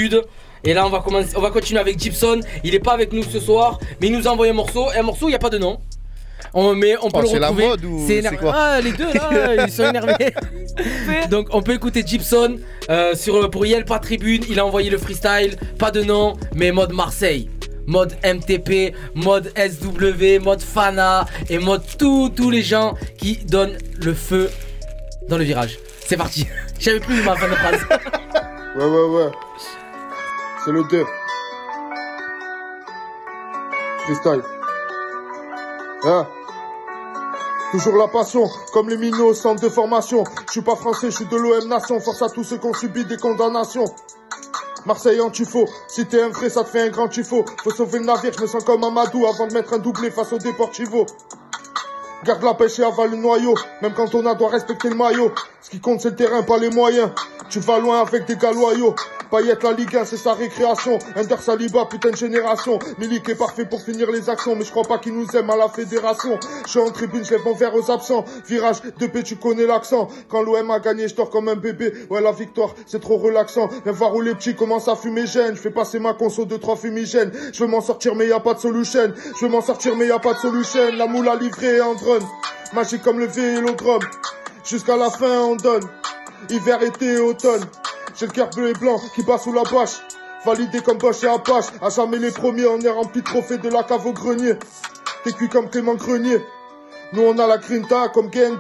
Et 0.66 0.74
là, 0.74 0.86
on 0.86 0.90
va, 0.90 1.00
commencer, 1.00 1.34
on 1.36 1.42
va 1.42 1.50
continuer 1.50 1.80
avec 1.82 2.00
Gibson. 2.00 2.40
Il 2.64 2.74
est 2.74 2.80
pas 2.80 2.94
avec 2.94 3.12
nous 3.12 3.24
ce 3.24 3.40
soir, 3.40 3.80
mais 4.00 4.08
il 4.08 4.14
nous 4.14 4.28
a 4.28 4.32
envoyé 4.32 4.52
un 4.52 4.56
morceau. 4.56 4.88
Et 4.94 4.98
un 4.98 5.04
morceau, 5.04 5.28
il 5.28 5.32
n'y 5.32 5.36
a 5.36 5.40
pas 5.40 5.50
de 5.50 5.58
nom. 5.58 5.80
On, 6.54 6.76
mais 6.76 6.96
on 7.02 7.10
peut 7.10 7.20
Oh, 7.20 7.22
le 7.22 7.28
c'est 7.28 7.40
la 7.40 7.48
retrouver. 7.50 7.68
mode 7.68 7.86
ou 7.86 8.04
C'est 8.08 8.22
quoi 8.38 8.54
Ah, 8.56 8.82
les 8.82 8.92
deux 8.92 9.12
là, 9.14 9.66
ils 9.68 9.72
sont 9.72 9.90
énervés. 9.90 10.34
Donc, 11.30 11.48
on 11.52 11.62
peut 11.62 11.74
écouter 11.74 12.04
Gibson 12.06 12.58
euh, 12.90 13.16
sur, 13.16 13.50
pour 13.50 13.66
Yelpa 13.66 14.00
Tribune. 14.00 14.44
Il 14.50 14.60
a 14.60 14.66
envoyé 14.66 14.90
le 14.90 14.98
freestyle. 14.98 15.56
Pas 15.80 15.92
de 15.92 16.04
nom, 16.04 16.36
mais 16.56 16.72
mode 16.72 16.94
Marseille. 16.94 17.50
Mode 17.86 18.14
MTP, 18.24 18.94
mode 19.16 19.52
SW, 19.58 20.40
mode 20.42 20.62
Fana 20.62 21.26
et 21.50 21.60
mode 21.60 21.84
tous 22.00 22.30
tous 22.30 22.50
les 22.50 22.62
gens 22.62 22.94
qui 23.18 23.36
donnent 23.46 23.78
le 24.02 24.14
feu 24.14 24.50
dans 25.28 25.38
le 25.38 25.44
virage. 25.44 25.78
C'est 26.08 26.16
parti. 26.16 26.48
J'avais 26.80 27.02
plus 27.02 27.22
ma 27.24 27.36
fin 27.36 27.50
de 27.50 27.56
phrase. 27.56 27.82
Ouais, 28.78 28.86
ouais, 28.86 29.10
ouais. 29.26 29.32
C'est 30.66 30.72
le 30.72 30.84
2. 30.86 31.06
Freestyle. 34.00 34.44
Hein? 36.06 36.28
Toujours 37.72 37.98
la 37.98 38.08
passion, 38.08 38.50
comme 38.72 38.90
les 38.90 38.98
minots 38.98 39.28
au 39.28 39.34
centre 39.34 39.62
de 39.62 39.68
formation. 39.68 40.24
Je 40.48 40.52
suis 40.52 40.62
pas 40.62 40.76
français, 40.76 41.12
je 41.12 41.16
suis 41.18 41.26
de 41.26 41.36
l'OM 41.36 41.68
Nation. 41.68 42.00
Force 42.00 42.22
à 42.22 42.30
tous 42.30 42.46
ceux 42.46 42.58
qui 42.60 42.68
ont 42.68 42.74
subi 42.74 43.04
des 43.04 43.18
condamnations. 43.18 43.86
Marseille 44.86 45.20
en 45.20 45.30
tufo, 45.30 45.66
si 45.88 46.06
t'es 46.06 46.22
un 46.22 46.30
vrai 46.30 46.50
ça 46.50 46.64
te 46.64 46.70
fait 46.70 46.82
un 46.82 46.90
grand 46.90 47.08
tufo 47.08 47.46
Faut 47.64 47.72
sauver 47.72 48.00
le 48.00 48.06
navire, 48.06 48.34
je 48.36 48.42
me 48.42 48.48
sens 48.48 48.64
comme 48.64 48.84
Amadou 48.84 49.26
avant 49.26 49.48
de 49.48 49.54
mettre 49.54 49.74
un 49.74 49.80
doublé 49.80 50.12
face 50.12 50.34
au 50.34 50.38
Deportivo 50.38 51.06
Garde 52.26 52.44
la 52.44 52.54
pêche 52.54 52.80
et 52.80 52.84
avale 52.84 53.12
le 53.12 53.18
noyau, 53.18 53.54
même 53.82 53.94
quand 53.94 54.16
on 54.16 54.26
a 54.26 54.34
doit 54.34 54.50
respecter 54.50 54.88
le 54.88 54.96
maillot. 54.96 55.34
Ce 55.62 55.70
qui 55.70 55.82
compte 55.82 56.00
c'est 56.00 56.12
le 56.12 56.16
terrain, 56.16 56.42
pas 56.44 56.58
les 56.58 56.70
moyens. 56.70 57.10
Tu 57.50 57.60
vas 57.60 57.80
loin 57.80 58.02
avec 58.02 58.26
des 58.26 58.38
gars 58.38 58.54
loyaux 58.54 58.96
la 59.42 59.72
Ligue 59.72 59.96
1 59.96 60.06
c'est 60.06 60.18
sa 60.18 60.34
récréation. 60.34 61.00
Ender 61.16 61.38
Saliba 61.40 61.86
putain 61.86 62.12
de 62.12 62.16
génération. 62.16 62.78
Milik 63.00 63.28
est 63.30 63.36
parfait 63.36 63.66
pour 63.66 63.82
finir 63.82 64.12
les 64.12 64.30
actions 64.30 64.56
Mais 64.56 64.64
je 64.64 64.70
crois 64.70 64.84
pas 64.84 65.00
qu'il 65.00 65.14
nous 65.14 65.28
aime 65.36 65.50
à 65.50 65.56
la 65.56 65.70
fédération. 65.70 66.38
Je 66.66 66.70
suis 66.70 66.80
en 66.80 66.92
tribune, 66.92 67.24
je 67.26 67.36
mon 67.44 67.54
verre 67.54 67.74
aux 67.74 67.92
absents. 67.92 68.26
Virage 68.48 68.82
2P 69.00 69.24
tu 69.24 69.38
connais 69.38 69.66
l'accent. 69.66 70.08
Quand 70.30 70.44
l'OM 70.44 70.70
a 70.70 70.80
gagné 70.80 71.08
je 71.08 71.16
comme 71.16 71.48
un 71.48 71.56
bébé. 71.56 71.94
Ouais 72.10 72.22
la 72.22 72.32
victoire 72.32 72.76
c'est 72.86 73.02
trop 73.02 73.18
relaxant. 73.18 73.70
Viens 73.84 73.94
voir 73.94 74.16
où 74.16 74.22
les 74.22 74.36
petits 74.36 74.56
commencent 74.56 74.88
à 74.88 74.96
fumer 74.96 75.26
gêne. 75.26 75.56
Je 75.56 75.62
fais 75.62 75.72
passer 75.72 76.00
ma 76.00 76.14
conso 76.14 76.46
de 76.46 76.58
trois 76.58 76.76
fumigènes. 76.76 77.32
Je 77.54 77.64
veux 77.64 77.70
m'en 77.70 77.82
sortir 77.82 78.16
mais 78.16 78.28
y 78.28 78.34
a 78.34 78.40
pas 78.40 78.54
de 78.54 78.60
solution. 78.60 79.14
Je 79.40 79.46
veux 79.46 79.52
m'en 79.52 79.62
sortir 79.62 79.96
mais 79.96 80.08
y 80.08 80.12
a 80.12 80.20
pas 80.20 80.34
de 80.34 80.40
solution. 80.40 80.82
La 80.96 81.08
moule 81.08 81.28
à 81.28 81.36
livrer 81.36 81.82
en 81.82 81.96
Magique 82.74 83.04
comme 83.04 83.20
le 83.20 83.28
vélodrome. 83.28 84.04
Jusqu'à 84.66 84.98
la 84.98 85.10
fin 85.10 85.42
on 85.42 85.56
donne. 85.56 85.84
Hiver, 86.50 86.82
été, 86.84 87.20
automne. 87.20 87.66
J'ai 88.16 88.28
le 88.28 88.32
cœur 88.32 88.50
bleu 88.50 88.70
et 88.70 88.74
blanc 88.74 89.00
qui 89.16 89.24
bat 89.24 89.38
sous 89.38 89.54
la 89.54 89.64
bâche. 89.64 90.02
Validé 90.46 90.82
comme 90.82 90.98
Bosch 90.98 91.24
et 91.24 91.28
Apache. 91.28 91.66
À 91.82 91.90
jamais 91.90 92.18
les 92.18 92.32
premiers 92.32 92.68
on 92.68 92.80
est 92.80 92.90
rempli 92.90 93.22
de 93.22 93.26
trophées 93.26 93.58
de 93.58 93.70
la 93.70 93.84
cave 93.84 94.06
au 94.06 94.12
grenier. 94.12 94.56
T'es 95.24 95.32
cuit 95.32 95.50
comme 95.50 95.70
Clément 95.70 95.96
Grenier. 95.96 96.42
Nous 97.14 97.22
on 97.22 97.38
a 97.38 97.46
la 97.46 97.60
grinta 97.60 98.10
comme 98.10 98.30
gang 98.30 98.58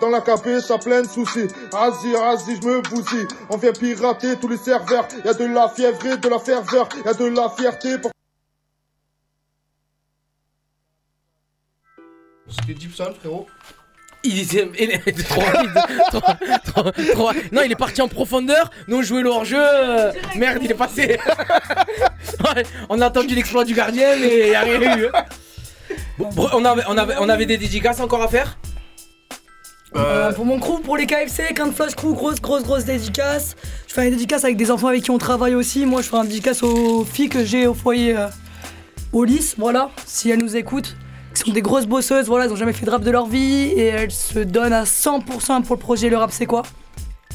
Dans 0.00 0.08
la 0.08 0.20
KP 0.20 0.60
ça 0.60 0.78
plein 0.78 1.02
de 1.02 1.06
soucis. 1.06 1.46
Vas-y, 1.70 2.12
vas-y, 2.12 2.56
je 2.60 2.66
me 2.66 2.80
bousille. 2.80 3.28
On 3.50 3.58
vient 3.58 3.72
pirater 3.72 4.36
tous 4.36 4.48
les 4.48 4.56
serveurs. 4.56 5.06
Y'a 5.24 5.34
de 5.34 5.44
la 5.44 5.68
fièvre 5.68 6.06
et 6.06 6.16
de 6.16 6.28
la 6.28 6.38
ferveur. 6.38 6.88
Y'a 7.04 7.12
de 7.12 7.26
la 7.26 7.50
fierté 7.50 7.98
pour... 7.98 8.10
C'était 12.54 12.78
Gibson 12.80 13.12
frérot 13.18 13.46
Il 14.24 14.38
était 14.40 14.68
il 14.78 15.24
trop 15.24 15.40
rapide. 15.40 15.70
trop, 16.10 16.20
trop- 16.82 16.90
trop- 17.12 17.32
Non, 17.52 17.62
il 17.64 17.72
est 17.72 17.76
parti 17.76 18.00
en 18.02 18.08
profondeur. 18.08 18.70
Nous 18.88 18.98
on 18.98 19.02
jouait 19.02 19.22
le 19.22 19.30
hors-jeu. 19.30 19.58
euh, 19.60 20.12
Merde, 20.36 20.58
il 20.62 20.70
est 20.70 20.74
passé. 20.74 21.18
On 22.88 23.00
a 23.00 23.06
attendu 23.06 23.34
l'exploit 23.34 23.64
du 23.64 23.74
gardien, 23.74 24.16
mais 24.20 24.40
il 24.40 24.48
n'y 24.50 24.54
a 24.54 24.60
rien 24.60 24.98
eu. 24.98 25.06
Bon, 26.18 26.28
bro, 26.30 26.48
on, 26.52 26.64
avait, 26.64 26.82
on, 26.88 26.96
avait, 26.96 27.14
on 27.20 27.28
avait 27.28 27.46
des 27.46 27.56
dédicaces 27.56 28.00
encore 28.00 28.22
à 28.22 28.28
faire 28.28 28.58
Euh, 29.96 30.32
pour 30.32 30.44
mon 30.46 30.58
crew, 30.58 30.80
pour 30.82 30.96
les 30.96 31.06
KFC, 31.06 31.52
Kind 31.54 31.72
Flash 31.74 31.94
Crew, 31.94 32.14
grosse, 32.14 32.40
grosse, 32.40 32.62
grosse 32.62 32.84
dédicace. 32.84 33.56
Je 33.88 33.94
fais 33.94 34.04
une 34.04 34.10
dédicace 34.10 34.44
avec 34.44 34.56
des 34.56 34.70
enfants 34.70 34.88
avec 34.88 35.02
qui 35.02 35.10
on 35.10 35.18
travaille 35.18 35.54
aussi. 35.54 35.84
Moi, 35.86 36.00
je 36.02 36.08
fais 36.08 36.16
une 36.16 36.24
dédicace 36.28 36.62
aux 36.62 37.04
filles 37.04 37.28
que 37.28 37.44
j'ai 37.44 37.66
au 37.66 37.74
foyer 37.74 38.16
euh, 38.16 38.28
au 39.12 39.24
Lys, 39.24 39.54
voilà, 39.58 39.90
si 40.06 40.30
elles 40.30 40.38
nous 40.38 40.56
écoutent. 40.56 40.96
Qui 41.34 41.40
sont 41.40 41.52
des 41.52 41.62
grosses 41.62 41.86
bosseuses, 41.86 42.26
voilà, 42.26 42.44
elles 42.44 42.52
ont 42.52 42.56
jamais 42.56 42.72
fait 42.72 42.84
de 42.86 42.90
rap 42.90 43.02
de 43.02 43.10
leur 43.10 43.26
vie 43.26 43.68
et 43.74 43.86
elles 43.86 44.10
se 44.10 44.38
donnent 44.38 44.72
à 44.72 44.84
100% 44.84 45.62
pour 45.62 45.76
le 45.76 45.80
projet 45.80 46.08
Le 46.10 46.16
Rap 46.18 46.30
C'est 46.32 46.46
quoi. 46.46 46.62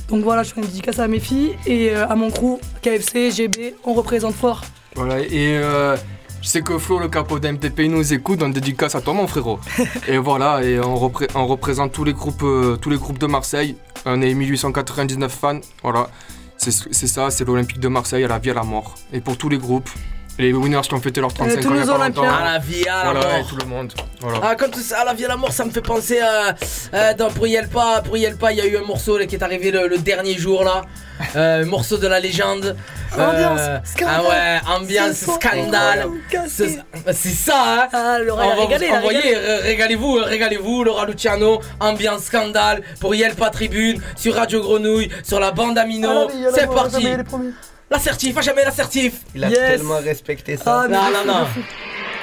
Donc 0.09 0.23
voilà, 0.23 0.43
je 0.43 0.53
fais 0.53 0.61
une 0.61 0.67
dédicace 0.67 0.99
à 0.99 1.07
mes 1.07 1.19
filles 1.19 1.55
et 1.65 1.89
euh, 1.95 2.07
à 2.07 2.15
mon 2.15 2.29
crew, 2.31 2.59
KFC, 2.81 3.31
GB, 3.31 3.75
on 3.83 3.93
représente 3.93 4.35
fort. 4.35 4.61
Voilà, 4.95 5.19
et 5.19 5.57
euh, 5.57 5.97
je 6.41 6.47
sais 6.47 6.61
que 6.61 6.77
Flo, 6.77 6.99
le 6.99 7.09
capot 7.09 7.39
d'MTP, 7.39 7.81
nous 7.89 8.13
écoute, 8.13 8.39
donc 8.39 8.53
dédicace 8.53 8.95
à 8.95 9.01
toi, 9.01 9.13
mon 9.13 9.27
frérot. 9.27 9.59
et 10.07 10.17
voilà, 10.17 10.63
et 10.63 10.79
on, 10.79 10.95
repré- 10.95 11.27
on 11.35 11.45
représente 11.45 11.91
tous 11.91 12.03
les, 12.05 12.13
groupes, 12.13 12.43
euh, 12.43 12.77
tous 12.77 12.89
les 12.89 12.97
groupes 12.97 13.17
de 13.19 13.27
Marseille. 13.27 13.75
On 14.05 14.21
est 14.21 14.33
1899 14.33 15.31
fans, 15.31 15.59
voilà. 15.83 16.07
C'est 16.57 16.71
c'est 16.71 17.07
ça, 17.07 17.29
c'est 17.29 17.45
l'Olympique 17.45 17.79
de 17.79 17.87
Marseille, 17.87 18.23
à 18.23 18.27
la 18.27 18.39
vie, 18.39 18.51
à 18.51 18.53
la 18.53 18.63
mort. 18.63 18.95
Et 19.13 19.19
pour 19.21 19.37
tous 19.37 19.49
les 19.49 19.57
groupes, 19.57 19.89
les 20.39 20.53
winners 20.53 20.81
qui 20.81 20.93
ont 20.93 21.01
fêté 21.01 21.19
leurs 21.21 21.33
35 21.33 21.49
ans. 21.49 21.51
il 21.51 21.55
y 21.55 21.59
a 21.59 21.61
tous 21.63 21.73
nos 21.73 21.85
pas 21.85 21.95
Olympiens. 22.03 22.23
longtemps. 22.23 22.35
À 22.35 22.53
la 22.53 22.59
vie, 22.59 22.87
à 22.87 23.03
la 23.05 23.11
Voilà, 23.11 23.19
mort. 23.27 23.37
et 23.39 23.43
tout 23.49 23.55
le 23.57 23.65
monde. 23.65 23.93
Voilà. 24.21 24.39
Ah, 24.43 24.55
comme 24.55 24.71
tout 24.71 24.79
ça, 24.79 24.99
à 25.01 25.05
la 25.05 25.13
vie 25.13 25.25
à 25.25 25.29
la 25.29 25.37
mort, 25.37 25.51
ça 25.51 25.65
me 25.65 25.71
fait 25.71 25.81
penser 25.81 26.19
à. 26.19 26.55
euh, 26.93 27.13
dans, 27.15 27.29
pour 27.29 27.47
Yelpa, 27.47 28.01
pour 28.05 28.17
Yelpa, 28.17 28.51
il 28.51 28.57
y 28.57 28.61
a 28.61 28.65
eu 28.65 28.77
un 28.77 28.83
morceau 28.85 29.17
là, 29.17 29.25
qui 29.25 29.35
est 29.35 29.43
arrivé 29.43 29.71
le, 29.71 29.87
le 29.87 29.97
dernier 29.97 30.35
jour 30.37 30.63
là. 30.63 30.83
Euh, 31.35 31.65
morceau 31.65 31.97
de 31.97 32.05
la 32.07 32.19
légende. 32.19 32.75
Ambiance, 33.13 33.59
Euh, 33.61 33.77
scandale. 33.83 34.15
Ah 34.19 34.29
ouais, 34.29 34.75
ambiance, 34.77 35.15
scandale. 35.15 36.07
C'est 36.51 37.29
ça, 37.29 37.63
hein. 37.65 37.87
Ah, 37.91 38.19
Laura, 38.19 38.45
On 38.45 38.49
va 38.49 38.55
régalé, 38.65 38.87
vous 38.89 38.93
envoyer, 38.95 39.35
régalez-vous, 39.63 40.13
régalez-vous, 40.23 40.83
Laura 40.83 41.05
Luciano, 41.07 41.59
ambiance 41.79 42.23
scandale 42.25 42.83
pour 42.99 43.15
Yelpa 43.15 43.49
Tribune, 43.49 43.99
sur 44.15 44.35
Radio 44.35 44.61
Grenouille, 44.61 45.09
sur 45.23 45.39
la 45.39 45.51
bande 45.51 45.77
Amino. 45.79 46.27
Ah, 46.29 46.49
C'est 46.53 46.67
parti. 46.67 47.07
Les 47.89 47.97
premiers. 47.97 48.03
L'assertif, 48.05 48.37
à 48.37 48.41
jamais 48.41 48.63
l'assertif. 48.65 49.13
Il 49.35 49.43
a 49.43 49.49
Yes. 49.49 49.59
tellement 49.59 49.99
respecté 49.99 50.57
ça. 50.57 50.63
Ah, 50.83 50.87
mais 50.87 50.95
Non, 50.97 51.03
non, 51.11 51.25
non. 51.25 51.47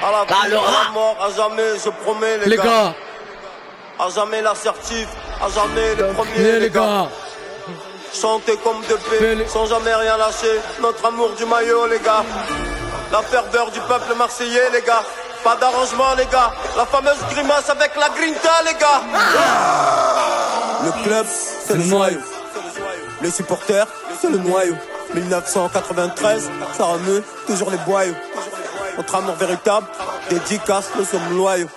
À 0.02 0.10
la 0.10 0.26
Ah, 0.28 0.48
le 0.48 0.56
à 0.58 0.60
la 0.60 0.90
mort, 0.92 1.16
à 1.22 1.30
jamais, 1.34 1.78
je 1.84 1.90
promets 2.04 2.38
les, 2.38 2.46
Les 2.46 2.56
gars, 2.56 2.94
À 3.98 4.08
jamais 4.10 4.42
l'assertif, 4.42 5.06
à 5.40 5.48
jamais 5.48 5.94
le 5.96 6.12
premier 6.12 6.36
les, 6.36 6.60
les 6.60 6.70
gars. 6.70 7.08
Chanter 8.12 8.56
comme 8.62 8.80
de 8.88 8.94
paix, 9.08 9.44
sans 9.48 9.66
jamais 9.66 9.94
rien 9.94 10.16
lâcher. 10.16 10.60
Notre 10.80 11.04
amour 11.06 11.30
du 11.36 11.44
maillot, 11.46 11.86
les 11.86 11.98
gars. 12.00 12.24
La 13.12 13.22
ferveur 13.22 13.70
du 13.70 13.80
peuple 13.80 14.14
marseillais, 14.16 14.70
les 14.72 14.82
gars. 14.82 15.04
Pas 15.44 15.56
d'arrangement, 15.56 16.14
les 16.16 16.26
gars. 16.26 16.52
La 16.76 16.86
fameuse 16.86 17.18
grimace 17.30 17.68
avec 17.70 17.92
la 17.96 18.08
grinta, 18.08 18.62
les 18.66 18.74
gars. 18.74 19.00
Le 20.84 21.02
club, 21.04 21.26
c'est 21.66 21.74
le 21.74 21.84
noyau. 21.84 22.20
Les 23.22 23.30
supporters, 23.30 23.86
c'est 24.20 24.30
le 24.30 24.38
noyau. 24.38 24.74
1993, 25.14 26.50
ça 26.76 26.84
remue 26.84 27.22
toujours 27.46 27.70
les 27.70 27.78
boyaux. 27.78 28.14
Notre 28.96 29.14
amour 29.14 29.34
véritable, 29.34 29.86
dédicace, 30.30 30.90
nous 30.98 31.04
sommes 31.04 31.36
loyaux. 31.36 31.68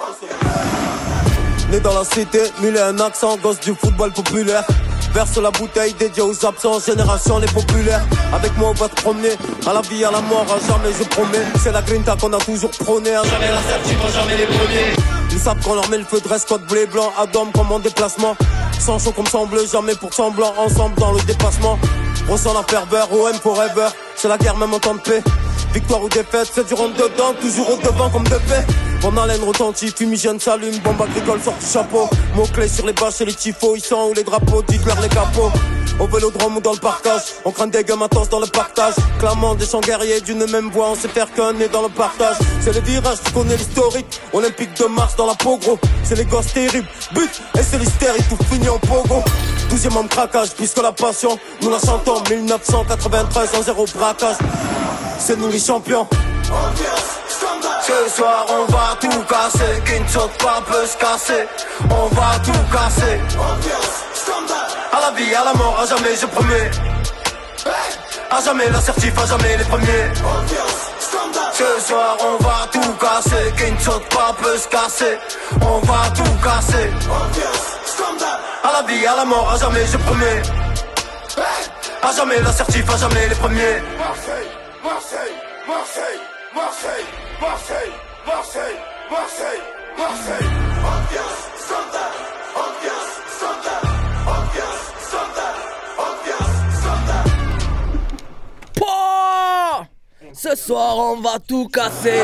Né 1.72 1.80
dans 1.80 1.94
la 1.94 2.06
cité, 2.06 2.44
mille 2.62 2.76
et 2.76 2.82
un 2.82 3.00
accent, 3.00 3.38
gosse 3.38 3.60
du 3.60 3.74
football 3.76 4.12
populaire. 4.12 4.64
Verse 5.14 5.38
la 5.38 5.52
bouteille 5.52 5.94
dédiée 5.94 6.22
aux 6.22 6.46
absents, 6.46 6.80
génération 6.80 7.40
les 7.40 7.48
populaires. 7.48 8.06
Avec 8.34 8.56
moi, 8.58 8.70
on 8.70 8.74
va 8.74 8.88
te 8.88 9.02
promener. 9.02 9.32
À 9.66 9.74
la 9.74 9.82
vie, 9.82 10.04
à 10.06 10.12
la 10.12 10.22
mort, 10.22 10.46
à 10.46 10.60
jamais, 10.68 10.94
je 10.98 11.04
promets. 11.06 11.46
C'est 11.62 11.72
la 11.72 11.82
grinta 11.82 12.16
qu'on 12.16 12.32
a 12.34 12.38
toujours 12.38 12.70
prôné. 12.72 13.16
À 13.16 13.24
jamais 13.24 13.52
la 13.52 13.62
certitude, 13.62 13.98
jamais 14.14 14.38
les 14.38 14.46
premiers. 14.46 14.94
Ils 15.32 15.40
savent 15.40 15.60
qu'on 15.64 15.76
leur 15.76 15.90
met 15.90 15.98
le 15.98 16.06
feu 16.06 16.20
de 16.20 16.28
code 16.28 16.72
et 16.72 16.86
blanc. 16.86 17.12
Dôme 17.34 17.52
comme 17.52 17.72
en 17.72 17.80
déplacement. 17.80 18.36
Sans 18.80 19.00
chaud 19.00 19.12
comme 19.12 19.28
sans 19.28 19.48
jamais 19.72 19.96
pour 19.96 20.14
semblant. 20.14 20.54
Ensemble 20.58 20.96
dans 21.00 21.12
le 21.12 21.22
dépassement. 21.22 21.80
Ressent 22.30 22.54
la 22.54 22.64
ferveur, 22.64 23.12
OM 23.14 23.34
forever. 23.36 23.88
C'est 24.16 24.28
la 24.28 24.38
guerre, 24.38 24.58
même 24.58 24.74
en 24.74 24.80
temps 24.80 24.96
de 24.96 25.00
paix. 25.00 25.24
Victoire 25.74 26.04
ou 26.04 26.10
défaite, 26.10 26.50
c'est 26.54 26.68
du 26.68 26.74
rentre 26.74 26.96
dedans, 26.96 27.34
toujours 27.40 27.72
au 27.72 27.78
devant 27.78 28.10
comme 28.10 28.24
de 28.24 28.30
paix. 28.30 28.66
Mon 29.04 29.16
haleine 29.16 29.44
retentit, 29.44 29.94
fumigène 29.96 30.40
s'allume, 30.40 30.78
bombe 30.80 31.02
agricole 31.02 31.40
sort 31.42 31.54
du 31.54 31.66
chapeau. 31.66 32.10
Mots 32.36 32.48
clés 32.54 32.68
sur 32.68 32.86
les 32.86 32.94
bâches 32.94 33.22
et 33.22 33.26
les 33.26 33.34
tifos, 33.34 33.76
ils 33.76 33.82
sont 33.82 34.10
où 34.10 34.14
les 34.14 34.24
drapeaux, 34.24 34.62
dites-leur 34.68 35.00
les 35.02 35.10
capots. 35.10 35.52
Au 36.00 36.08
vélodrome 36.08 36.58
ou 36.58 36.62
dans 36.62 36.74
le 36.74 36.80
partage, 36.80 37.22
on 37.44 37.52
craint 37.52 37.68
des 37.68 37.84
gamins 37.84 38.02
matos 38.02 38.30
dans 38.30 38.40
le 38.40 38.48
partage. 38.48 38.94
Clamant 39.20 39.56
des 39.56 39.66
chants 39.66 39.82
guerriers 39.82 40.22
d'une 40.22 40.46
même 40.52 40.70
voix, 40.70 40.92
on 40.92 40.96
sait 40.96 41.08
faire 41.08 41.32
qu'un 41.34 41.54
nez 41.54 41.70
dans 41.70 41.82
le 41.82 41.90
partage. 41.90 42.36
C'est 42.62 42.74
le 42.74 42.82
virage, 42.82 43.18
tu 43.24 43.32
connais 43.32 43.56
l'historique. 43.56 44.22
Olympique 44.34 44.76
de 44.78 44.86
Mars 44.86 45.16
dans 45.16 45.26
la 45.26 45.36
peau 45.36 45.58
gros. 45.58 45.80
C'est 46.04 46.16
les 46.16 46.26
gosses 46.26 46.54
terribles, 46.54 46.88
but 47.14 47.42
et 47.58 47.64
c'est 47.64 47.80
l'hystérie, 47.80 48.22
tout 48.30 48.38
fini 48.52 48.70
en 48.70 48.78
pogo. 48.80 49.24
Douzième 49.70 49.98
homme 49.98 50.08
craquage, 50.08 50.52
puisque 50.56 50.82
la 50.82 50.92
passion, 50.92 51.38
nous 51.62 51.70
la 51.70 51.80
chantons 51.80 52.22
1993 52.30 53.50
en 53.58 53.62
zéro 53.62 53.86
braquage. 53.96 54.38
C'est 55.20 55.38
nous 55.38 55.50
les 55.50 55.60
champions. 55.60 56.08
Ce 57.82 58.16
soir 58.16 58.46
on 58.50 58.72
va 58.72 58.98
tout 59.00 59.24
casser, 59.30 59.82
qui 59.86 60.00
ne 60.00 60.28
pas 60.44 60.62
peut 60.66 60.86
se 60.86 60.98
casser. 60.98 61.48
On 61.90 62.08
va 62.16 62.40
tout 62.44 62.52
casser. 62.72 63.20
À 64.92 65.02
la 65.02 65.12
vie, 65.12 65.34
à 65.36 65.44
la 65.46 65.54
mort, 65.54 65.80
à 65.82 65.86
jamais 65.86 66.16
je 66.20 66.26
promets. 66.26 66.72
À 68.30 68.42
jamais 68.42 68.70
l'assertif, 68.70 69.14
à 69.18 69.26
jamais 69.26 69.58
les 69.58 69.64
premiers. 69.66 70.12
Ce 71.54 71.88
soir 71.88 72.18
on 72.22 72.44
va 72.44 72.68
tout 72.72 72.94
casser, 73.00 73.54
qui 73.58 73.72
ne 73.72 74.00
pas 74.16 74.36
peut 74.42 74.58
se 74.58 74.68
casser. 74.68 75.18
On 75.62 75.80
va 75.80 76.10
tout 76.16 76.24
casser. 76.44 76.90
À 78.64 78.72
la 78.72 78.82
vie, 78.88 79.06
à 79.06 79.16
la 79.16 79.26
mort, 79.26 79.52
à 79.52 79.58
jamais 79.58 79.86
je 79.86 79.98
promets. 79.98 80.42
À 82.02 82.12
jamais 82.14 82.40
l'assertif, 82.42 82.90
à 82.90 82.98
jamais 82.98 83.28
les 83.28 83.36
premiers. 83.36 83.82
Marseille, 83.98 84.48
Marseille, 84.84 85.36
Marseille, 85.68 86.20
Marseille, 86.56 87.06
Marseille, 87.42 87.94
Marseille, 88.26 88.80
Marseille, 89.12 89.62
Marseille. 89.98 90.48
Ambiance. 90.96 91.48
Pouah 98.76 99.86
Ce 100.34 100.56
soir, 100.56 100.98
on 100.98 101.22
va 101.22 101.40
tout 101.46 101.68
casser. 101.68 102.24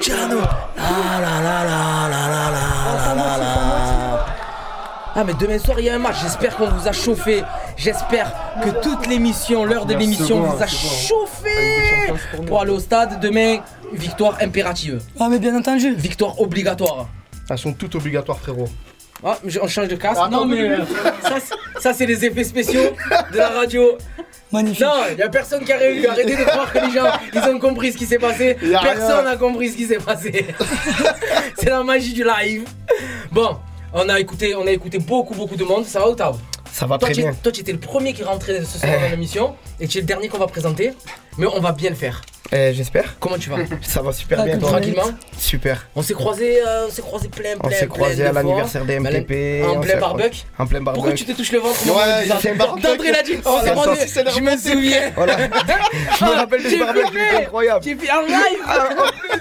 Luciano. 0.00 0.40
Ah 5.14 5.24
mais 5.26 5.34
demain 5.38 5.58
soir 5.58 5.78
il 5.78 5.84
y 5.84 5.90
a 5.90 5.96
un 5.96 5.98
match, 5.98 6.16
j'espère 6.22 6.56
qu'on 6.56 6.68
vous 6.68 6.88
a 6.88 6.92
chauffé, 6.92 7.42
j'espère 7.76 8.32
que 8.64 8.70
toute 8.80 9.06
l'émission, 9.06 9.66
l'heure 9.66 9.84
de 9.84 9.92
l'émission 9.92 10.40
vous 10.40 10.62
a 10.62 10.66
chauffé 10.66 12.14
pour 12.46 12.62
aller 12.62 12.70
au 12.70 12.80
stade. 12.80 13.20
Demain, 13.20 13.58
victoire 13.92 14.38
impérative. 14.40 15.02
Ah 15.18 15.28
mais 15.28 15.38
bien 15.38 15.54
entendu. 15.54 15.94
Victoire 15.94 16.40
obligatoire. 16.40 17.08
Elles 17.50 17.58
sont 17.58 17.74
toutes 17.74 17.96
obligatoires, 17.96 18.38
frérot. 18.38 18.68
Ah, 19.22 19.36
mais 19.44 19.52
on 19.60 19.68
change 19.68 19.88
de 19.88 19.96
casque. 19.96 20.22
Ah, 20.24 20.28
non, 20.30 20.46
mais 20.46 20.70
euh, 20.70 20.78
ça, 21.78 21.92
c'est 21.92 22.06
les 22.06 22.24
effets 22.24 22.44
spéciaux 22.44 22.94
de 23.32 23.36
la 23.36 23.48
radio. 23.50 23.98
Magnifique. 24.52 24.80
Non, 24.80 25.04
il 25.12 25.18
y 25.18 25.22
a 25.22 25.28
personne 25.28 25.64
qui 25.64 25.72
a 25.72 25.78
réussi. 25.78 26.06
Arrêtez 26.06 26.36
de 26.36 26.44
croire 26.44 26.72
que 26.72 26.78
les 26.78 26.92
gens, 26.92 27.06
ils 27.32 27.54
ont 27.54 27.58
compris 27.58 27.92
ce 27.92 27.96
qui 27.96 28.06
s'est 28.06 28.18
passé. 28.18 28.56
Personne 28.82 29.24
n'a 29.24 29.36
compris 29.36 29.70
ce 29.70 29.76
qui 29.76 29.86
s'est 29.86 29.98
passé. 29.98 30.46
c'est 31.58 31.70
la 31.70 31.82
magie 31.82 32.12
du 32.12 32.24
live. 32.24 32.64
Bon, 33.30 33.56
on 33.92 34.08
a 34.08 34.18
écouté, 34.18 34.54
on 34.54 34.66
a 34.66 34.70
écouté 34.72 34.98
beaucoup, 34.98 35.34
beaucoup 35.34 35.56
de 35.56 35.64
monde. 35.64 35.84
Ça 35.84 36.00
va, 36.00 36.08
Octave 36.08 36.38
Ça 36.72 36.86
va 36.86 36.98
toi, 36.98 37.08
très 37.10 37.22
bien. 37.22 37.32
Toi, 37.34 37.52
tu 37.52 37.60
étais 37.60 37.72
le 37.72 37.78
premier 37.78 38.12
qui 38.12 38.24
rentrait 38.24 38.64
ce 38.64 38.78
soir 38.78 39.00
dans 39.00 39.10
l'émission 39.10 39.54
et 39.78 39.86
tu 39.86 39.98
es 39.98 40.00
le 40.00 40.06
dernier 40.06 40.28
qu'on 40.28 40.38
va 40.38 40.46
présenter. 40.46 40.92
Mais 41.38 41.46
on 41.46 41.60
va 41.60 41.72
bien 41.72 41.90
le 41.90 41.96
faire. 41.96 42.20
Eh, 42.52 42.72
J'espère. 42.74 43.16
Comment 43.20 43.38
tu 43.38 43.48
vas? 43.48 43.58
Ça 43.82 44.02
va 44.02 44.12
super 44.12 44.40
Ah, 44.40 44.44
bien. 44.44 44.58
Tranquillement? 44.58 45.04
Super. 45.38 45.86
On 45.94 46.02
s'est 46.02 46.14
croisés, 46.14 46.58
euh, 46.66 46.86
on 46.88 46.90
s'est 46.90 47.02
croisés 47.02 47.28
plein, 47.28 47.56
plein, 47.56 47.60
On 47.62 47.70
s'est 47.70 47.86
plein 47.86 47.86
croisés 47.86 48.22
de 48.24 48.28
à 48.28 48.32
l'anniversaire 48.32 48.82
fois. 48.84 48.88
des 48.88 48.98
MTP. 48.98 49.64
En 49.68 49.80
plein 49.80 49.96
En 49.96 50.00
barbecue. 50.00 50.44
Pourquoi 50.92 51.12
tu 51.12 51.24
te 51.24 51.32
touches 51.32 51.52
le 51.52 51.60
ventre 51.60 51.86
Ouais, 51.86 52.24
tu 52.28 52.36
fait 52.38 52.50
un 52.50 52.56
barbecue. 52.56 52.82
D'André 52.82 53.12
l'a 53.12 53.22
dit. 53.22 53.34
On 53.44 53.60
s'est 53.62 53.72
Oh, 53.76 53.84
ça, 53.84 54.06
c'est 54.06 54.30
Je 54.30 54.40
me 54.40 54.56
souviens. 54.56 55.12
Voilà. 55.14 55.36
Je 56.18 56.24
me 56.24 56.30
rappelle 56.30 56.60
J'ai 56.62 56.70
du 56.70 56.82
flippé. 56.82 57.02
c'était 57.30 57.44
incroyable. 57.44 57.84
J'ai 57.84 57.94
fait 57.94 58.10
en 58.10 58.22
live. 58.22 58.60
Ah, 58.66 58.88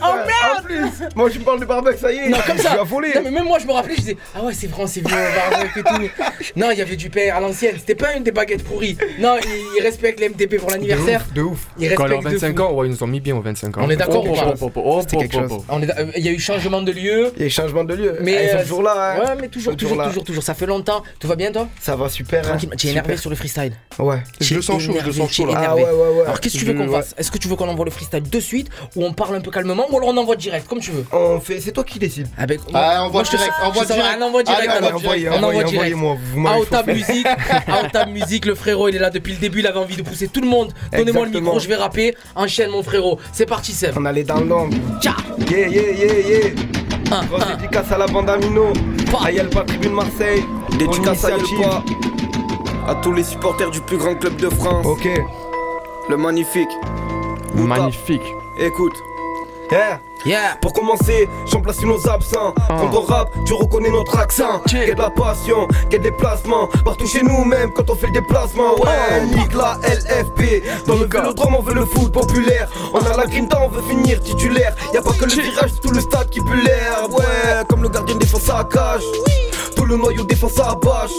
en 0.01 0.15
merde. 0.17 0.29
En 0.59 0.61
plus. 0.63 1.07
Moi, 1.15 1.29
je 1.29 1.39
me 1.39 1.43
parle 1.43 1.59
du 1.59 1.65
barbecue, 1.65 1.97
ça 1.97 2.11
y 2.11 2.17
est. 2.17 2.29
Non, 2.29 2.37
comme 2.45 2.57
Je 2.57 2.61
ça. 2.63 2.75
Non, 2.75 3.21
mais 3.23 3.31
même 3.31 3.45
moi, 3.45 3.57
je 3.59 3.65
me 3.65 3.71
rappelais, 3.71 3.95
je 3.95 4.01
disais, 4.01 4.17
ah 4.35 4.43
ouais, 4.43 4.53
c'est 4.53 4.67
vrai, 4.67 4.83
on 4.83 4.87
s'est 4.87 5.01
vu 5.01 5.07
au 5.07 5.49
barbecue 5.51 5.79
et 5.79 5.83
tout. 5.83 6.23
Non, 6.55 6.71
il 6.71 6.77
y 6.77 6.81
avait 6.81 6.95
du 6.95 7.09
pain 7.09 7.31
à 7.33 7.39
l'ancienne. 7.39 7.75
C'était 7.77 7.95
pas 7.95 8.13
une 8.13 8.23
des 8.23 8.31
baguettes 8.31 8.63
pourries. 8.63 8.97
Non, 9.19 9.35
ils, 9.77 9.81
respectent 9.81 10.19
les 10.19 10.29
MTP 10.29 10.57
pour 10.57 10.69
l'anniversaire. 10.69 11.25
De 11.33 11.41
ouf. 11.41 11.59
Ils 11.79 11.87
respectent 11.87 12.09
leurs 12.09 12.19
de 12.21 12.29
25 12.29 12.55
fou. 12.57 12.63
ans, 12.63 12.71
mis 13.07 13.19
bien 13.19 13.35
aux 13.35 13.41
25 13.41 13.77
ans. 13.77 13.81
On 13.83 13.89
est 13.89 13.95
d'accord 13.95 14.25
ou 14.25 14.33
pas 14.33 14.53
oh, 14.61 14.71
oh, 14.75 14.81
oh, 14.85 15.01
C'était 15.01 15.17
quelque 15.17 15.33
chose. 15.33 15.51
oh. 15.51 15.63
On 15.69 15.81
est- 15.81 15.89
euh, 15.99 16.05
Il 16.17 16.25
y 16.25 16.29
a 16.29 16.31
eu 16.31 16.39
changement 16.39 16.81
de 16.81 16.91
lieu. 16.91 17.31
Il 17.35 17.41
y 17.41 17.43
a 17.43 17.47
eu 17.47 17.49
changement 17.49 17.83
de 17.83 17.93
lieu. 17.93 18.17
Mais 18.21 18.49
sont 18.49 18.57
euh, 18.57 18.61
toujours 18.61 18.83
là. 18.83 19.15
hein. 19.15 19.19
Ouais, 19.19 19.35
mais 19.41 19.47
toujours, 19.47 19.73
Ils 19.73 19.79
sont 19.79 19.85
toujours, 19.85 19.97
là. 19.97 20.07
toujours, 20.07 20.23
toujours. 20.23 20.43
Ça 20.43 20.53
fait 20.53 20.65
longtemps. 20.65 21.03
Tout 21.19 21.27
va 21.27 21.35
bien, 21.35 21.51
toi? 21.51 21.67
Ça 21.79 21.95
va 21.95 22.09
super. 22.09 22.39
hein. 22.45 22.49
Tranquille. 22.49 22.69
Tu 22.77 22.87
es 22.87 22.91
énervé 22.91 23.09
Super. 23.09 23.19
sur 23.21 23.29
le 23.29 23.35
freestyle. 23.35 23.73
Ouais. 23.97 24.23
Tu 24.39 24.53
es 24.53 24.57
énervé, 24.57 25.27
tu 25.29 25.41
es 25.41 25.45
Ah 25.45 25.49
énervé. 25.59 25.83
ouais, 25.83 25.89
ouais, 25.89 25.93
ouais. 26.17 26.21
Alors, 26.23 26.39
qu'est-ce 26.39 26.53
que 26.55 26.59
tu 26.59 26.65
veux 26.65 26.73
Je- 26.73 26.77
qu'on 26.77 26.87
ouais. 26.87 26.97
fasse? 27.01 27.15
Est-ce 27.17 27.31
que 27.31 27.37
tu 27.37 27.47
veux 27.47 27.55
qu'on 27.55 27.67
envoie 27.69 27.85
le 27.85 27.91
freestyle 27.91 28.23
de 28.29 28.39
suite 28.39 28.69
ou 28.95 29.03
on 29.05 29.13
parle 29.13 29.35
un 29.35 29.41
peu 29.41 29.51
calmement 29.51 29.85
ou 29.89 29.97
alors 29.97 30.09
on 30.09 30.17
envoie 30.17 30.35
direct, 30.35 30.67
comme 30.67 30.79
tu 30.79 30.91
veux? 30.91 31.05
On 31.11 31.39
fait, 31.39 31.59
c'est 31.59 31.71
toi 31.71 31.83
qui 31.83 31.99
décides. 31.99 32.27
Ah 32.37 32.45
ben, 32.45 32.59
Ah, 32.73 33.03
envoie 33.03 33.11
moi, 33.11 33.23
je 33.23 33.31
te- 33.31 33.35
direct, 33.37 33.53
je 33.61 33.65
envoie 33.67 33.85
sens- 33.85 33.95
direct. 33.95 34.15
un 34.17 34.21
envoi 34.25 34.43
direct. 34.43 34.69
Allez, 34.69 34.77
alors. 34.85 34.95
envoyez, 34.95 35.29
On 35.29 35.33
envoyez, 35.33 35.45
envoie 35.45 35.63
direct. 35.63 35.75
envoyez-moi, 35.95 36.17
vous 36.33 36.39
m'avez 36.39 36.55
À 36.55 36.59
Otab 36.59 36.85
chauffé. 36.89 36.93
Musique, 37.13 37.27
Musique, 38.13 38.45
le 38.45 38.55
frérot 38.55 38.89
il 38.89 38.95
est 38.95 38.99
là 38.99 39.09
depuis 39.09 39.33
le 39.33 39.39
début, 39.39 39.59
il 39.59 39.67
avait 39.67 39.79
envie 39.79 39.95
de 39.95 40.01
pousser 40.01 40.27
tout 40.27 40.41
le 40.41 40.47
monde. 40.47 40.73
Donnez-moi 40.91 41.21
le 41.23 41.27
Exactement. 41.27 41.41
micro, 41.41 41.59
je 41.59 41.67
vais 41.67 41.75
rapper. 41.75 42.15
Enchaîne 42.35 42.69
mon 42.71 42.83
frérot. 42.89 43.19
C'est 43.31 43.45
parti 43.45 43.71
Seb. 43.71 43.93
On 43.97 44.05
allait 44.05 44.23
dans 44.23 44.41
l'ombre. 44.41 44.75
Ciao. 44.99 45.13
Yeah, 45.49 45.67
yeah, 45.67 45.91
yeah, 45.91 46.19
yeah. 46.27 46.49
Grosse 47.27 47.47
dédicace 47.57 47.91
à 47.91 47.97
la 47.97 48.07
bande 48.07 48.29
Amino. 48.29 48.73
Ayel 49.27 49.49
pas 49.49 49.63
tribune 49.63 49.93
Marseille. 49.93 50.43
Dédicace 50.77 51.25
à 51.25 51.29
pas. 51.61 51.83
À 52.87 52.95
tous 52.95 53.13
les 53.13 53.23
supporters 53.23 53.69
du 53.69 53.79
plus 53.81 53.97
grand 53.97 54.15
club 54.15 54.35
de 54.37 54.49
France. 54.49 54.85
Ok. 54.85 55.07
Le 56.09 56.17
magnifique. 56.17 56.69
Magnifique. 57.53 58.33
Écoute. 58.59 58.95
Yeah. 59.71 59.99
Yeah. 60.25 60.57
Pour 60.61 60.73
commencer, 60.73 61.29
j'en 61.45 61.61
place 61.61 61.81
nos 61.83 62.09
absents. 62.09 62.53
Quand 62.67 62.93
on 62.93 63.01
rappe, 63.01 63.29
tu 63.45 63.53
reconnais 63.53 63.89
notre 63.89 64.17
accent. 64.17 64.59
Qu'est 64.67 64.95
de 64.95 64.99
la 64.99 65.09
passion, 65.09 65.67
qu'est 65.89 65.99
des 65.99 66.09
déplacements. 66.09 66.67
Partout 66.83 67.05
chez 67.05 67.21
nous, 67.21 67.45
même 67.45 67.71
quand 67.71 67.89
on 67.89 67.95
fait 67.95 68.07
le 68.07 68.13
déplacement. 68.13 68.75
Ouais, 68.79 69.25
nique 69.25 69.53
la 69.53 69.77
LFP. 69.83 70.63
Dans 70.87 70.95
le 70.95 71.05
vélodrome, 71.05 71.55
on 71.59 71.61
veut 71.61 71.75
le 71.75 71.85
foot 71.85 72.11
populaire. 72.11 72.69
On 72.93 72.99
a 72.99 73.15
la 73.15 73.27
grinta, 73.27 73.59
on 73.61 73.69
veut 73.69 73.83
finir 73.83 74.19
titulaire. 74.21 74.75
Y 74.93 74.97
a 74.97 75.01
pas 75.01 75.11
que 75.11 75.25
le 75.25 75.31
virage, 75.31 75.71
c'est 75.73 75.81
tout 75.81 75.93
le 75.93 76.01
stade 76.01 76.29
qui 76.29 76.41
pue 76.41 76.61
l'air. 76.61 77.07
Ouais, 77.11 77.63
comme 77.69 77.83
le 77.83 77.89
gardien 77.89 78.15
défend 78.15 78.39
sa 78.39 78.63
cage. 78.63 79.03
Tout 79.75 79.85
le 79.85 79.97
noyau 79.97 80.23
défend 80.23 80.49
sa 80.49 80.75
bâche. 80.75 81.11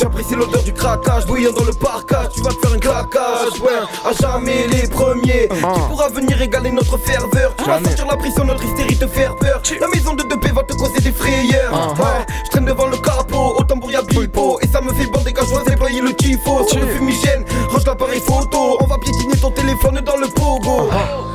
J'apprécie 0.00 0.34
l'odeur 0.34 0.62
du 0.62 0.72
craquage, 0.72 1.26
bouillant 1.26 1.52
dans 1.52 1.64
le 1.64 1.72
parcage. 1.72 2.28
Tu 2.34 2.42
vas 2.42 2.50
te 2.50 2.66
faire 2.66 2.72
un 2.74 2.78
claquage, 2.78 3.60
ouais. 3.60 3.70
À 4.04 4.12
jamais 4.20 4.66
les 4.66 4.88
premiers. 4.88 5.48
Qui 5.48 5.80
pourra 5.88 6.08
venir 6.08 6.40
égaler 6.40 6.72
notre 6.72 6.98
ferveur 6.98 7.54
Tu 7.56 7.64
vas 7.64 7.80
sortir 7.82 8.06
la 8.06 8.16
prison, 8.16 8.44
notre 8.44 8.64
hystérie 8.64 8.96
te 8.96 9.06
faire 9.06 9.36
peur. 9.36 9.60
La 9.80 9.88
maison 9.88 10.14
de 10.14 10.22
2P 10.24 10.52
va 10.52 10.62
te 10.64 10.74
causer 10.74 11.00
des 11.00 11.12
frayeurs. 11.12 11.94
Ouais, 11.98 12.26
je 12.44 12.50
traîne 12.50 12.64
devant 12.64 12.86
le 12.86 12.96
capot, 12.96 13.54
au 13.58 13.62
tambour 13.62 13.90
y'a 13.90 14.02
bipo. 14.02 14.58
Et 14.62 14.66
ça 14.66 14.80
me 14.80 14.92
fait 14.92 15.06
bander 15.06 15.32
quand 15.32 15.44
je 15.44 15.50
vois 15.50 15.62
déployer 15.64 15.73
le 16.04 16.14
tifo. 16.14 16.66
Sur 16.68 16.80
le 16.80 16.86
fumigène, 16.86 17.44
range 17.70 17.86
l'appareil 17.86 18.20
photo. 18.20 18.78
On 18.80 18.86
va 18.86 18.98
piétiner 18.98 19.36
ton 19.36 19.50
téléphone 19.50 20.00
dans 20.04 20.16
le 20.16 20.28
pogo. 20.28 20.90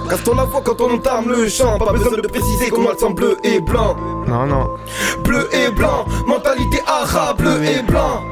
Casse-toi 0.09 0.35
la 0.35 0.43
voix 0.45 0.61
quand 0.63 0.79
on 0.81 0.95
entame 0.95 1.29
le 1.29 1.47
chant. 1.49 1.77
Pas 1.77 1.91
besoin 1.91 2.11
de 2.11 2.27
préciser 2.27 2.69
comment 2.69 2.91
elles 2.91 2.99
sont 2.99 3.11
bleu 3.11 3.37
et 3.43 3.59
blanc. 3.59 3.95
Non, 4.27 4.45
non. 4.45 4.69
Bleu 5.23 5.49
et 5.53 5.71
blanc, 5.71 6.05
mentalité 6.25 6.81
arabe, 6.87 7.37
bleu 7.37 7.63
et 7.63 7.81
blanc. 7.83 8.23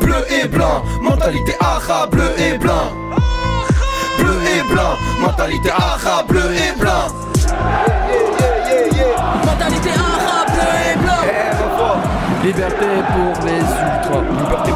Bleu 0.00 0.24
et 0.30 0.48
blanc, 0.48 0.82
mentalité 1.02 1.54
arabe, 1.60 2.10
bleu 2.10 2.30
et 2.38 2.58
blanc. 2.58 2.92
Bleu 4.18 4.34
et 4.56 4.72
blanc, 4.72 4.96
mentalité 5.20 5.70
arabe, 5.70 6.26
bleu 6.26 6.50
et 6.52 6.78
blanc. 6.78 7.08
Mentalité 9.44 9.90
arabe, 9.90 10.50
bleu 10.52 10.68
et 10.84 10.96
blanc. 10.98 11.22
Liberté 12.44 12.86
pour 13.12 13.44
les 13.46 13.58
ultras. 13.58 14.22
Liberté 14.22 14.50
pour 14.50 14.52
les 14.52 14.58
ultras. 14.58 14.67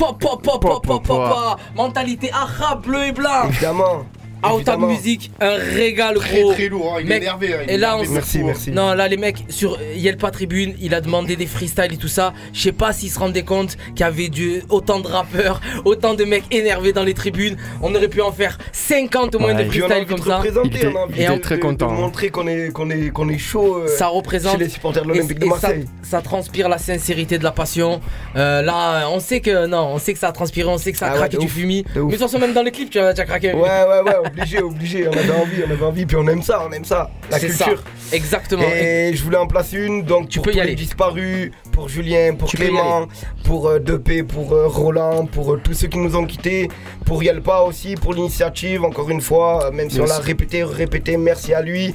Pop, 0.00 0.18
pop, 0.18 0.42
pop, 0.42 0.62
pop, 0.62 0.86
pop, 0.86 1.02
pop. 1.06 1.60
Mentalité 1.76 2.32
arabe, 2.32 2.86
bleu 2.86 3.04
et 3.08 3.12
blanc. 3.12 3.44
Évidemment. 3.48 4.06
Otab 4.42 4.56
Évidemment. 4.58 4.86
Musique, 4.88 5.30
un 5.40 5.54
régal 5.54 6.14
Très, 6.16 6.40
gros. 6.40 6.52
très 6.52 6.68
lourd, 6.68 6.94
hein, 6.96 7.00
il 7.00 7.06
est 7.06 7.08
Mec, 7.08 7.22
énervé, 7.22 7.54
hein, 7.54 7.58
il 7.64 7.70
est 7.70 7.74
et 7.74 7.78
là, 7.78 7.88
énervé 7.94 8.08
on 8.08 8.12
Merci, 8.14 8.30
s'est- 8.38 8.42
merci. 8.42 8.70
Non, 8.70 8.94
là, 8.94 9.06
les 9.08 9.16
mecs, 9.16 9.44
sur 9.48 9.78
Yelpa 9.94 10.30
Tribune, 10.30 10.74
il 10.80 10.94
a 10.94 11.00
demandé 11.00 11.36
des 11.36 11.46
freestyles 11.46 11.92
et 11.92 11.96
tout 11.96 12.08
ça. 12.08 12.32
Je 12.52 12.60
sais 12.60 12.72
pas 12.72 12.92
s'ils 12.92 13.10
se 13.10 13.18
rendaient 13.18 13.42
compte 13.44 13.76
qu'il 13.94 14.00
y 14.00 14.02
avait 14.04 14.28
du, 14.28 14.62
autant 14.68 15.00
de 15.00 15.06
rappeurs, 15.06 15.60
autant 15.84 16.14
de 16.14 16.24
mecs 16.24 16.44
énervés 16.50 16.92
dans 16.92 17.04
les 17.04 17.14
tribunes. 17.14 17.56
On 17.82 17.94
aurait 17.94 18.08
pu 18.08 18.20
en 18.22 18.32
faire 18.32 18.58
50 18.72 19.34
au 19.34 19.38
moins 19.38 19.54
Ouais, 19.54 19.64
de 19.64 19.70
freestyles 19.70 20.06
comme 20.06 20.22
ça. 20.22 20.38
représenter, 20.38 20.86
on 20.86 20.96
a 20.96 21.00
envie 21.04 21.22
Et 21.22 21.26
de- 21.26 21.30
en- 21.30 21.36
de- 21.72 21.76
De 21.80 21.84
montrer 21.84 22.30
qu'on 22.30 22.46
est, 22.46 22.70
qu'on 22.72 22.90
est, 22.90 23.10
qu'on 23.10 23.28
est 23.28 23.38
chaud. 23.38 23.76
euh, 23.84 23.86
ça 23.88 24.08
représente 24.08 24.52
Chez 24.58 24.64
les 24.64 24.68
supporters 24.68 25.02
de 25.04 25.08
l'Olympique 25.08 25.38
de 25.38 25.46
Marseille. 25.46 25.84
Ça, 26.02 26.18
ça 26.18 26.22
transpire 26.22 26.68
la 26.68 26.78
sincérité 26.78 27.38
de 27.38 27.44
la 27.44 27.50
passion. 27.52 28.00
Euh, 28.36 28.62
là, 28.62 29.08
on 29.10 29.20
sait 29.20 29.40
que 29.40 29.66
non, 29.66 29.88
on 29.94 29.98
sait 29.98 30.12
que 30.12 30.18
ça 30.18 30.28
a 30.28 30.32
transpiré, 30.32 30.68
on 30.68 30.78
sait 30.78 30.92
que 30.92 30.98
ça 30.98 31.06
a 31.06 31.08
Ah 31.10 31.12
ouais, 31.12 31.18
craqué 31.18 31.36
de 31.36 31.40
du 31.42 31.46
ouf, 31.46 31.56
ouf. 31.56 31.62
Mais 31.64 31.82
de 32.02 32.10
toute 32.10 32.18
façon, 32.18 32.38
même 32.38 32.52
dans 32.52 32.62
les 32.62 32.70
clips, 32.70 32.90
tu 32.90 32.98
as, 32.98 33.12
tu 33.14 33.20
as 33.20 33.24
craqué. 33.24 33.52
Ouais, 33.52 33.60
ouais, 33.60 34.00
ouais, 34.04 34.29
obligé, 34.30 34.62
obligé. 34.62 35.08
On 35.08 35.12
avait 35.12 35.30
envie, 35.32 35.62
on 35.66 35.70
avait 35.70 35.84
envie, 35.84 36.06
puis 36.06 36.16
on 36.16 36.26
aime 36.28 36.42
ça, 36.42 36.62
on 36.68 36.72
aime 36.72 36.84
ça, 36.84 37.10
la 37.30 37.38
ça. 37.38 37.46
culture. 37.46 37.82
Exactement. 38.12 38.62
Et 38.62 39.12
je 39.14 39.22
voulais 39.22 39.36
en 39.36 39.46
placer 39.46 39.78
une, 39.78 40.02
donc 40.02 40.28
tu 40.28 40.38
pour 40.38 40.44
peux 40.46 40.50
y 40.50 40.54
tous 40.54 40.60
aller. 40.60 40.70
les 40.70 40.76
disparus, 40.76 41.50
pour 41.72 41.88
Julien, 41.88 42.34
pour 42.34 42.48
Tu 42.48 42.56
y 42.56 42.60
Clément, 42.60 43.06
pour 43.44 43.68
euh, 43.68 43.78
Depé, 43.78 44.22
pour 44.22 44.52
euh, 44.52 44.66
Roland, 44.66 45.26
pour 45.26 45.54
euh, 45.54 45.60
tous 45.62 45.74
ceux 45.74 45.88
qui 45.88 45.98
nous 45.98 46.16
ont 46.16 46.26
quittés, 46.26 46.68
pour 47.06 47.22
Yelpa 47.22 47.60
aussi, 47.60 47.94
pour 47.94 48.14
l'initiative, 48.14 48.84
encore 48.84 49.10
une 49.10 49.20
fois, 49.20 49.66
euh, 49.66 49.70
même 49.70 49.88
si 49.90 50.00
on 50.00 50.06
l'a 50.06 50.18
répété, 50.18 50.62
répété, 50.64 51.16
merci 51.16 51.54
à 51.54 51.62
lui. 51.62 51.94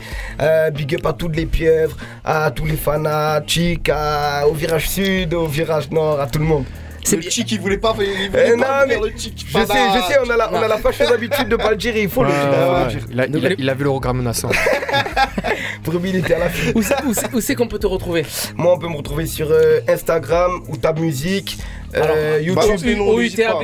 Big 0.74 0.96
up 0.96 1.06
à 1.06 1.14
toutes 1.14 1.36
les 1.36 1.46
pieuvres, 1.46 1.98
à 2.24 2.52
tous 2.52 2.66
les 2.66 2.78
fanatiques, 2.78 3.90
à- 3.90 4.48
au 4.48 4.54
virage 4.54 4.90
sud, 4.90 5.34
au 5.34 5.48
virage 5.48 5.90
nord, 5.92 6.20
à 6.20 6.28
tout 6.28 6.40
le 6.40 6.46
monde. 6.46 6.66
Le 7.12 7.22
chic, 7.22 7.52
il 7.52 7.60
voulait 7.60 7.78
pas, 7.78 7.96
il 8.00 8.06
Eh 8.24 8.28
voulait 8.28 8.56
non, 8.56 8.64
pas 8.64 8.86
mais 8.88 8.96
le 8.98 9.12
chic. 9.18 9.46
je 9.48 9.54
sais, 9.54 9.62
je 9.64 10.02
sais, 10.08 10.18
on 10.26 10.30
a 10.30 10.38
la, 10.38 10.52
on 10.54 10.56
a 10.62 10.68
la 10.68 10.78
fâcheuse 10.78 11.12
habitude 11.12 11.48
de 11.50 11.56
pas 11.56 11.70
le 11.72 11.76
dire 11.76 11.96
et 11.96 12.02
il 12.04 12.10
faut 12.10 12.24
le 12.24 12.30
dire. 12.30 12.38
il 12.44 12.52
faut 12.52 12.86
le 12.86 12.90
dire. 12.90 13.08
il, 13.12 13.20
a, 13.20 13.26
il 13.28 13.46
a- 13.48 13.56
il 13.60 13.70
a 13.70 13.74
vu 13.74 13.84
le 13.84 13.90
regard 13.92 14.14
menaçant. 14.14 14.50
Promis, 15.84 16.10
il 16.10 16.16
était 16.18 16.34
à 16.36 16.40
la 16.40 16.50
fin. 16.50 16.72
Où 16.76 16.82
c'est- 16.82 17.04
où 17.06 17.14
c'est- 17.14 17.34
où 17.36 17.42
c'est 17.42 17.56
qu'on 17.56 17.68
peut 17.68 17.80
te 17.80 17.88
retrouver? 17.88 18.26
Moi, 18.56 18.74
on 18.74 18.80
peut 18.80 18.88
me 18.88 18.96
retrouver 18.98 19.26
sur 19.28 19.48
euh, 19.52 19.80
Instagram, 19.88 20.64
Outab 20.70 21.00
Musique, 21.00 21.58
euh, 21.96 22.40
YouTube. 22.42 23.00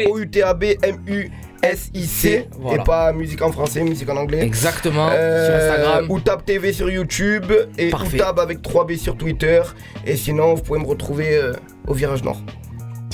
OUTAB, 0.10 0.64
M-U-S-I-C, 0.84 2.48
Voilà. 2.60 2.82
et 2.82 2.84
pas 2.86 3.12
musique 3.14 3.42
en 3.42 3.52
français, 3.52 3.82
musique 3.82 4.10
en 4.10 4.18
anglais. 4.18 4.42
Exactement, 4.44 5.10
sur 5.10 5.56
Instagram. 5.56 6.06
Outab 6.10 6.46
TV 6.46 6.74
sur 6.74 6.90
YouTube, 6.90 7.52
et 7.78 7.90
Parfait. 7.90 8.18
Outab 8.18 8.40
avec 8.40 8.62
3B 8.62 8.98
sur 8.98 9.16
Twitter, 9.18 9.62
et 10.06 10.16
sinon, 10.16 10.54
vous 10.56 10.62
pouvez 10.62 10.80
me 10.80 10.88
retrouver 10.88 11.36
euh, 11.36 11.54
au 11.88 11.94
Virage 11.94 12.24
Nord. 12.24 12.42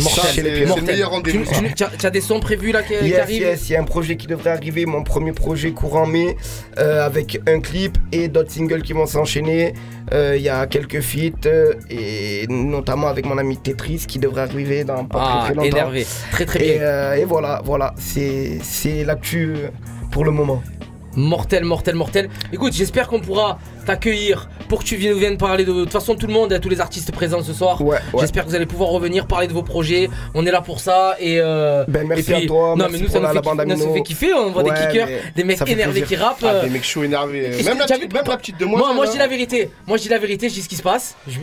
Mortel. 0.04 0.46
Les 0.46 0.52
Pierres. 0.52 0.68
Mortel. 1.10 1.44
Tu- 1.46 1.74
tu- 1.76 1.86
tu 1.98 2.06
as- 2.06 2.10
des 2.10 2.22
sons 2.22 2.40
prévus 2.40 2.72
là 2.72 2.84
qui, 2.84 2.94
qui 2.98 3.06
Yes, 3.10 3.20
arrivent 3.20 3.42
yes, 3.42 3.70
il 3.70 3.74
y 3.74 3.76
a 3.76 3.82
un 3.82 3.86
projet 3.86 4.16
qui 4.16 4.28
devrait 4.28 4.52
arriver, 4.52 4.86
mon 4.86 5.04
premier 5.04 5.32
projet 5.32 5.72
courant 5.72 6.06
mai, 6.06 6.36
euh, 6.78 7.06
avec 7.06 7.40
un 7.48 7.60
clip 7.60 7.98
et 8.12 8.28
d'autres 8.28 8.52
singles 8.52 8.82
qui 8.82 8.94
vont 8.94 9.06
s'enchaîner. 9.06 9.74
Euh, 10.14 10.36
Il 10.38 10.42
y 10.44 10.50
a 10.50 10.68
quelques 10.68 11.02
feats, 11.02 11.32
euh, 11.48 11.74
et 11.90 12.46
notamment 12.48 13.08
avec 13.08 13.26
mon 13.26 13.38
ami 13.38 13.58
Tetris 13.58 14.06
qui 14.08 14.20
devrait 14.20 14.42
arriver 14.44 14.84
dans 14.86 15.04
pas 15.06 15.20
Ah, 15.20 15.38
très, 15.46 15.46
très 15.48 15.54
longtemps. 15.56 15.68
énervé. 15.78 16.06
Très, 16.32 16.46
très 16.46 16.66
Et, 16.66 16.74
bien. 16.78 16.82
euh, 16.84 17.14
et 17.16 17.26
voilà, 17.26 17.62
voilà, 17.66 17.94
c'est 17.98 18.60
c'est 18.62 19.04
l'actu 19.04 19.54
pour 20.12 20.24
le 20.24 20.32
moment. 20.32 20.64
Mortel, 21.16 21.64
mortel, 21.66 21.96
mortel. 21.96 22.30
Écoute, 22.54 22.74
j'espère 22.74 23.08
qu'on 23.08 23.20
pourra 23.20 23.58
t'accueillir 23.88 24.50
pour 24.70 24.80
que 24.80 24.86
tu 24.86 24.96
viennes, 24.96 25.18
viennes 25.18 25.38
parler 25.38 25.66
de. 25.66 25.72
De 25.74 25.84
toute 25.84 25.92
façon, 25.94 26.16
tout 26.16 26.28
le 26.28 26.34
monde, 26.34 26.58
tous 26.62 26.70
les 26.70 26.80
artistes 26.82 27.12
présents 27.12 27.42
ce 27.44 27.54
soir. 27.54 27.82
J'espère 28.20 28.44
que 28.46 28.50
vous 28.50 28.56
allez 28.56 28.66
pouvoir 28.66 28.90
revenir 28.90 29.26
parler 29.28 29.48
de 29.48 29.54
vos 29.54 29.64
projets. 29.64 30.10
On 30.36 30.46
est 30.46 30.52
là 30.52 30.62
pour 30.62 30.80
ça. 30.80 31.16
Et 31.20 31.40
euh, 31.40 31.86
Ben, 31.88 32.06
merci 32.08 32.32
et 32.32 32.34
puis- 32.36 32.44
à 32.44 32.48
toi, 32.48 32.70
Non, 32.70 32.76
merci 32.78 32.92
mais 32.94 32.98
nous, 33.00 33.04
pour 33.06 33.14
ça 33.14 33.18
nous 33.20 33.24
la- 33.24 33.30
fait, 33.30 33.36
la 33.36 33.42
bande 33.42 33.60
kiffer- 33.60 33.78
ça 33.78 33.86
nous 33.86 33.94
fait 33.94 34.02
kiffer. 34.04 34.34
On 34.34 34.52
voit 34.52 34.64
Ouais, 34.64 34.72
des 34.72 34.88
kickers, 34.88 35.08
des 35.36 35.44
mecs 35.44 35.58
ça 35.58 35.66
énervés 35.66 36.02
qui 36.04 36.16
rappent. 36.16 36.38
Ah, 36.44 36.48
euh, 36.48 36.64
des 36.64 36.70
mecs 36.70 36.84
chauds 36.84 37.04
énervés. 37.04 37.50
Même 37.64 37.78
la 37.80 37.86
petite- 37.86 38.14
même 38.14 38.24
la 38.28 38.38
petite 38.38 38.60
demoiselle, 38.60 38.86
Moi, 38.88 38.94
moi 38.96 39.06
je 39.06 39.12
dis 39.12 39.18
la 39.18 39.28
vérité. 39.28 39.70
Moi, 39.88 39.98
je 39.98 40.04
dis 40.04 40.10
la 40.10 40.20
vérité. 40.20 40.50
Je 40.50 40.54
dis 40.56 40.62
ce 40.62 40.70
qui 40.70 40.76
se 40.76 40.84
passe. 40.84 41.16
Je- 41.28 41.40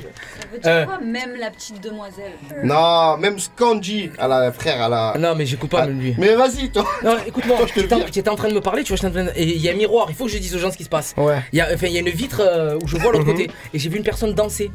Euh, 0.66 0.86
Même 1.02 1.34
la 1.38 1.50
petite 1.50 1.82
demoiselle. 1.82 2.32
Non, 2.62 3.16
même 3.18 3.38
Skanji, 3.38 4.10
à 4.18 4.28
la 4.28 4.52
frère, 4.52 4.80
à 4.82 4.88
la. 4.88 5.14
Non, 5.18 5.34
mais 5.36 5.46
j'écoute 5.46 5.70
pas 5.70 5.86
même 5.86 6.00
lui. 6.00 6.14
Mais 6.18 6.34
vas-y, 6.34 6.70
toi. 6.70 6.84
Non, 7.02 7.16
écoute-moi, 7.26 7.58
tu 7.66 7.80
étais, 7.80 8.28
en- 8.28 8.36
train 8.36 8.48
de 8.48 8.54
me 8.54 8.60
parler, 8.60 8.82
tu 8.82 8.88
vois, 8.88 8.96
je 8.96 9.00
suis 9.00 9.06
en 9.06 9.10
train 9.10 9.24
de- 9.24 9.32
et 9.36 9.42
il 9.44 9.60
y 9.60 9.68
a 9.68 9.72
un 9.72 9.76
miroir, 9.76 10.06
il 10.08 10.14
faut 10.14 10.24
que 10.26 10.30
je 10.30 10.38
dise 10.38 10.54
aux 10.54 10.58
gens 10.58 10.70
ce 10.70 10.76
qui 10.76 10.84
se 10.84 10.88
passe. 10.88 11.14
Ouais. 11.16 11.38
Il 11.52 11.58
y 11.58 11.60
a, 11.62 11.68
enfin, 11.74 11.86
il 11.88 11.92
y 11.92 11.96
a 11.96 12.00
une 12.00 12.08
vitre 12.08 12.33
euh, 12.40 12.78
où 12.82 12.86
je 12.88 12.96
vois 12.96 13.12
l'autre 13.12 13.24
Mhm. 13.24 13.32
côté, 13.32 13.50
et 13.72 13.78
j'ai 13.78 13.88
vu 13.88 13.96
une 13.98 14.04
personne 14.04 14.34
danser, 14.34 14.70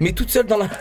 mais 0.00 0.12
toute 0.12 0.30
seule 0.30 0.46
dans 0.46 0.58
la. 0.58 0.68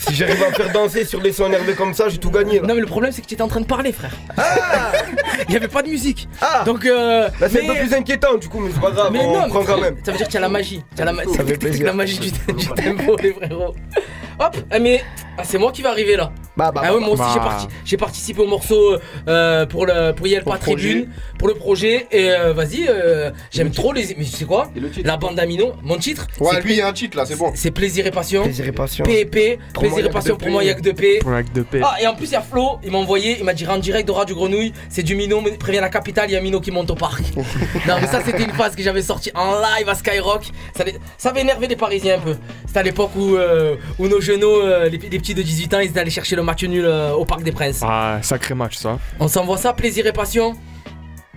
Si 0.00 0.14
j'arrive 0.14 0.42
à 0.42 0.50
faire 0.52 0.72
danser 0.72 1.04
sur 1.04 1.20
des 1.20 1.30
sons 1.30 1.46
énervés 1.46 1.74
comme 1.74 1.92
ça, 1.92 2.08
j'ai 2.08 2.16
tout 2.16 2.30
gagné. 2.30 2.58
là. 2.60 2.66
Non, 2.66 2.74
mais 2.74 2.80
le 2.80 2.86
problème, 2.86 3.12
c'est 3.12 3.20
que 3.20 3.26
tu 3.26 3.34
étais 3.34 3.42
en 3.42 3.48
train 3.48 3.60
de 3.60 3.66
parler, 3.66 3.92
frère. 3.92 4.12
Il 5.48 5.52
y 5.52 5.56
avait 5.56 5.68
pas 5.68 5.82
de 5.82 5.88
musique. 5.88 6.26
Ah 6.40 6.62
Donc, 6.64 6.86
euh, 6.86 7.28
Là, 7.38 7.48
c'est 7.50 7.62
mais- 7.62 7.68
un 7.70 7.74
peu 7.74 7.80
plus 7.80 7.94
inquiétant 7.94 8.34
du 8.36 8.48
coup, 8.48 8.60
mais 8.60 8.70
c'est 8.72 8.80
pas 8.80 8.90
grave, 8.92 9.10
mais 9.12 9.20
on 9.20 9.42
non, 9.42 9.48
prend 9.48 9.62
quand 9.62 9.78
même. 9.78 9.96
Ça 10.04 10.12
veut 10.12 10.16
dire 10.18 10.26
qu'il 10.26 10.34
y 10.34 10.38
a 10.38 10.40
la 10.40 10.48
magie. 10.48 10.82
Il 10.94 10.98
y 10.98 11.02
a 11.02 11.04
la, 11.04 11.12
ma- 11.12 11.24
Ça 11.24 11.44
fait 11.44 11.58
plaisir. 11.58 11.84
la 11.86 11.92
magie 11.92 12.18
du, 12.18 12.30
du 12.30 12.66
tempo, 12.66 13.16
les 13.22 13.32
frérots. 13.34 13.74
Hop, 14.42 14.56
ah, 14.70 14.78
mais 14.78 15.02
ah, 15.36 15.44
c'est 15.44 15.58
moi 15.58 15.70
qui 15.70 15.82
va 15.82 15.90
arriver 15.90 16.16
là. 16.16 16.32
Bah, 16.56 16.72
bah, 16.74 16.82
ah 16.84 16.94
ouais, 16.94 17.00
bah, 17.00 17.06
moi 17.06 17.14
aussi 17.14 17.22
bah. 17.22 17.30
j'ai, 17.32 17.40
parti- 17.40 17.68
j'ai 17.84 17.96
participé 17.96 18.40
au 18.40 18.46
morceau 18.46 18.96
euh, 19.28 19.66
pour 19.66 19.86
le 19.86 20.12
pour 20.12 20.26
le 20.26 20.40
projet. 20.42 20.58
Tribune, 20.58 21.08
pour 21.38 21.48
le 21.48 21.54
projet. 21.54 22.06
Et 22.10 22.30
euh, 22.30 22.52
vas-y, 22.52 22.86
euh, 22.88 23.30
j'aime 23.50 23.70
trop 23.70 23.92
les. 23.92 24.14
Mais 24.18 24.24
tu 24.24 24.30
sais 24.30 24.44
quoi? 24.46 24.70
La 25.04 25.16
bande 25.16 25.36
d'Amino, 25.36 25.74
mon 25.82 25.96
titre. 25.98 26.26
Ouais, 26.40 26.48
c'est 26.54 26.62
lui, 26.62 26.72
il 26.72 26.78
y 26.78 26.80
a 26.80 26.88
un 26.88 26.92
titre 26.92 27.16
là, 27.16 27.26
c'est 27.26 27.36
bon. 27.36 27.52
c'est 27.54 27.70
Plaisir 27.70 28.06
et 28.06 28.10
Passion. 28.10 28.42
Plaisir 28.44 28.66
et 28.66 28.72
passion. 28.72 29.04
PEP, 29.04 29.60
Plaisir 29.74 30.06
et 30.06 30.10
Passion 30.10 30.36
pour 30.36 30.48
moi, 30.48 30.64
que 30.64 30.80
deux 30.80 30.94
P. 30.94 31.18
Pour. 31.20 31.32
Ah, 31.82 31.96
et 32.00 32.06
en 32.06 32.14
plus, 32.14 32.26
il 32.26 32.32
y 32.32 32.36
a 32.36 32.42
Flo, 32.42 32.78
il 32.82 32.90
m'a 32.90 32.98
envoyé, 32.98 33.36
il 33.38 33.44
m'a 33.44 33.52
dit 33.52 33.66
en 33.66 33.78
direct 33.78 34.08
de 34.08 34.12
Radio 34.12 34.34
Grenouille, 34.34 34.72
c'est 34.88 35.02
du 35.02 35.14
Mino, 35.14 35.40
mais 35.40 35.50
prévient 35.52 35.80
la 35.80 35.90
capitale, 35.90 36.30
il 36.30 36.32
y 36.32 36.36
a 36.36 36.40
Mino 36.40 36.60
qui 36.60 36.70
monte 36.70 36.90
au 36.90 36.94
parc. 36.94 37.22
non, 37.86 37.96
mais 38.00 38.06
ça, 38.06 38.20
c'était 38.24 38.42
une 38.44 38.52
phase 38.52 38.74
que 38.74 38.82
j'avais 38.82 39.02
sortie 39.02 39.30
en 39.34 39.54
live 39.60 39.88
à 39.88 39.94
Skyrock. 39.94 40.44
Ça, 40.76 40.84
ça 41.18 41.28
avait 41.30 41.42
énervé 41.42 41.68
les 41.68 41.76
Parisiens 41.76 42.16
un 42.16 42.20
peu. 42.20 42.36
C'était 42.66 42.80
à 42.80 42.82
l'époque 42.82 43.10
où, 43.16 43.36
euh, 43.36 43.76
où 43.98 44.08
nos 44.08 44.20
genoux, 44.30 44.60
euh, 44.60 44.88
les, 44.88 44.98
les 44.98 45.18
petits 45.18 45.34
de 45.34 45.42
18 45.42 45.74
ans, 45.74 45.80
ils 45.80 45.90
étaient 45.90 45.98
allés 46.00 46.10
chercher 46.10 46.36
le 46.36 46.42
match 46.42 46.62
nul 46.64 46.84
euh, 46.84 47.12
au 47.12 47.24
Parc 47.24 47.42
des 47.42 47.52
Princes. 47.52 47.80
Ah, 47.82 48.18
sacré 48.22 48.54
match 48.54 48.76
ça. 48.76 48.98
On 49.18 49.28
s'envoie 49.28 49.56
ça, 49.58 49.72
plaisir 49.72 50.06
et 50.06 50.12
passion. 50.12 50.54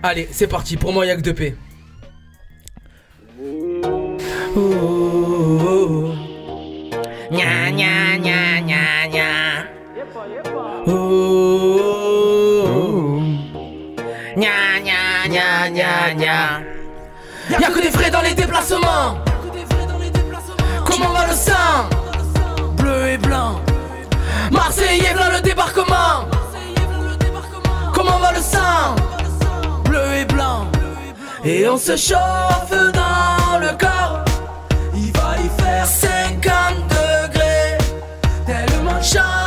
Allez, 0.02 0.28
c'est 0.30 0.46
parti, 0.46 0.76
pour 0.76 0.92
moi, 0.92 1.04
il 1.04 1.08
y 1.08 1.12
a 1.12 1.16
que 1.16 1.22
deux 1.22 1.34
P. 1.34 1.54
Nya 7.30 7.70
nya 7.70 8.16
nya 8.18 8.60
nya 8.60 9.06
nya. 9.14 9.28
Oh. 10.86 10.92
Nya 14.36 14.78
nya 14.86 15.00
nya 15.28 15.68
nya 15.70 16.14
nya. 16.14 16.38
Y'a 17.50 17.70
que 17.70 17.80
des 17.80 17.90
frais 17.90 18.10
dans 18.10 18.22
les 18.22 18.34
déplacements. 18.34 19.18
Comment 20.86 21.12
va 21.12 21.26
le 21.26 21.32
sang? 21.34 22.03
Et 23.14 23.18
blanc. 23.18 23.60
Marseillais, 24.50 25.14
v'là 25.14 25.30
le 25.36 25.40
débarquement. 25.40 26.28
Comment 27.92 28.18
va 28.18 28.32
le 28.32 28.40
sang? 28.40 28.96
Bleu 29.84 30.06
et 30.20 30.24
blanc. 30.24 30.66
Et 31.44 31.68
on 31.68 31.76
se 31.76 31.96
chauffe 31.96 32.70
dans 32.70 33.58
le 33.60 33.70
corps. 33.78 34.24
Il 34.94 35.12
va 35.12 35.36
y 35.46 35.48
faire 35.62 35.86
50 35.86 36.42
degrés. 36.88 37.78
Tellement 38.46 39.00
chanter 39.02 39.43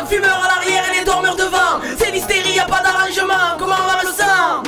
jusqu'à 0.00 0.06
Sedan. 0.06 0.06
Fumeur 0.06 0.42
à 0.44 0.48
l'arrière 0.48 0.82
et 0.90 0.98
les 0.98 1.04
dormeurs 1.04 1.36
devant. 1.36 1.80
C'est 1.98 2.10
l'hystérie, 2.10 2.54
y'a 2.54 2.64
pas 2.64 2.82
d'arrangement. 2.82 3.56
Comment 3.58 3.74
va 3.74 4.00
le 4.02 4.08
sang 4.08 4.62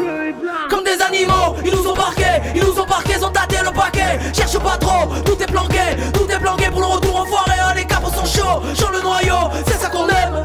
Comme 0.69 0.85
des 0.85 1.01
animaux, 1.03 1.57
ils 1.65 1.73
nous 1.73 1.89
ont 1.89 1.95
parqués. 1.95 2.41
Ils 2.55 2.63
nous 2.63 2.79
ont 2.79 2.87
parqués, 2.87 3.15
ils 3.19 3.25
ont 3.25 3.31
tâté 3.31 3.57
le 3.65 3.71
paquet. 3.73 4.19
Cherche 4.33 4.59
pas 4.59 4.77
trop, 4.79 5.07
tout 5.25 5.41
est 5.41 5.51
planqué. 5.51 5.97
Tout 6.13 6.27
est 6.31 6.39
planqué 6.39 6.71
pour 6.71 6.81
le 6.81 6.87
retour 6.87 7.21
au 7.21 7.25
foiré. 7.25 7.59
Oh, 7.61 7.73
les 7.75 7.85
capes 7.87 8.05
sont 8.05 8.25
chauds, 8.25 8.63
chaud 8.79 8.91
le 8.93 9.01
noyau. 9.01 9.51
C'est 9.67 9.81
ça 9.81 9.89
qu'on 9.89 10.09
aime. 10.09 10.45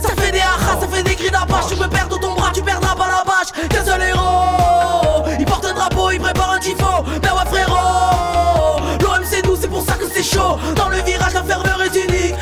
Ça 0.00 0.10
fait 0.16 0.32
des 0.32 0.40
haras, 0.40 0.80
ça 0.80 0.86
fait 0.88 1.02
des 1.02 1.14
cris 1.14 1.30
d'apache 1.30 1.68
Tu 1.68 1.74
peux 1.74 1.88
perdre 1.88 2.20
ton 2.20 2.34
bras, 2.34 2.50
tu 2.54 2.62
perdras 2.62 2.94
pas 2.94 3.08
la 3.08 3.24
vache 3.24 3.68
Qu'un 3.68 3.82
seul 3.82 4.02
héros 4.02 5.24
Il 5.38 5.44
porte 5.46 5.64
un 5.64 5.72
drapeau, 5.72 6.10
il 6.10 6.20
prépare 6.20 6.52
un 6.52 6.58
tifo 6.58 7.02
Ben 7.22 7.30
ouais 7.30 7.46
frérot 7.50 8.78
L'OM 9.00 9.24
c'est 9.24 9.44
nous, 9.46 9.56
c'est 9.56 9.68
pour 9.68 9.82
ça 9.82 9.94
que 9.94 10.04
c'est 10.06 10.22
chaud 10.22 10.58
Dans 10.76 10.90
le 10.90 10.98
virage, 10.98 11.32
la 11.32 11.42
ferveur 11.42 11.82
est 11.82 11.96
unique 11.96 12.34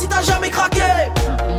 si 0.00 0.08
t'as 0.08 0.22
jamais 0.22 0.50
craqué. 0.50 0.80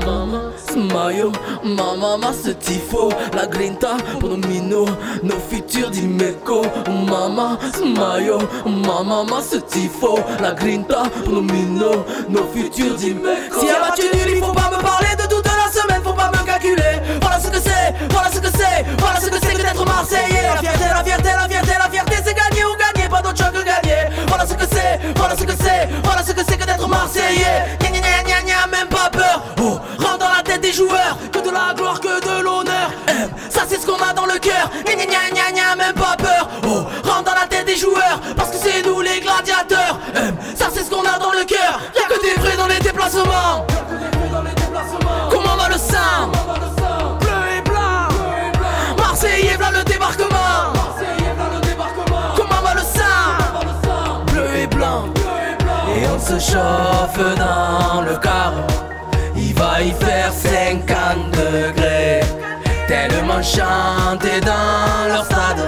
Maman, 0.05 0.51
Smayo, 0.67 1.31
ma 1.63 1.95
maman 1.95 2.33
ce 2.33 2.49
tifo. 2.51 3.09
La 3.33 3.45
grinta 3.45 3.97
pour 4.19 4.29
nos 4.29 4.85
Nos 5.23 5.39
futurs 5.49 5.91
d'Imeco 5.91 6.63
Maman, 6.87 7.57
Smayo, 7.75 8.39
ma 8.65 9.03
maman 9.03 9.41
ce 9.41 9.57
tifo. 9.57 10.19
La 10.41 10.51
grinta 10.53 11.03
pour 11.23 11.33
nos 11.33 11.41
Nos 11.41 12.47
futurs 12.53 12.95
d'Imeco 12.95 13.59
Si 13.59 13.67
elle 13.67 13.79
match 13.79 13.99
nul, 13.99 14.33
il 14.35 14.43
faut 14.43 14.53
pas 14.53 14.71
me 14.75 14.81
parler 14.81 15.15
de 15.21 15.27
toute 15.27 15.45
la 15.45 15.71
semaine. 15.71 16.01
Faut 16.03 16.13
pas 16.13 16.31
me 16.31 16.45
calculer. 16.45 16.99
Voilà 17.21 17.39
ce 17.39 17.49
que 17.49 17.59
c'est, 17.59 17.93
voilà 18.09 18.29
ce 18.31 18.39
que 18.39 18.49
c'est 18.49 18.85
Voilà 18.97 19.19
ce 19.19 19.27
que 19.27 19.37
c'est 19.39 19.53
que 19.53 19.61
d'être 19.61 19.85
Marseillais. 19.85 20.49
La 20.53 20.57
fierté, 20.57 20.85
la 20.89 21.03
fierté, 21.03 21.29
la 21.35 21.47
fierté, 21.47 21.73
la 21.77 21.89
fierté 21.89 22.15
C'est 22.25 22.30
pas 23.21 23.29
d'autre 23.29 23.37
choix 23.37 23.51
que 23.51 23.63
gagner. 23.63 24.09
Voilà 24.27 24.45
ce 24.45 24.53
que 24.53 24.65
c'est, 24.71 24.99
voilà 25.15 25.35
ce 25.35 25.43
que 25.43 25.51
c'est, 25.51 25.89
voilà 26.03 26.23
ce 26.23 26.31
que 26.31 26.41
c'est 26.47 26.57
que 26.57 26.65
d'être 26.65 26.87
Marseillais. 26.87 27.77
Gna 27.79 27.89
gna 27.89 28.23
gna 28.23 28.41
gna 28.41 28.67
même 28.71 28.87
pas 28.87 29.09
peur. 29.11 29.43
Oh, 29.61 29.79
rentre 29.99 30.17
dans 30.19 30.29
la 30.35 30.43
tête 30.43 30.61
des 30.61 30.73
joueurs, 30.73 31.17
que 31.31 31.39
de 31.39 31.49
la 31.49 31.73
gloire, 31.75 31.99
que 31.99 32.19
de 32.21 32.41
l'honneur. 32.43 32.91
Euh, 33.09 33.27
ça 33.49 33.61
c'est 33.67 33.79
ce 33.79 33.85
qu'on 33.85 34.01
a 34.01 34.13
dans 34.13 34.25
le 34.25 34.39
cœur. 34.39 34.69
Gna 34.85 35.05
gna 35.05 35.29
gna 35.33 35.51
gna 35.51 35.75
même 35.75 35.93
pas 35.93 36.15
peur. 36.17 36.47
Oh, 36.63 36.83
rentre 37.07 37.23
dans 37.23 37.39
la 37.39 37.47
tête 37.47 37.65
des 37.65 37.75
joueurs, 37.75 38.19
parce 38.35 38.51
que 38.51 38.57
c'est 38.57 38.81
nous 38.85 39.01
les 39.01 39.19
gladiateurs. 39.19 39.99
Euh, 40.15 40.31
ça 40.55 40.67
c'est 40.73 40.83
ce 40.83 40.89
qu'on 40.89 41.03
a 41.03 41.19
dans 41.19 41.31
le 41.31 41.45
cœur. 41.45 41.79
Y'a 41.95 42.15
que 42.15 42.21
des 42.21 42.39
vrais 42.41 42.57
dans 42.57 42.67
les 42.67 42.79
déplacements. 42.79 43.65
Comment 45.29 45.55
va 45.55 45.69
le 45.69 45.75
sang? 45.77 46.29
Bleu 47.19 47.57
et 47.57 47.61
blanc. 47.61 48.07
Marseillais, 48.97 49.55
voilà 49.57 49.79
le 49.79 49.83
débarquement. 49.83 50.70
Se 56.39 56.51
chauffe 56.51 57.35
dans 57.37 58.01
le 58.01 58.15
car. 58.17 58.53
Il 59.35 59.53
va 59.53 59.81
y 59.81 59.91
faire 59.91 60.31
50 60.31 61.31
degrés. 61.31 62.21
Tellement 62.87 63.41
chanté 63.41 64.39
dans 64.41 65.07
leur 65.09 65.25
stade. 65.25 65.61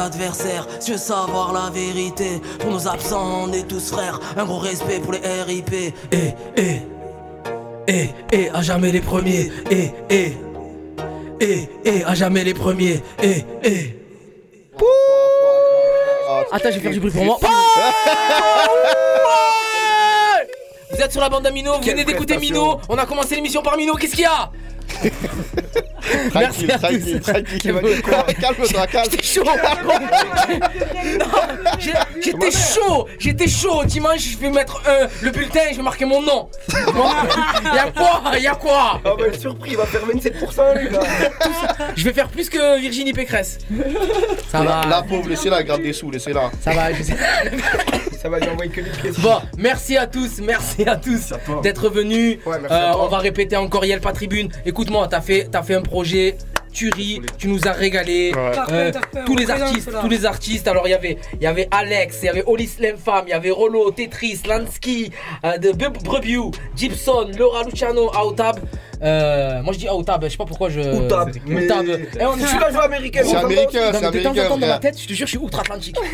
Adversaires, 0.00 0.66
tu 0.84 0.92
veux 0.92 0.98
savoir 0.98 1.52
la 1.52 1.70
vérité. 1.70 2.40
Pour 2.58 2.70
nos 2.70 2.88
absents, 2.88 3.44
on 3.44 3.52
est 3.52 3.66
tous 3.68 3.90
frères. 3.90 4.18
Un 4.36 4.44
gros 4.44 4.58
respect 4.58 5.00
pour 5.00 5.12
les 5.12 5.20
RIP. 5.20 5.72
Eh, 5.72 5.94
eh, 6.56 6.80
eh, 7.86 8.08
eh, 8.32 8.50
à 8.50 8.62
jamais 8.62 8.92
les 8.92 9.00
premiers. 9.00 9.50
Eh, 9.70 9.90
eh, 10.10 10.32
eh, 11.40 11.68
eh, 11.84 12.04
à 12.04 12.14
jamais 12.14 12.44
les 12.44 12.54
premiers. 12.54 13.02
Eh, 13.22 13.44
eh. 13.64 13.96
Attends, 16.52 16.70
je 16.70 16.74
vais 16.74 16.80
faire 16.80 16.92
du 16.92 17.00
bruit 17.00 17.12
pour 17.12 17.24
moi. 17.24 17.38
Vous 21.00 21.06
êtes 21.06 21.12
sur 21.12 21.22
la 21.22 21.30
bande 21.30 21.46
à 21.46 21.50
Mino, 21.50 21.72
vous 21.76 21.80
Quelle 21.80 21.94
venez 21.94 22.04
d'écouter 22.04 22.34
prestation. 22.34 22.62
Mino. 22.72 22.80
On 22.90 22.98
a 22.98 23.06
commencé 23.06 23.34
l'émission 23.34 23.62
par 23.62 23.74
Mino, 23.78 23.94
qu'est-ce 23.94 24.10
qu'il 24.16 24.20
y 24.20 24.26
a? 24.26 24.50
Merci 26.34 26.70
à 26.70 26.74
tous. 26.78 26.80
tranquille, 26.80 27.20
tranquille. 27.22 27.60
Calme-toi, 28.40 28.86
calme. 28.86 29.08
J'étais 29.10 29.22
chaud. 29.22 29.44
Non, 31.18 31.26
j'ai- 31.78 31.92
J'étais 32.22 32.50
chaud. 32.50 33.08
J'étais 33.18 33.48
chaud. 33.48 33.82
Dimanche, 33.86 34.20
je 34.32 34.36
vais 34.36 34.50
mettre 34.50 34.82
un, 34.86 35.06
le 35.22 35.30
bulletin 35.30 35.60
et 35.70 35.72
je 35.72 35.76
vais 35.78 35.82
marquer 35.82 36.04
mon 36.04 36.20
nom. 36.20 36.50
Y'a 37.74 37.90
quoi? 37.96 38.36
Y'a 38.38 38.54
quoi? 38.56 39.00
Ah 39.02 39.10
bah 39.18 39.24
surpris, 39.38 39.70
il 39.70 39.76
va 39.78 39.86
faire 39.86 40.02
27% 40.06 40.78
lui 40.80 40.90
là. 40.90 41.00
Je 41.96 42.04
vais 42.04 42.12
faire 42.12 42.28
plus 42.28 42.50
que 42.50 42.78
Virginie 42.78 43.14
Pécresse. 43.14 43.56
Ça 44.52 44.60
va. 44.62 44.82
La 44.86 45.00
pauvre, 45.02 45.30
laissez-la, 45.30 45.62
garde 45.62 45.80
des 45.82 45.94
sous, 45.94 46.10
laissez-la. 46.10 46.50
Ça 46.62 46.72
va, 46.72 46.92
je 46.92 47.02
sais. 47.04 47.14
Ça 48.20 48.28
va 48.28 48.38
lui 48.38 48.48
envoyer 48.48 48.70
que 48.70 48.80
des 48.80 48.90
pièces. 48.90 49.18
Bon, 49.20 49.36
merci 49.56 49.96
à 49.96 50.06
tous, 50.06 50.40
merci 50.42 50.82
à 50.86 50.96
tous 50.96 51.32
d'être 51.62 51.88
venus. 51.88 52.38
Euh, 52.46 52.92
on 52.98 53.06
va 53.08 53.18
répéter 53.18 53.56
encore 53.56 53.84
Yel 53.84 54.00
pas 54.00 54.12
tribune. 54.12 54.48
Écoute-moi, 54.66 55.08
t'as 55.08 55.20
fait, 55.20 55.48
t'as 55.50 55.62
fait 55.62 55.74
un 55.74 55.82
projet. 55.82 56.36
Tu 56.72 56.88
ris, 56.90 57.20
tu 57.36 57.48
nous 57.48 57.66
as 57.66 57.72
régalé. 57.72 58.32
Ouais. 58.32 58.52
Parfait, 58.54 58.72
Euh, 58.74 58.92
parfait, 58.92 59.24
tous 59.26 59.34
les 59.36 59.50
artistes, 59.50 59.90
tous 60.00 60.08
les 60.08 60.24
artistes. 60.24 60.68
Alors 60.68 60.86
il 60.86 60.90
y 60.90 60.94
avait, 60.94 61.18
il 61.34 61.42
y 61.42 61.46
avait 61.46 61.66
Alex, 61.72 62.18
il 62.22 62.26
y 62.26 62.28
avait 62.28 62.44
Olis 62.46 62.70
l'infâme, 62.78 63.24
il 63.26 63.30
y 63.30 63.32
avait 63.32 63.50
Rollo, 63.50 63.90
Tetris, 63.90 64.42
Lansky, 64.48 65.10
euh, 65.44 65.58
de 65.58 65.72
Brebiou, 65.72 66.52
Gibson, 66.76 67.26
Laura 67.36 67.64
Luciano, 67.64 68.12
Autab. 68.22 68.60
Euh, 69.02 69.60
moi 69.62 69.72
je 69.72 69.78
dis 69.80 69.88
Autab, 69.88 70.22
je 70.22 70.28
sais 70.28 70.36
pas 70.36 70.44
pourquoi 70.44 70.68
je. 70.68 70.78
Outab, 70.80 71.30
mais- 71.44 71.64
Outab. 71.64 71.86
Eh, 71.88 72.24
on- 72.24 72.36
Je 72.36 72.46
suis 72.46 72.58
là, 72.60 72.66
je 72.68 72.74
vois 72.74 72.84
américain, 72.84 73.22
C'est 73.24 73.34
américain, 73.36 73.68
c'est 73.72 73.78
mais 73.80 73.90
de 73.90 74.22
temps 74.22 74.28
en 74.28 74.32
américain, 74.32 74.48
temps 74.48 74.58
dans 74.58 74.66
ma 74.68 74.78
tête, 74.78 75.00
je 75.00 75.08
te 75.08 75.12
jure, 75.12 75.26
je 75.26 75.30
suis 75.30 75.38
outre-Atlantique. 75.38 75.96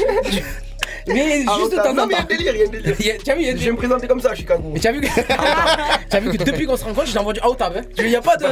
mais 1.06 1.44
Ah, 1.48 1.54
juste 1.58 1.72
de 1.72 1.76
Outab. 1.78 1.84
temps 1.84 1.90
en 1.90 1.94
Non, 1.94 2.06
mais 2.06 2.14
il 2.14 2.16
y 2.16 2.18
a 2.18 2.22
un 2.22 2.24
délire, 2.24 2.54
il 2.54 2.58
y 2.58 2.62
a 2.62 2.66
un 2.66 2.70
délire. 2.70 2.96
Il 3.00 3.06
y 3.06 3.10
a- 3.10 3.16
Tu 3.18 3.30
as 3.30 3.34
vu, 3.34 3.40
il 3.42 3.46
y 3.46 3.50
a 3.50 3.56
Je 3.56 3.64
vais 3.64 3.70
me 3.72 3.76
présenter 3.76 4.06
comme 4.08 4.20
ça 4.20 4.30
à 4.30 4.34
Chicago. 4.34 4.70
mais 4.72 4.80
tu 4.80 4.86
as 4.88 4.92
vu 4.92 5.00
que, 5.00 5.06
as 6.16 6.20
vu 6.20 6.30
que 6.36 6.42
depuis 6.44 6.66
qu'on 6.66 6.76
se 6.76 6.84
rencontre, 6.84 7.06
je 7.08 7.14
t'envoie 7.14 7.32
du 7.32 7.40
out 7.40 7.60
hein. 7.60 7.72
Il 7.98 8.06
n'y 8.06 8.16
a 8.16 8.20
pas 8.20 8.36
de. 8.36 8.46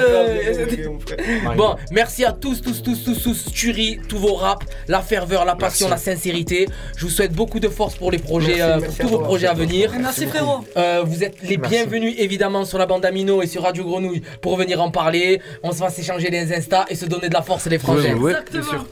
Bon, 1.56 1.76
merci 1.90 2.24
à 2.24 2.32
tous, 2.32 2.60
tous, 2.60 2.82
tous, 2.82 3.04
tous, 3.04 3.22
tous. 3.22 3.44
Tuerie, 3.52 4.00
tous 4.08 4.18
vos 4.18 4.34
raps, 4.34 4.66
la 4.88 5.00
ferveur, 5.00 5.44
la 5.44 5.54
passion, 5.56 5.88
Merci. 5.88 6.08
la 6.08 6.14
sincérité. 6.14 6.68
Je 6.96 7.04
vous 7.04 7.10
souhaite 7.10 7.32
beaucoup 7.32 7.60
de 7.60 7.68
force 7.68 7.94
pour 7.96 8.10
les 8.10 8.18
projets, 8.18 8.56
Merci, 8.56 8.62
euh, 8.62 8.86
pour 8.86 8.96
tous 8.96 9.08
vos 9.08 9.16
toi, 9.18 9.24
projets 9.26 9.46
à 9.46 9.54
venir. 9.54 9.92
Merci, 9.98 10.26
frérot. 10.26 10.64
Euh, 10.76 11.02
vous 11.04 11.22
êtes 11.24 11.36
les 11.42 11.56
Merci. 11.56 11.74
bienvenus 11.76 12.14
évidemment 12.18 12.64
sur 12.64 12.78
la 12.78 12.86
bande 12.86 13.04
Amino 13.04 13.42
et 13.42 13.46
sur 13.46 13.62
Radio 13.62 13.84
Grenouille 13.84 14.22
pour 14.40 14.56
venir 14.56 14.80
en 14.82 14.90
parler. 14.90 15.40
On 15.62 15.72
se 15.72 15.78
va 15.80 15.90
s'échanger 15.90 16.30
les 16.30 16.52
Insta 16.54 16.84
et 16.88 16.94
se 16.94 17.04
donner 17.06 17.28
de 17.28 17.34
la 17.34 17.42
force 17.42 17.66
les 17.66 17.78
frangins. 17.78 18.14
Ouais, 18.16 18.34
bien 18.52 18.62
sûr. 18.62 18.86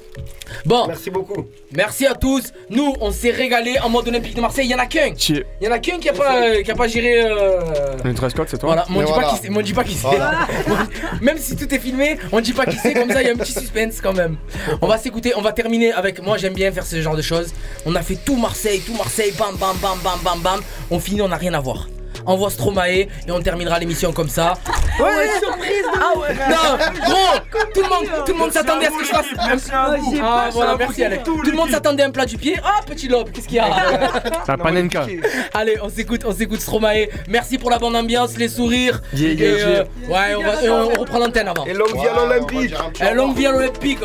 Bon. 0.66 0.86
Merci 0.86 1.10
beaucoup. 1.10 1.46
Merci 1.72 2.06
à 2.06 2.14
tous. 2.14 2.52
Nous, 2.70 2.94
on 3.00 3.10
s'est 3.10 3.30
régalé 3.30 3.76
en 3.82 3.88
mode 3.88 4.08
Olympique 4.08 4.34
de 4.34 4.40
Marseille. 4.40 4.66
Il 4.66 4.70
y 4.70 4.74
en 4.74 4.78
a 4.78 4.86
qu'un. 4.86 5.12
Il 5.28 5.44
y 5.60 5.68
en 5.68 5.72
a 5.72 5.78
qu'un 5.78 5.98
qui 5.98 6.08
a 6.08 6.12
pas, 6.12 6.36
euh, 6.42 6.62
qui 6.62 6.70
a 6.70 6.74
pas 6.74 6.88
géré. 6.88 7.22
euh, 7.24 7.60
Une 8.04 8.12
dress 8.12 8.34
code, 8.34 8.48
c'est 8.50 8.58
toi 8.58 8.68
Voilà, 8.68 8.84
mais 8.90 8.96
on 8.98 9.00
dit 9.02 9.12
voilà. 9.12 9.28
pas 9.28 9.34
qui 9.34 9.40
c'est, 9.42 9.50
on 9.50 9.60
dit 9.60 9.72
pas 9.74 9.84
qui 9.84 9.94
c'est. 9.94 10.06
Voilà. 10.08 10.46
Même 11.20 11.38
si 11.38 11.56
tout 11.56 11.72
est 11.74 11.78
filmé, 11.78 12.18
on 12.32 12.40
dit 12.40 12.52
pas 12.52 12.66
qui 12.66 12.76
c'est, 12.76 12.94
comme 12.94 13.10
ça 13.10 13.22
il 13.22 13.26
y 13.26 13.30
a 13.30 13.32
un 13.32 13.36
petit 13.36 13.52
suspense 13.52 14.00
quand 14.02 14.12
même. 14.12 14.36
On 14.80 14.86
va 14.86 14.98
s'écouter, 14.98 15.32
on 15.36 15.42
va 15.42 15.52
terminer 15.52 15.92
avec. 15.92 16.22
Moi 16.22 16.36
j'aime 16.38 16.54
bien 16.54 16.70
faire 16.72 16.86
ce 16.86 17.00
genre 17.00 17.16
de 17.16 17.22
choses. 17.22 17.52
On 17.86 17.94
a 17.94 18.02
fait 18.02 18.16
tout 18.24 18.36
Marseille, 18.36 18.80
tout 18.84 18.94
Marseille, 18.94 19.32
bam 19.38 19.56
bam 19.56 19.76
bam 19.80 19.98
bam 20.02 20.18
bam 20.24 20.40
bam. 20.40 20.60
On 20.90 20.98
finit, 20.98 21.22
on 21.22 21.28
n'a 21.28 21.36
rien 21.36 21.54
à 21.54 21.60
voir. 21.60 21.88
Envoie 22.26 22.50
Stromae 22.50 22.88
et 22.88 23.08
on 23.30 23.40
terminera 23.40 23.78
l'émission 23.78 24.12
comme 24.12 24.28
ça. 24.28 24.54
Ouais, 25.00 25.28
surprise 25.40 25.82
de 25.82 26.00
Ah 26.00 26.18
ouais. 26.18 26.34
Non, 26.34 27.04
gros, 27.04 27.38
tout 27.74 27.82
le 27.82 27.88
monde, 27.88 28.24
tout 28.26 28.32
le 28.32 28.38
monde 28.38 28.52
s'attendait 28.52 28.86
à 28.86 28.90
ce 28.90 28.98
que 28.98 29.04
je 29.04 29.10
fasse. 29.10 29.26
Merci 29.46 29.70
à 29.72 29.96
vous. 29.98 30.14
Ah 30.22 30.42
Merci 30.44 30.56
voilà. 30.56 31.06
Alex. 31.06 31.24
Tout 31.24 31.42
le 31.42 31.52
monde 31.52 31.70
s'attendait 31.70 32.02
à 32.02 32.06
un 32.06 32.10
plat 32.10 32.26
du 32.26 32.38
pied. 32.38 32.56
Ah 32.64 32.80
petit 32.86 33.08
lobe, 33.08 33.30
qu'est-ce 33.32 33.46
qu'il 33.48 33.56
y 33.56 33.60
a 33.60 33.68
La 34.48 34.56
panenka. 34.56 35.06
Allez, 35.54 35.78
on 35.82 35.88
s'écoute, 35.88 36.22
on 36.26 36.32
s'écoute 36.34 36.60
Stromae. 36.60 37.06
Merci 37.28 37.58
pour 37.58 37.70
la 37.70 37.78
bonne 37.78 37.96
ambiance, 37.96 38.36
les 38.36 38.48
sourires. 38.48 39.00
Yeah, 39.14 39.30
Et, 39.32 39.36
euh, 39.62 39.84
yeah. 40.02 40.08
ouais, 40.08 40.34
on, 40.36 40.42
va, 40.42 40.62
et 40.62 40.68
on- 40.70 40.90
on 40.96 41.00
reprend 41.00 41.18
l'antenne 41.18 41.48
avant. 41.48 41.64
Et 41.64 41.72
longue 41.74 41.94
vie 41.96 42.06
à 42.06 42.14
l'Olympique. 42.14 42.74
Et 43.00 43.14
longue 43.14 43.36
vie 43.36 43.46
à 43.46 43.52
l'Olympique. 43.52 43.98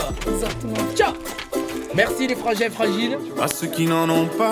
Ciao. 0.96 1.14
Merci 1.94 2.28
les 2.28 2.36
frangins 2.36 2.70
fragiles. 2.70 3.18
À 3.42 3.48
ceux 3.48 3.68
qui 3.68 3.86
n'en 3.86 4.10
ont 4.10 4.26
pas. 4.28 4.52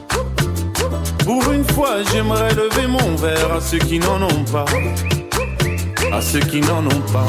Pour 1.25 1.51
une 1.51 1.63
fois, 1.63 2.03
j'aimerais 2.11 2.53
lever 2.53 2.87
mon 2.87 3.15
verre 3.15 3.53
à 3.53 3.61
ceux 3.61 3.77
qui 3.77 3.99
n'en 3.99 4.21
ont 4.21 4.43
pas. 4.51 4.65
À 6.11 6.21
ceux 6.21 6.39
qui 6.39 6.59
n'en 6.61 6.85
ont 6.85 7.01
pas. 7.13 7.25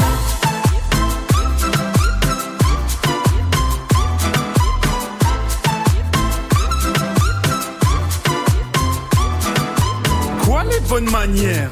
Quoi 10.45 10.65
les 10.65 10.81
bonnes 10.89 11.11
manières? 11.11 11.71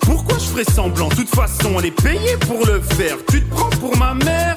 Pourquoi 0.00 0.38
je 0.38 0.44
ferais 0.44 0.64
semblant? 0.64 1.08
De 1.08 1.14
toute 1.16 1.34
façon, 1.34 1.78
elle 1.78 1.86
est 1.86 2.02
payée 2.02 2.36
pour 2.46 2.64
le 2.66 2.80
faire. 2.80 3.16
Tu 3.28 3.42
te 3.42 3.54
prends 3.54 3.70
pour 3.70 3.96
ma 3.96 4.14
mère? 4.14 4.56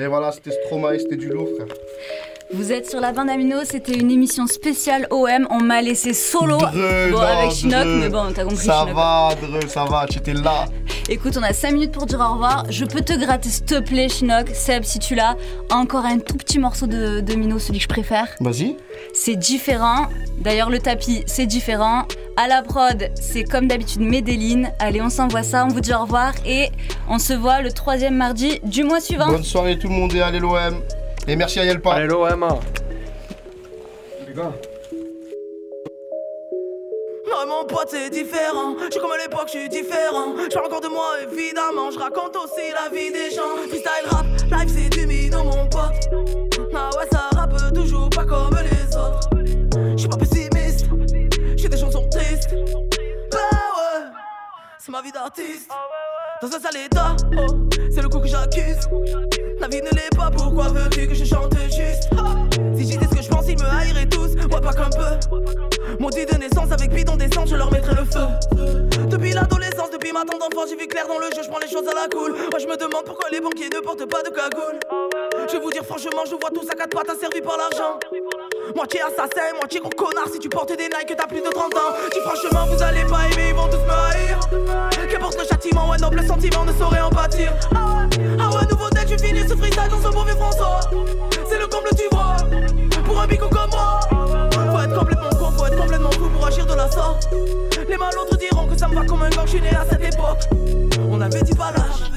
Et 0.00 0.06
voilà, 0.06 0.32
c'était 0.32 0.52
Stromae, 0.52 0.98
c'était 0.98 1.16
du 1.16 1.28
lourd, 1.28 1.48
frère. 1.56 1.66
Vous 2.52 2.72
êtes 2.72 2.90
sur 2.90 3.00
la 3.00 3.12
bande 3.12 3.30
Amino, 3.30 3.58
c'était 3.64 3.92
une 3.94 4.10
émission 4.10 4.48
spéciale 4.48 5.06
OM. 5.12 5.46
On 5.50 5.60
m'a 5.60 5.80
laissé 5.82 6.12
solo 6.12 6.58
Dreux, 6.58 7.10
bon, 7.12 7.18
avec 7.20 7.52
Chinook, 7.52 7.74
Dreux. 7.84 8.00
mais 8.00 8.08
bon, 8.08 8.24
t'as 8.34 8.42
compris. 8.42 8.66
Ça 8.66 8.80
Chinook. 8.80 8.96
va, 8.96 9.28
Dreux, 9.40 9.68
ça 9.68 9.84
va, 9.84 10.06
tu 10.10 10.18
étais 10.18 10.34
là. 10.34 10.64
Écoute, 11.08 11.36
on 11.38 11.42
a 11.44 11.52
5 11.52 11.72
minutes 11.72 11.92
pour 11.92 12.06
dire 12.06 12.18
au 12.18 12.32
revoir. 12.32 12.64
Je 12.68 12.84
peux 12.84 13.02
te 13.02 13.12
gratter, 13.12 13.48
s'il 13.50 13.64
te 13.66 13.78
plaît, 13.78 14.08
Chinook. 14.08 14.48
Seb, 14.52 14.82
si 14.82 14.98
tu 14.98 15.14
l'as, 15.14 15.36
encore 15.70 16.04
un 16.04 16.18
tout 16.18 16.36
petit 16.36 16.58
morceau 16.58 16.88
de, 16.88 17.20
de 17.20 17.34
Mino, 17.34 17.60
celui 17.60 17.78
que 17.78 17.84
je 17.84 17.88
préfère. 17.88 18.26
Vas-y. 18.40 18.76
C'est 19.14 19.36
différent. 19.36 20.08
D'ailleurs, 20.40 20.70
le 20.70 20.80
tapis, 20.80 21.22
c'est 21.26 21.46
différent. 21.46 22.02
À 22.36 22.48
la 22.48 22.62
prod, 22.62 23.10
c'est 23.14 23.44
comme 23.44 23.68
d'habitude 23.68 24.00
Medellin. 24.00 24.70
Allez, 24.80 25.00
on 25.02 25.10
s'envoie 25.10 25.44
ça, 25.44 25.64
on 25.66 25.68
vous 25.68 25.80
dit 25.80 25.94
au 25.94 26.00
revoir 26.00 26.32
et 26.44 26.68
on 27.08 27.20
se 27.20 27.32
voit 27.32 27.60
le 27.60 27.70
troisième 27.70 28.16
mardi 28.16 28.58
du 28.64 28.82
mois 28.82 29.00
suivant. 29.00 29.28
Bonne 29.28 29.44
soirée 29.44 29.78
tout 29.78 29.88
le 29.88 29.94
monde 29.94 30.12
et 30.14 30.20
allez 30.20 30.40
l'OM. 30.40 30.80
Et 31.28 31.36
merci 31.36 31.60
à 31.60 31.64
Yelpa. 31.64 31.92
Allez 31.92 32.06
l'OM. 32.06 32.46
Les 34.26 34.34
gars. 34.34 34.52
Non, 37.30 37.46
mon 37.46 37.64
pote, 37.64 37.88
c'est 37.90 38.10
différent. 38.10 38.74
Je 38.78 38.90
suis 38.90 39.00
comme 39.00 39.12
à 39.12 39.18
l'époque, 39.18 39.46
je 39.46 39.58
suis 39.58 39.68
différent. 39.68 40.34
Je 40.36 40.54
parle 40.54 40.66
encore 40.66 40.80
de 40.80 40.88
moi, 40.88 41.14
évidemment. 41.22 41.90
Je 41.90 41.98
raconte 41.98 42.36
aussi 42.36 42.70
la 42.72 42.88
vie 42.94 43.12
des 43.12 43.30
gens. 43.30 43.56
Freestyle 43.68 44.06
rap, 44.06 44.26
live, 44.50 44.68
c'est 44.74 44.88
du 44.88 45.06
mino, 45.06 45.44
mon 45.44 45.68
pote. 45.68 46.10
Ah 46.74 46.90
ouais, 46.96 47.06
ça 47.12 47.28
rappe 47.36 47.74
toujours 47.74 48.10
pas 48.10 48.24
comme 48.24 48.56
les 48.62 48.79
ma 54.90 55.02
vie 55.02 55.12
d'artiste. 55.12 55.70
Dans 56.42 56.48
un 56.48 56.60
sale 56.60 56.76
état, 56.84 57.14
oh, 57.38 57.68
c'est 57.94 58.02
le 58.02 58.08
coup 58.08 58.18
que 58.18 58.26
j'accuse. 58.26 58.88
La 59.60 59.68
vie 59.68 59.80
ne 59.82 59.90
l'est 59.90 60.16
pas, 60.16 60.30
pourquoi 60.30 60.68
veux-tu 60.68 61.06
que 61.06 61.14
je 61.14 61.24
chante 61.24 61.54
juste? 61.64 62.10
Si 62.76 62.90
j'y 62.90 62.98
dis 62.98 63.04
ce 63.04 63.14
que 63.14 63.22
je 63.22 63.28
pense, 63.28 63.46
ils 63.46 63.56
me 63.56 63.66
haïraient 63.66 64.06
tous, 64.06 64.34
ouais 64.34 64.60
pas 64.60 64.72
qu'un 64.72 64.90
peu. 64.90 65.96
Maudit 66.00 66.26
de 66.26 66.34
naissance 66.36 66.72
avec 66.72 66.92
bidon 66.92 67.16
d'essence, 67.16 67.50
je 67.50 67.56
leur 67.56 67.70
mettrai 67.70 67.94
le 67.94 68.04
feu. 68.04 69.06
Depuis 69.06 69.32
l'adolescence, 69.32 69.90
depuis 69.92 70.12
ma 70.12 70.24
tendre 70.24 70.46
enfance, 70.46 70.70
j'ai 70.70 70.76
vu 70.76 70.88
clair 70.88 71.06
dans 71.06 71.18
le 71.18 71.26
jeu, 71.36 71.42
je 71.44 71.48
prends 71.48 71.60
les 71.60 71.68
choses 71.68 71.86
à 71.88 71.94
la 71.94 72.08
cool. 72.08 72.32
Moi 72.32 72.58
je 72.58 72.66
me 72.66 72.76
demande 72.76 73.04
pourquoi 73.04 73.28
les 73.30 73.40
banquiers 73.40 73.68
ne 73.68 73.80
portent 73.80 74.06
pas 74.06 74.22
de 74.22 74.30
cagoule 74.30 74.80
Je 75.50 75.56
vais 75.56 75.62
vous 75.64 75.72
dire 75.72 75.84
franchement, 75.84 76.22
je 76.30 76.36
vois 76.36 76.50
tous 76.50 76.70
à 76.70 76.76
quatre 76.76 76.94
pattes 76.94 77.10
asservis 77.10 77.40
par 77.40 77.56
l'argent. 77.56 77.98
Moitié 78.76 79.00
assassin, 79.02 79.52
moitié 79.58 79.80
gros 79.80 79.90
connard 79.90 80.28
Si 80.32 80.38
tu 80.38 80.48
portes 80.48 80.76
des 80.76 80.84
Nike, 80.84 81.16
t'as 81.16 81.26
plus 81.26 81.40
de 81.40 81.48
30 81.48 81.74
ans. 81.74 81.92
Dis 82.12 82.20
franchement, 82.20 82.66
vous 82.72 82.80
allez 82.80 83.04
pas 83.04 83.26
aimer, 83.26 83.48
ils 83.48 83.54
vont 83.54 83.66
tous 83.66 83.78
me 83.78 83.90
haïr 83.90 84.38
Qu'importe 85.10 85.40
le 85.40 85.44
châtiment, 85.44 85.92
un 85.92 85.96
noble 85.96 86.24
sentiment 86.24 86.64
ne 86.64 86.72
saurait 86.72 87.00
en 87.00 87.10
pâtir 87.10 87.52
Ah 87.74 87.96
ouais, 87.96 88.26
ah 88.38 88.48
ouais, 88.48 88.66
nouveau 88.70 88.90
deck, 88.90 89.08
je 89.08 89.26
finis 89.26 89.40
ce 89.48 89.56
freestyle 89.56 89.88
dans 89.90 90.00
ce 90.00 90.14
mauvais 90.14 90.36
François. 90.36 90.80
C'est 91.48 91.58
le 91.58 91.66
comble, 91.66 91.88
tu 91.96 92.04
vois 92.12 92.36
Pour 93.04 93.20
un 93.20 93.26
bico 93.26 93.48
comme 93.48 93.70
moi. 93.70 93.98
Faut 94.52 94.80
être 94.80 94.96
complètement 94.96 95.30
con, 95.30 95.50
faut 95.50 95.66
être 95.66 95.76
complètement 95.76 96.12
fou 96.12 96.28
pour 96.28 96.46
agir 96.46 96.64
de 96.64 96.74
la 96.74 96.88
sorte. 96.88 97.28
Les 97.88 97.96
malautres 97.96 98.36
diront 98.36 98.68
que 98.68 98.78
ça 98.78 98.86
me 98.86 98.94
va 98.94 99.04
comme 99.04 99.22
un 99.22 99.30
gang, 99.30 99.46
je 99.46 99.50
suis 99.50 99.60
né 99.60 99.70
à 99.70 99.84
cette 99.90 100.14
époque. 100.14 100.42
On 101.10 101.20
avait 101.20 101.42
dit 101.42 101.56
pas 101.56 101.72
l'âge 101.72 102.10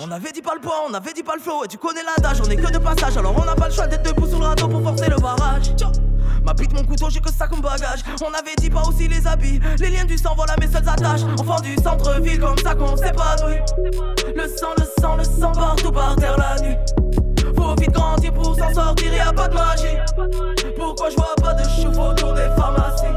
on 0.00 0.10
avait 0.10 0.32
dit 0.32 0.42
pas 0.42 0.54
le 0.54 0.60
poids, 0.60 0.84
on 0.88 0.94
avait 0.94 1.12
dit 1.12 1.22
pas 1.22 1.34
le 1.34 1.40
flow. 1.40 1.64
Et 1.64 1.68
tu 1.68 1.78
connais 1.78 2.02
l'adage, 2.02 2.40
on 2.44 2.50
est 2.50 2.56
que 2.56 2.70
de 2.70 2.78
passage. 2.78 3.16
Alors 3.16 3.34
on 3.36 3.44
n'a 3.44 3.54
pas 3.54 3.68
le 3.68 3.74
choix 3.74 3.86
d'être 3.86 4.02
debout 4.02 4.26
sur 4.26 4.38
le 4.38 4.46
radeau 4.46 4.68
pour 4.68 4.82
forcer 4.82 5.08
le 5.08 5.16
barrage. 5.16 5.72
Ma 6.44 6.54
bite, 6.54 6.72
mon 6.72 6.84
couteau, 6.84 7.10
j'ai 7.10 7.20
que 7.20 7.30
ça 7.32 7.48
comme 7.48 7.60
bagage. 7.60 8.04
On 8.22 8.32
avait 8.32 8.54
dit 8.58 8.70
pas 8.70 8.82
aussi 8.82 9.08
les 9.08 9.26
habits. 9.26 9.60
Les 9.78 9.90
liens 9.90 10.04
du 10.04 10.16
sang, 10.16 10.34
voilà 10.36 10.54
mes 10.60 10.68
seules 10.68 10.88
attaches. 10.88 11.22
Enfant 11.40 11.60
du 11.60 11.74
centre-ville, 11.76 12.38
comme 12.38 12.58
ça 12.58 12.74
qu'on 12.74 12.96
s'épanouit. 12.96 13.60
Le 14.34 14.48
sang, 14.48 14.74
le 14.78 14.84
sang, 15.00 15.16
le 15.16 15.24
sang 15.24 15.52
partout 15.52 15.90
par 15.90 16.14
terre 16.16 16.36
la 16.36 16.62
nuit. 16.62 16.76
Faut 17.56 17.74
vite 17.74 17.90
grandir 17.90 18.32
pour 18.32 18.54
s'en 18.54 18.72
sortir, 18.72 19.12
y 19.12 19.18
a 19.18 19.32
pas 19.32 19.48
de 19.48 19.54
magie. 19.54 19.96
Pourquoi 20.78 21.10
je 21.10 21.16
vois 21.16 21.34
pas 21.42 21.54
de 21.54 21.64
chouf 21.64 21.98
autour 21.98 22.34
des 22.34 22.48
pharmacies? 22.56 23.16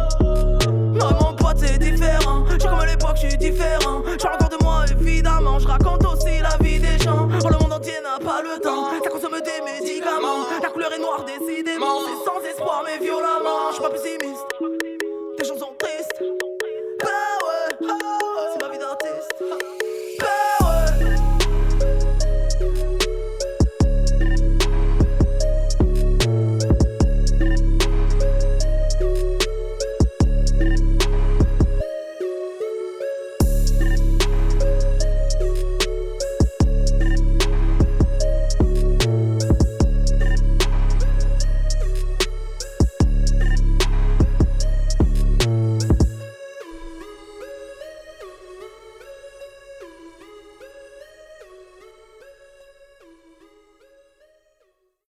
Non 0.99 1.12
mon 1.22 1.36
pote 1.36 1.57
c'est 1.57 1.78
différent. 1.78 2.45
Suis 2.47 2.70
comme 2.70 2.86
l'époque, 2.86 3.18
je 3.22 3.30
suis 3.30 3.38
différent 3.38 3.78
L'heure 10.89 10.97
est 10.97 11.01
noire, 11.01 11.23
décidément. 11.23 11.99
C'est 11.99 12.25
sans 12.25 12.41
espoir, 12.49 12.83
mais 12.83 12.97
violemment. 12.97 13.69
Je 13.69 13.73
suis 13.73 13.83
pas 13.83 13.89
pessimiste. 13.91 14.45
Tes 15.37 15.45
gens 15.45 15.57
sont 15.57 15.73
tristes. 15.77 16.48